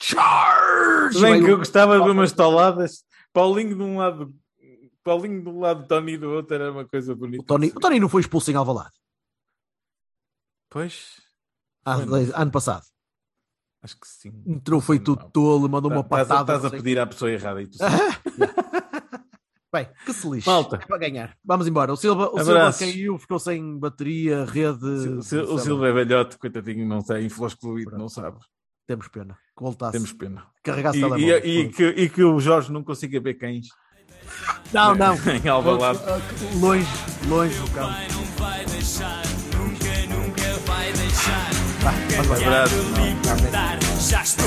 Charge! 0.00 1.20
Bem 1.20 1.42
que 1.42 1.50
eu 1.50 1.58
gostava 1.58 1.98
de 1.98 2.04
ver 2.04 2.10
umas 2.10 2.32
toladas. 2.32 3.04
Paulinho 3.32 3.76
de 3.76 3.82
um 3.82 3.98
lado, 3.98 4.34
Paulinho 5.02 5.42
de 5.42 5.48
um 5.48 5.60
lado, 5.60 5.86
Tony 5.86 6.18
do 6.18 6.30
outro, 6.30 6.54
era 6.54 6.72
uma 6.72 6.84
coisa 6.86 7.14
bonita. 7.14 7.42
o, 7.42 7.46
Tony, 7.46 7.68
o 7.68 7.80
Tony 7.80 8.00
não 8.00 8.08
foi 8.08 8.20
expulso 8.20 8.50
em 8.50 8.54
Alvalade. 8.54 8.94
Pois, 10.68 11.22
Há 11.84 11.96
Foi, 11.96 12.06
foi? 12.06 12.32
ano 12.34 12.50
passado. 12.50 12.84
acho 13.82 13.94
que 14.00 14.06
sim. 14.08 14.32
Entrou 14.46 14.80
feito 14.80 15.14
Não. 15.14 15.30
tolo, 15.30 15.68
mandou 15.68 15.90
uma 15.90 16.00
Estás 16.00 16.30
a- 16.30 16.34
patada. 16.36 16.56
Estás 16.56 16.72
a 16.72 16.76
pedir 16.76 16.98
à 16.98 17.06
pessoa 17.06 17.30
errada 17.30 17.60
e 17.62 17.66
tu. 17.66 17.78
Bem, 19.72 19.88
que 20.06 20.12
se 20.12 20.28
lixe. 20.30 20.48
Malta. 20.48 20.76
É 20.76 20.86
para 20.86 20.98
ganhar. 20.98 21.36
Vamos 21.44 21.66
embora. 21.66 21.92
O 21.92 21.96
Silva, 21.96 22.30
o 22.32 22.38
Silva 22.44 22.72
caiu, 22.72 23.18
ficou 23.18 23.40
sem 23.40 23.76
bateria, 23.76 24.44
rede. 24.44 24.84
O 24.86 25.22
Sil- 25.26 25.42
O. 25.52 25.58
Silva 25.58 25.88
é 25.88 25.92
velhote, 25.92 26.38
coitadinho, 26.38 26.86
não 26.88 27.00
sei, 27.00 27.24
infloscluído, 27.26 27.98
não 27.98 28.08
sabe. 28.08 28.38
Temos 28.86 29.08
pena. 29.08 29.34
Que 29.56 29.62
voltasse. 29.64 29.92
Temos 29.92 30.12
pena. 30.12 30.46
Carregasse 30.62 30.98
E, 31.00 31.24
e, 31.30 31.60
e, 31.62 31.68
que, 31.70 31.84
e 31.88 32.08
que 32.08 32.22
o 32.22 32.38
Jorge 32.38 32.70
não 32.72 32.84
consiga 32.84 33.18
ver 33.20 33.34
cães 33.34 33.66
Não, 34.72 34.94
não. 34.94 35.14
em 35.44 35.48
Alvalade. 35.48 35.98
Longe, 36.60 36.86
longe 37.28 37.58
do 37.58 37.70
campo. 37.72 37.94
Vá, 42.16 42.22
vamos 42.22 42.40
embora. 42.40 42.64
Abraço. 42.64 44.08
Já 44.08 44.22
estou 44.22 44.46